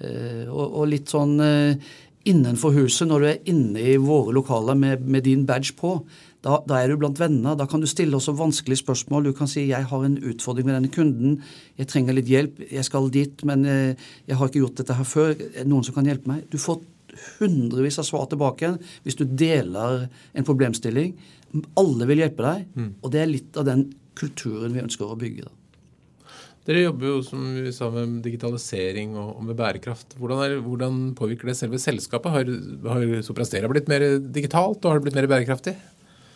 Eh, 0.02 0.48
og, 0.50 0.88
litt 0.90 1.12
sånn 1.12 1.36
eh, 1.46 1.92
innenfor 2.30 2.74
huset, 2.78 3.08
når 3.10 3.22
du 3.22 3.30
er 3.30 3.48
inne 3.50 3.86
i 3.94 3.96
våre 4.02 4.34
lokaler 4.36 4.78
med, 4.78 5.06
med 5.06 5.26
din 5.26 5.46
badge 5.50 5.76
på, 5.78 5.98
da, 6.42 6.58
da, 6.66 6.80
er 6.80 6.90
du 6.90 6.98
blant 7.02 7.20
venner. 7.22 7.58
Da 7.58 7.68
kan 7.70 7.84
du 7.84 7.90
stille 7.90 8.18
også 8.18 8.34
vanskelige 8.38 8.82
spørsmål. 8.82 9.30
Du 9.30 9.34
kan 9.38 9.50
si 9.50 9.68
'jeg 9.68 9.86
har 9.86 10.06
en 10.06 10.18
utfordring 10.18 10.66
med 10.66 10.76
denne 10.76 10.94
kunden', 10.94 11.42
'jeg 11.78 11.88
trenger 11.88 12.14
litt 12.14 12.26
hjelp', 12.26 12.72
'jeg 12.72 12.86
skal 12.86 13.10
dit, 13.10 13.46
men 13.46 13.66
eh, 13.66 13.96
jeg 14.28 14.38
har 14.38 14.48
ikke 14.48 14.62
gjort 14.66 14.78
dette 14.78 14.94
her 14.94 15.04
før', 15.04 15.38
er 15.38 15.64
det 15.64 15.68
noen 15.68 15.84
som 15.84 15.94
kan 15.94 16.06
hjelpe 16.06 16.28
meg? 16.28 16.50
Du 16.50 16.58
får 16.58 16.82
hundrevis 17.40 18.00
av 18.00 18.06
svar 18.06 18.26
tilbake 18.26 18.80
hvis 19.04 19.18
du 19.20 19.26
deler 19.26 20.10
en 20.34 20.44
problemstilling. 20.44 21.14
Alle 21.78 22.08
vil 22.08 22.24
hjelpe 22.24 22.42
deg, 22.42 22.66
mm. 22.76 22.94
og 23.04 23.12
det 23.12 23.22
er 23.22 23.28
litt 23.28 23.58
av 23.58 23.66
den 23.66 23.94
kulturen 24.16 24.74
vi 24.74 24.82
ønsker 24.82 25.06
å 25.06 25.20
bygge. 25.20 25.44
da. 25.44 25.61
Dere 26.68 26.84
jobber 26.84 27.10
jo 27.10 27.22
som 27.26 27.46
vi 27.58 27.72
sa, 27.74 27.88
med 27.94 28.20
digitalisering 28.22 29.16
og, 29.18 29.40
med 29.48 29.58
bærekraft. 29.58 30.14
Hvordan, 30.20 30.44
er, 30.46 30.60
hvordan, 30.62 31.00
påvirker 31.18 31.50
det 31.50 31.58
selve 31.58 31.80
selskapet? 31.82 32.36
Har, 32.36 32.52
har 32.94 33.16
Soprastera 33.26 33.70
blitt 33.72 33.90
mer 33.90 34.06
digitalt, 34.22 34.84
og 34.84 34.92
har 34.92 35.00
det 35.00 35.08
blitt 35.08 35.18
mer 35.18 35.30
bærekraftig? 35.32 35.74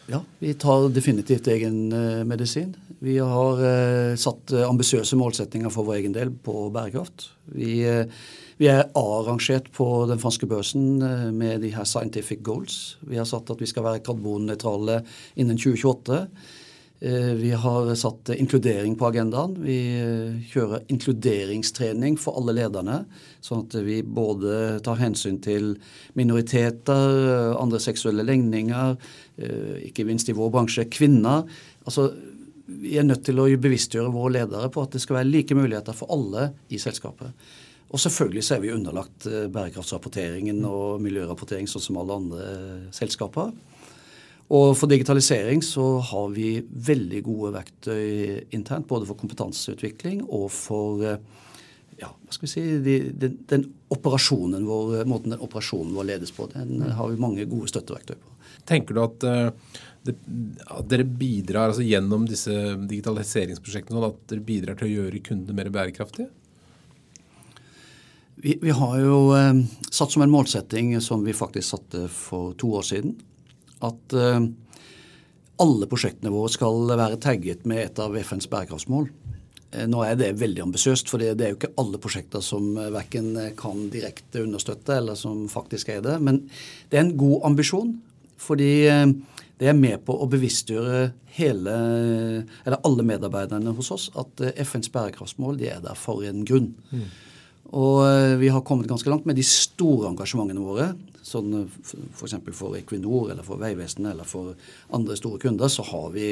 Ja, 0.09 0.21
vi 0.41 0.53
tar 0.61 0.87
definitivt 0.93 1.47
egen 1.49 1.93
uh, 1.93 2.23
medisin. 2.25 2.73
Vi 3.05 3.17
har 3.19 3.59
eh, 3.61 4.13
satt 4.17 4.53
uh, 4.55 4.63
ambisiøse 4.65 5.17
målsettinger 5.19 5.69
for 5.73 5.85
vår 5.85 5.99
egen 5.99 6.13
del 6.15 6.31
på 6.45 6.69
bærekraft. 6.73 7.27
Vi, 7.53 7.83
vi 8.57 8.69
er 8.71 8.85
A-rangert 8.97 9.67
på 9.75 9.87
den 10.09 10.21
franske 10.21 10.49
børsen 10.49 10.97
med 11.37 11.61
de 11.61 11.73
her 11.75 11.85
scientific 11.85 12.41
goals. 12.45 12.97
Vi 13.05 13.19
har 13.19 13.27
satt 13.29 13.51
at 13.53 13.61
vi 13.61 13.69
skal 13.69 13.85
være 13.85 14.01
karbonnøytrale 14.05 15.01
innen 15.37 15.59
2028. 15.59 16.23
Eh, 16.99 17.33
vi 17.35 17.51
har 17.51 17.89
satt 17.99 18.29
inkludering 18.29 18.95
på 18.95 19.07
agendaen. 19.09 19.57
Vi 19.59 19.79
eh, 19.99 20.37
kjører 20.51 20.85
inkluderingstrening 20.93 22.15
for 22.21 22.39
alle 22.39 22.55
lederne. 22.55 23.01
Sånn 23.43 23.65
at 23.65 23.75
vi 23.83 23.99
både 24.03 24.79
tar 24.85 25.01
hensyn 25.01 25.41
til 25.43 25.73
minoriteter, 26.15 27.57
andre 27.59 27.81
seksuelle 27.83 28.23
legninger, 28.23 28.95
eh, 29.37 29.75
ikke 29.89 30.07
minst 30.07 30.31
i 30.31 30.37
vår 30.37 30.53
bransje 30.55 30.87
kvinner. 30.87 31.43
Altså, 31.83 32.09
vi 32.65 32.95
er 32.97 33.05
nødt 33.05 33.25
til 33.27 33.43
å 33.43 33.49
bevisstgjøre 33.51 34.13
våre 34.13 34.39
ledere 34.39 34.71
på 34.73 34.87
at 34.87 34.95
det 34.95 35.03
skal 35.03 35.19
være 35.19 35.29
like 35.29 35.57
muligheter 35.57 35.93
for 35.93 36.15
alle 36.15 36.49
i 36.73 36.79
selskapet. 36.81 37.35
Og 37.93 38.01
selvfølgelig 38.01 38.43
så 38.43 38.55
er 38.55 38.63
vi 38.63 38.73
underlagt 38.73 39.27
eh, 39.29 39.45
bærekraftsrapporteringen 39.53 40.63
og 40.67 41.03
miljørapportering 41.05 41.67
sånn 41.69 41.83
som 41.83 41.99
alle 42.01 42.17
andre 42.17 42.47
eh, 42.49 42.83
selskaper. 42.95 43.53
Og 44.53 44.75
for 44.77 44.91
digitalisering 44.91 45.63
så 45.65 45.97
har 46.05 46.29
vi 46.35 46.59
veldig 46.61 47.21
gode 47.25 47.55
verktøy 47.55 48.43
internt, 48.53 48.85
både 48.89 49.07
for 49.09 49.17
kompetanseutvikling 49.17 50.21
og 50.27 50.51
for 50.53 51.01
eh, 51.01 51.17
ja, 51.97 52.11
hva 52.11 52.35
skal 52.35 52.45
vi 52.45 52.51
si, 52.51 52.63
de, 52.85 52.95
den, 53.15 53.39
den, 53.49 53.65
operasjonen 53.95 54.67
vår, 54.67 55.01
måten 55.09 55.33
den 55.33 55.41
operasjonen 55.41 55.95
vår 55.95 56.09
ledes 56.11 56.33
på. 56.35 56.49
Den 56.53 56.83
har 56.93 57.09
vi 57.09 57.19
mange 57.21 57.47
gode 57.49 57.71
støtteverktøy 57.71 58.17
på. 58.19 58.31
Tenker 58.69 58.97
du 58.97 59.01
at, 59.01 59.25
det, 60.05 60.15
at 60.65 60.87
dere 60.89 61.05
bidrar 61.05 61.71
altså 61.71 61.85
gjennom 61.85 62.25
disse 62.29 62.53
digitaliseringsprosjektene 62.85 63.97
sånn 63.97 64.09
at 64.11 64.25
dere 64.29 64.45
bidrar 64.45 64.77
til 64.79 64.89
å 64.89 64.95
gjøre 64.99 65.21
kundene 65.25 65.57
mer 65.57 65.71
bærekraftige? 65.73 66.29
Vi, 68.35 68.57
vi, 68.61 68.73
har 68.75 68.97
jo 68.99 69.19
eh, 69.33 69.61
satt 69.89 70.11
som 70.11 70.25
en 70.25 70.33
målsetting 70.33 70.91
som 71.01 71.23
vi 71.25 71.33
faktisk 71.33 71.71
satte 71.71 72.05
for 72.11 72.53
to 72.59 72.73
år 72.77 72.85
siden, 72.85 73.15
at 73.85 74.15
eh, 74.17 74.47
alle 75.63 75.87
prosjektene 75.91 76.33
våre 76.33 76.51
skal 76.51 76.89
være 76.91 77.21
tagget 77.23 77.65
med 77.69 77.83
et 77.83 78.01
av 78.01 78.15
FNs 78.17 78.49
bærekraftsmål. 78.51 79.07
Eh, 79.71 79.85
nå 79.91 80.03
er 80.05 80.17
det 80.19 80.33
veldig 80.41 80.65
ambisiøst, 80.67 81.11
for 81.11 81.21
det, 81.21 81.35
er 81.39 81.53
jo 81.53 81.59
ikke 81.59 81.73
alle 81.81 82.01
prosjekter 82.01 82.43
som 82.45 82.73
eh, 82.77 82.91
verken 82.95 83.33
kan 83.59 83.87
direkte 83.93 84.43
understøtte 84.45 84.99
eller 84.99 85.19
som 85.19 85.45
faktisk 85.51 85.93
er 85.95 86.03
det. 86.05 86.17
Men 86.23 86.43
det 86.89 86.99
er 86.99 87.07
en 87.07 87.17
god 87.19 87.49
ambisjon, 87.51 87.95
fordi 88.41 88.71
det 89.55 89.69
er 89.71 89.77
med 89.77 90.01
på 90.03 90.17
å 90.19 90.27
bevisstgjøre 90.27 91.05
hele, 91.37 91.75
alle 92.75 93.05
medarbeiderne 93.07 93.71
hos 93.77 93.93
oss 93.95 94.09
at 94.19 94.43
FNs 94.59 94.91
bærekraftsmål 94.91 95.55
de 95.61 95.69
er 95.71 95.79
der 95.83 95.95
for 95.99 96.25
en 96.27 96.43
grunn. 96.47 96.73
Mm. 96.91 97.07
Og 97.75 98.05
eh, 98.07 98.35
vi 98.39 98.51
har 98.53 98.63
kommet 98.63 98.87
ganske 98.87 99.09
langt 99.11 99.25
med 99.27 99.35
de 99.35 99.43
store 99.45 100.11
engasjementene 100.13 100.63
våre. 100.63 100.91
sånn 101.25 101.65
F.eks. 101.65 102.37
For, 102.37 102.53
for 102.55 102.77
Equinor 102.79 103.33
eller 103.33 103.43
for 103.43 103.59
Vegvesenet 103.59 104.13
eller 104.13 104.27
for 104.29 104.53
andre 104.95 105.17
store 105.19 105.41
kunder, 105.43 105.71
så 105.71 105.83
har 105.89 106.13
vi, 106.13 106.29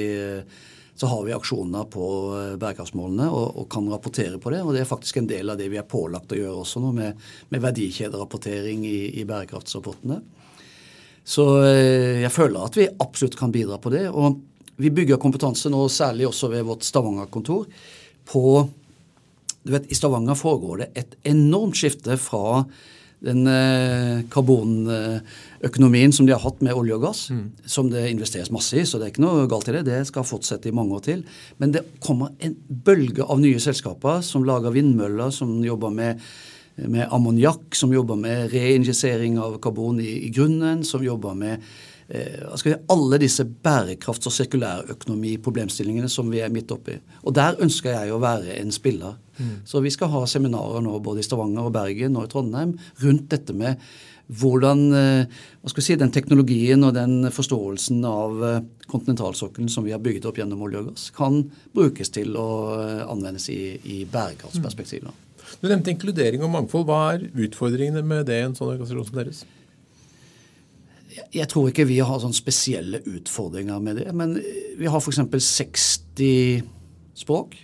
så 0.96 1.10
har 1.12 1.26
vi 1.28 1.34
aksjoner 1.36 1.90
på 1.92 2.06
eh, 2.38 2.54
bærekraftsmålene 2.62 3.28
og, 3.28 3.58
og, 3.58 3.68
kan 3.74 3.90
rapportere 3.92 4.40
på 4.40 4.54
det. 4.54 4.62
Og 4.64 4.72
det 4.76 4.84
er 4.84 4.90
faktisk 4.90 5.20
en 5.20 5.28
del 5.32 5.52
av 5.52 5.60
det 5.60 5.68
vi 5.74 5.82
er 5.82 5.90
pålagt 5.90 6.32
å 6.32 6.40
gjøre 6.40 6.64
også 6.64 6.84
nå, 6.84 6.94
med, 6.96 7.28
med 7.52 7.66
verdikjederapportering 7.66 8.86
i, 8.88 8.98
i 9.20 9.28
bærekraftsrapportene. 9.28 10.22
Så 11.24 11.48
eh, 11.64 12.22
jeg 12.24 12.32
føler 12.36 12.64
at 12.64 12.80
vi 12.80 12.88
absolutt 13.04 13.36
kan 13.40 13.52
bidra 13.52 13.80
på 13.84 13.92
det. 13.92 14.06
Og 14.12 14.40
vi 14.80 14.92
bygger 14.96 15.20
kompetanse 15.22 15.72
nå, 15.72 15.84
særlig 15.92 16.28
også 16.30 16.50
ved 16.54 16.64
vårt 16.68 16.88
Stavanger-kontor, 16.88 17.68
på 18.24 18.44
du 19.64 19.72
vet, 19.72 19.88
I 19.92 19.96
Stavanger 19.96 20.36
foregår 20.36 20.84
det 20.84 20.90
et 21.00 21.16
enormt 21.30 21.78
skifte 21.80 22.18
fra 22.20 22.64
den 23.24 23.48
eh, 23.48 24.24
karbonøkonomien 24.32 26.12
som 26.16 26.28
de 26.28 26.34
har 26.36 26.44
hatt 26.44 26.60
med 26.66 26.76
olje 26.76 26.98
og 26.98 27.06
gass, 27.06 27.22
mm. 27.32 27.46
som 27.72 27.88
det 27.92 28.10
investeres 28.12 28.52
masse 28.52 28.76
i, 28.76 28.84
så 28.88 29.00
det 29.00 29.08
er 29.08 29.14
ikke 29.14 29.24
noe 29.24 29.48
galt 29.52 29.70
i 29.72 29.78
det. 29.78 29.86
Det 29.88 30.02
skal 30.10 30.28
fortsette 30.28 30.70
i 30.70 30.76
mange 30.76 30.98
år 30.98 31.06
til. 31.08 31.24
Men 31.64 31.76
det 31.76 31.86
kommer 32.04 32.36
en 32.44 32.58
bølge 32.68 33.24
av 33.24 33.40
nye 33.40 33.62
selskaper 33.64 34.20
som 34.28 34.44
lager 34.48 34.76
vindmøller, 34.76 35.32
som 35.32 35.56
jobber 35.64 35.96
med, 35.96 36.20
med 36.84 37.08
ammoniakk, 37.16 37.72
som 37.80 37.96
jobber 37.96 38.20
med 38.20 38.52
reinjisering 38.52 39.40
av 39.40 39.56
karbon 39.64 40.04
i, 40.04 40.26
i 40.28 40.34
grunnen, 40.34 40.84
som 40.84 41.06
jobber 41.08 41.40
med 41.40 41.64
eh, 42.12 42.84
alle 42.92 43.24
disse 43.24 43.48
bærekrafts- 43.48 44.28
og 44.28 44.36
sirkulærøkonomiproblemstillingene 44.36 46.12
som 46.12 46.28
vi 46.34 46.44
er 46.44 46.52
midt 46.52 46.76
oppi. 46.76 47.00
Og 47.24 47.40
der 47.40 47.56
ønsker 47.64 47.96
jeg 47.96 48.12
å 48.12 48.20
være 48.20 48.60
en 48.60 48.76
spiller. 48.76 49.23
Mm. 49.38 49.54
Så 49.66 49.82
vi 49.84 49.92
skal 49.94 50.12
ha 50.14 50.24
seminarer 50.30 50.84
nå 50.86 50.98
både 51.04 51.24
i 51.24 51.28
Stavanger 51.28 51.70
og 51.70 51.76
Bergen 51.76 52.18
og 52.20 52.28
i 52.28 52.34
Trondheim 52.34 52.76
rundt 53.04 53.30
dette 53.34 53.56
med 53.58 53.82
hvordan 54.32 54.84
eh, 54.96 55.42
hva 55.60 55.72
skal 55.72 55.82
vi 55.82 55.86
si, 55.86 55.98
den 56.00 56.14
teknologien 56.14 56.86
og 56.88 56.94
den 56.96 57.28
forståelsen 57.34 58.04
av 58.08 58.46
eh, 58.48 58.62
kontinentalsokkelen 58.88 59.72
som 59.72 59.84
vi 59.84 59.92
har 59.92 60.02
bygget 60.04 60.30
opp 60.30 60.40
gjennom 60.40 60.64
olje 60.64 60.80
og 60.80 60.92
gass, 60.92 61.10
kan 61.16 61.42
brukes 61.76 62.14
til 62.16 62.38
å 62.40 62.48
eh, 62.78 63.02
anvendes 63.04 63.50
i, 63.52 63.76
i 63.84 64.04
bærekraftsperspektiv. 64.10 65.10
Mm. 65.10 65.20
Du 65.60 65.68
nevnte 65.68 65.92
inkludering 65.92 66.46
og 66.46 66.54
mangfold. 66.54 66.88
Hva 66.88 67.02
er 67.14 67.28
utfordringene 67.46 68.06
med 68.06 68.26
det 68.30 68.40
i 68.40 68.48
en 68.48 68.56
sånn 68.58 68.72
organisasjon 68.72 69.10
som 69.10 69.20
deres? 69.20 69.44
Jeg 71.34 71.46
tror 71.52 71.70
ikke 71.70 71.86
vi 71.86 72.00
har 72.02 72.22
sånne 72.22 72.38
spesielle 72.38 73.04
utfordringer 73.06 73.84
med 73.84 74.00
det. 74.02 74.08
Men 74.18 74.38
vi 74.80 74.90
har 74.90 75.04
f.eks. 75.04 75.20
60 75.46 76.64
språk. 77.20 77.60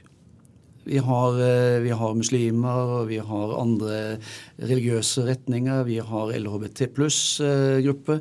Vi 0.90 0.98
har, 0.98 1.42
eh, 1.42 1.80
vi 1.80 1.90
har, 1.90 2.16
muslimer, 2.18 3.06
vi 3.06 3.20
har 3.22 3.62
andre 3.62 4.18
religiøse 4.58 5.26
retninger, 5.28 5.84
vi 5.86 6.00
har 6.02 6.34
LHBT 6.34 6.88
pluss-gruppe. 6.96 8.20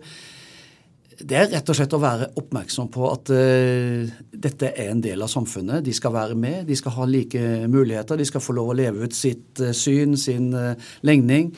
Det 1.18 1.34
er 1.34 1.48
rett 1.50 1.70
og 1.72 1.74
slett 1.74 1.96
å 1.96 2.02
være 2.02 2.28
oppmerksom 2.38 2.92
på 2.94 3.08
at 3.08 3.32
uh, 3.34 4.10
dette 4.30 4.68
er 4.68 4.92
en 4.92 5.00
del 5.02 5.24
av 5.24 5.32
samfunnet. 5.32 5.82
De 5.82 5.90
skal 5.96 6.12
være 6.14 6.36
med, 6.38 6.60
de 6.68 6.76
skal 6.78 6.94
ha 6.94 7.08
like 7.10 7.40
muligheter, 7.66 8.20
de 8.20 8.28
skal 8.28 8.44
få 8.44 8.54
lov 8.54 8.70
å 8.70 8.76
leve 8.78 9.08
ut 9.08 9.16
sitt 9.16 9.58
uh, 9.58 9.72
syn, 9.74 10.14
sin 10.14 10.52
uh, 10.54 10.76
legning. 11.02 11.50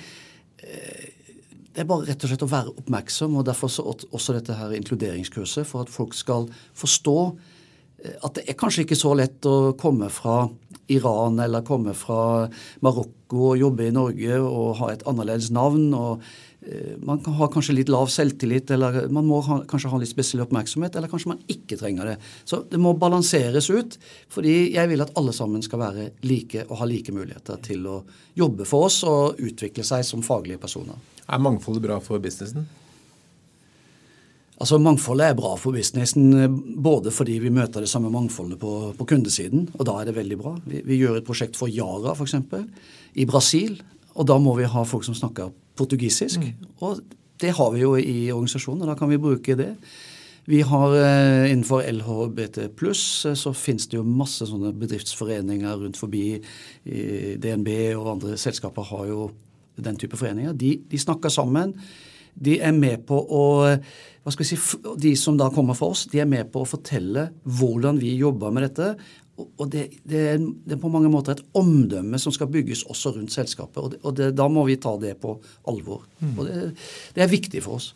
Det 0.60 1.84
er 1.84 1.86
bare 1.90 2.08
rett 2.08 2.24
og 2.24 2.32
slett 2.32 2.42
å 2.46 2.50
være 2.50 2.72
oppmerksom, 2.72 3.36
og 3.36 3.46
derfor 3.50 3.70
også 4.10 4.34
dette 4.38 4.56
her 4.58 4.72
inkluderingskurset, 4.78 5.68
for 5.68 5.84
at 5.84 5.92
folk 5.92 6.16
skal 6.18 6.48
forstå 6.78 7.18
eh, 7.28 7.59
at 8.00 8.38
det 8.38 8.46
er 8.48 8.58
kanskje 8.58 8.86
ikke 8.86 8.98
så 8.98 9.14
lett 9.18 9.46
å 9.48 9.72
komme 9.80 10.08
fra 10.12 10.44
Iran 10.90 11.38
eller 11.38 11.66
komme 11.66 11.94
fra 11.94 12.48
Marokko 12.84 13.50
og 13.52 13.58
jobbe 13.60 13.86
i 13.86 13.94
Norge 13.94 14.38
og 14.42 14.78
ha 14.80 14.92
et 14.92 15.04
annerledes 15.08 15.50
navn. 15.54 15.92
og 15.94 16.24
eh, 16.66 16.96
Man 17.06 17.20
kan 17.22 17.36
ha 17.38 17.48
kanskje 17.52 17.76
litt 17.78 17.92
lav 17.92 18.10
selvtillit, 18.10 18.72
eller 18.74 19.04
man 19.14 19.28
må 19.28 19.38
ha, 19.46 19.60
kanskje 19.70 19.92
ha 19.92 20.00
litt 20.00 20.10
spesiell 20.10 20.42
oppmerksomhet, 20.46 20.96
eller 20.98 21.12
kanskje 21.12 21.32
man 21.34 21.44
ikke 21.52 21.78
trenger 21.80 22.12
det. 22.12 22.16
Så 22.48 22.64
det 22.70 22.80
må 22.82 22.96
balanseres 22.98 23.70
ut, 23.70 23.96
fordi 24.32 24.56
jeg 24.74 24.90
vil 24.90 25.06
at 25.06 25.14
alle 25.20 25.36
sammen 25.36 25.62
skal 25.66 25.84
være 25.84 26.10
like 26.26 26.66
og 26.66 26.82
ha 26.82 26.90
like 26.90 27.14
muligheter 27.14 27.62
til 27.68 27.86
å 27.86 28.00
jobbe 28.38 28.66
for 28.68 28.90
oss 28.90 29.02
og 29.06 29.38
utvikle 29.38 29.86
seg 29.86 30.06
som 30.08 30.26
faglige 30.26 30.62
personer. 30.62 30.98
Er 31.30 31.42
mangfoldet 31.42 31.86
bra 31.86 32.02
for 32.02 32.18
businessen? 32.22 32.66
Altså 34.60 34.76
Mangfoldet 34.82 35.30
er 35.30 35.38
bra 35.38 35.54
for 35.56 35.72
businessen 35.72 36.34
både 36.84 37.12
fordi 37.14 37.38
vi 37.40 37.52
møter 37.54 37.80
det 37.80 37.88
samme 37.88 38.10
mangfoldet 38.12 38.60
på, 38.60 38.92
på 38.98 39.06
kundesiden, 39.08 39.70
og 39.78 39.86
da 39.88 39.94
er 39.96 40.10
det 40.10 40.18
veldig 40.18 40.36
bra. 40.40 40.52
Vi, 40.68 40.82
vi 40.84 40.98
gjør 41.00 41.16
et 41.16 41.26
prosjekt 41.26 41.56
for 41.56 41.72
Yara 41.72 42.12
f.eks. 42.12 42.36
i 43.16 43.24
Brasil, 43.28 43.78
og 44.12 44.28
da 44.28 44.36
må 44.42 44.52
vi 44.58 44.68
ha 44.68 44.84
folk 44.84 45.06
som 45.06 45.16
snakker 45.16 45.48
portugisisk. 45.80 46.44
Mm. 46.44 46.76
Og 46.84 47.00
det 47.40 47.54
har 47.56 47.72
vi 47.72 47.84
jo 47.86 47.94
i 47.96 48.28
organisasjonen, 48.34 48.84
og 48.84 48.92
da 48.92 48.98
kan 49.00 49.08
vi 49.08 49.20
bruke 49.22 49.56
det. 49.56 49.72
Vi 50.50 50.60
har 50.66 50.94
eh, 50.96 51.50
Innenfor 51.52 51.84
LHBT 51.86 52.70
pluss 52.76 53.24
eh, 53.28 53.36
så 53.38 53.52
finnes 53.56 53.88
det 53.88 53.96
jo 53.96 54.04
masse 54.04 54.44
sånne 54.48 54.72
bedriftsforeninger 54.76 55.76
rundt 55.84 56.00
forbi. 56.00 56.40
DNB 56.84 57.70
og 57.94 58.16
andre 58.16 58.36
selskaper 58.40 58.88
har 58.90 59.08
jo 59.08 59.30
den 59.80 59.98
type 60.00 60.18
foreninger. 60.20 60.52
De, 60.58 60.74
de, 60.90 61.00
snakker 61.00 61.32
sammen. 61.32 61.76
De 62.34 62.58
er 62.60 62.76
med 62.76 63.04
på 63.08 63.18
å 63.18 63.44
hva 64.20 64.32
skal 64.34 64.44
vi 64.44 64.50
si, 64.50 64.78
De 65.00 65.14
som 65.16 65.38
da 65.40 65.48
kommer 65.52 65.76
fra 65.78 65.90
oss, 65.94 66.04
de 66.12 66.20
er 66.20 66.28
med 66.28 66.50
på 66.52 66.62
å 66.62 66.68
fortelle 66.68 67.30
hvordan 67.48 68.00
vi 68.00 68.12
jobber 68.18 68.52
med 68.52 68.66
dette. 68.68 68.90
Og 69.40 69.64
det, 69.72 69.86
det, 70.04 70.20
er, 70.34 70.42
det 70.42 70.76
er, 70.76 70.80
på 70.82 70.90
mange 70.92 71.08
måter 71.12 71.32
et 71.32 71.42
omdømme 71.56 72.18
som 72.20 72.34
skal 72.34 72.50
bygges 72.52 72.84
også 72.92 73.14
rundt 73.14 73.32
selskapet. 73.32 73.80
Og, 73.80 73.94
det, 73.94 74.00
og 74.04 74.36
da 74.36 74.48
må 74.52 74.66
vi 74.68 74.76
ta 74.80 74.92
det 75.00 75.14
på 75.22 75.32
alvor. 75.72 76.04
Mm. 76.20 76.34
Og 76.34 76.50
det, 76.50 77.22
er 77.24 77.32
viktig 77.32 77.62
for 77.64 77.80
oss. 77.80 77.94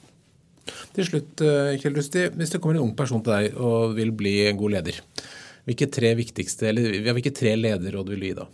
Til 0.97 1.05
slutt, 1.11 1.45
eh, 1.45 1.75
Kjell 1.83 1.99
Rusti, 1.99 2.23
hvis 2.33 2.55
det 2.55 2.63
kommer 2.65 2.79
en 2.79 2.87
ung 2.87 2.95
person 2.97 3.21
til 3.25 3.35
deg 3.35 3.59
og 3.61 3.93
vil 3.99 4.15
bli 4.17 4.39
en 4.49 4.57
god 4.57 4.79
leder, 4.79 5.03
hvilke 5.69 5.91
tre 5.93 6.15
viktigste, 6.17 6.71
eller 6.71 7.13
hvilke 7.13 7.35
tre 7.37 7.53
lederråd 7.61 8.15
vil 8.15 8.25
du 8.25 8.31
gi 8.31 8.39
da? 8.41 8.49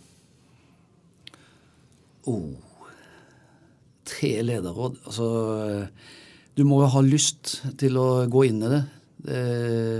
Oh 2.27 2.70
tre 4.11 4.33
lederråd. 4.45 4.99
Altså, 5.07 5.27
du 6.57 6.65
må 6.67 6.81
jo 6.83 6.91
ha 6.95 7.03
lyst 7.05 7.61
til 7.79 7.99
å 7.99 8.09
gå 8.31 8.47
inn 8.49 8.59
i 8.65 8.73
det. 8.73 8.81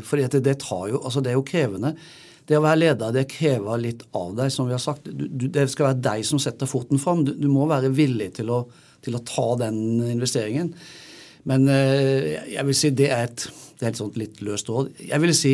For 0.07 0.17
det, 0.17 0.41
det, 0.41 0.55
jo 0.89 0.97
Altså, 0.97 1.21
det 1.21 1.31
er 1.31 1.37
jo 1.37 1.45
krevende. 1.45 1.93
Det 2.51 2.57
å 2.57 2.63
være 2.63 2.81
leder 2.81 3.13
det 3.15 3.29
krever 3.31 3.79
litt 3.79 4.01
av 4.17 4.33
deg, 4.35 4.51
som 4.51 4.67
vi 4.67 4.75
har 4.75 4.81
sagt. 4.83 5.07
Du, 5.07 5.47
det 5.47 5.67
skal 5.71 5.91
være 5.91 6.03
deg 6.09 6.25
som 6.27 6.41
setter 6.41 6.69
foten 6.69 6.99
fram. 6.99 7.23
Du, 7.27 7.31
du 7.37 7.47
må 7.51 7.67
være 7.69 7.93
villig 7.95 8.31
til 8.39 8.51
å, 8.51 8.63
til 9.03 9.15
å, 9.15 9.23
ta 9.27 9.47
den 9.61 10.01
investeringen. 10.09 10.73
Men 11.47 11.69
eh, 11.71 12.33
jeg 12.51 12.65
vil 12.67 12.77
si 12.77 12.91
det 12.97 13.07
er 13.13 13.29
et, 13.29 13.45
det 13.79 13.87
er 13.87 13.93
et 13.93 14.01
sånt 14.01 14.19
litt 14.19 14.41
løst 14.45 14.69
råd. 14.69 14.91
Jeg 14.99 15.23
vil 15.23 15.35
si 15.37 15.53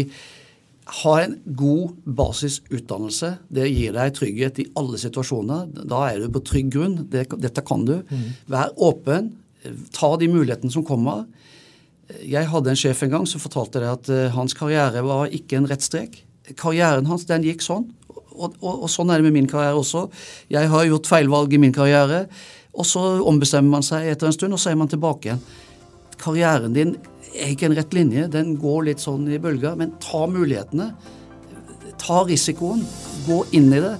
ha 0.87 1.13
en 1.19 1.35
god 1.57 1.95
basisutdannelse. 2.17 3.33
Det 3.51 3.65
gir 3.67 3.95
deg 3.95 4.13
trygghet 4.15 4.61
i 4.63 4.67
alle 4.79 4.99
situasjoner. 5.01 5.67
Da 5.83 6.05
er 6.07 6.23
du 6.23 6.29
på 6.31 6.43
trygg 6.47 6.71
grunn. 6.75 6.95
Dette 7.11 7.63
kan 7.67 7.83
du. 7.87 7.97
Mm. 8.07 8.29
Vær 8.53 8.71
åpen. 8.87 9.33
Ta 9.95 10.13
de 10.19 10.29
mulighetene 10.31 10.71
som 10.71 10.85
kommer. 10.87 11.25
Jeg 12.23 12.47
hadde 12.47 12.71
en 12.71 12.79
sjef 12.79 13.03
en 13.03 13.11
gang 13.17 13.27
som 13.27 13.43
fortalte 13.43 13.81
det 13.83 13.91
at 13.91 14.09
eh, 14.13 14.31
hans 14.31 14.55
karriere 14.55 15.03
var 15.03 15.33
ikke 15.33 15.59
en 15.59 15.67
rett 15.67 15.83
strek. 15.83 16.21
Karrieren 16.55 17.09
hans 17.09 17.27
den 17.27 17.43
gikk 17.43 17.65
sånn. 17.65 17.89
Og, 18.37 18.53
og, 18.61 18.83
og, 18.85 18.87
sånn 18.91 19.11
er 19.11 19.19
det 19.19 19.27
med 19.27 19.35
min 19.35 19.49
karriere 19.49 19.75
også. 19.75 20.05
Jeg 20.53 20.71
har 20.71 20.87
gjort 20.87 21.09
feilvalg 21.09 21.55
i 21.57 21.59
min 21.59 21.73
karriere, 21.75 22.27
og 22.77 22.85
så 22.85 23.01
ombestemmer 23.25 23.79
man 23.79 23.85
seg 23.85 24.05
etter 24.11 24.29
en 24.29 24.35
stund, 24.35 24.53
og 24.53 24.61
så 24.61 24.71
er 24.71 24.77
man 24.79 24.91
tilbake 24.91 25.31
igjen. 25.31 25.41
Karrieren 26.21 26.75
din 26.75 26.95
er 27.37 27.53
ikke 27.53 27.69
en 27.69 27.77
rett 27.77 27.93
linje, 27.93 28.27
den 28.33 28.55
går 28.61 28.89
litt 28.89 29.03
sånn 29.03 29.27
i 29.29 29.39
bølger, 29.41 29.77
men 29.79 29.93
ta 30.03 30.25
mulighetene. 30.29 30.91
Ta 32.01 32.21
risikoen, 32.27 32.83
gå 33.27 33.41
inn 33.57 33.71
i 33.73 33.81
det, 33.83 33.95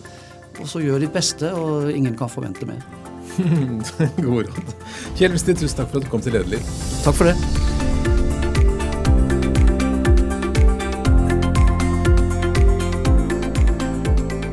og 0.58 0.70
så 0.70 0.82
gjør 0.82 1.06
ditt 1.06 1.16
beste, 1.16 1.52
og 1.54 1.92
ingen 1.94 2.18
kan 2.18 2.32
forvente 2.32 2.68
mer. 2.70 2.82
God 4.24 4.48
råd. 4.50 4.76
Kjell 5.18 5.36
Vestin, 5.36 5.60
tusen 5.60 5.82
takk 5.82 5.92
for 5.92 6.02
at 6.02 6.08
du 6.08 6.14
kom 6.14 6.24
til 6.26 6.38
Lederliv. 6.38 6.78
Takk 7.06 7.20
for 7.20 7.30
det. 7.30 7.77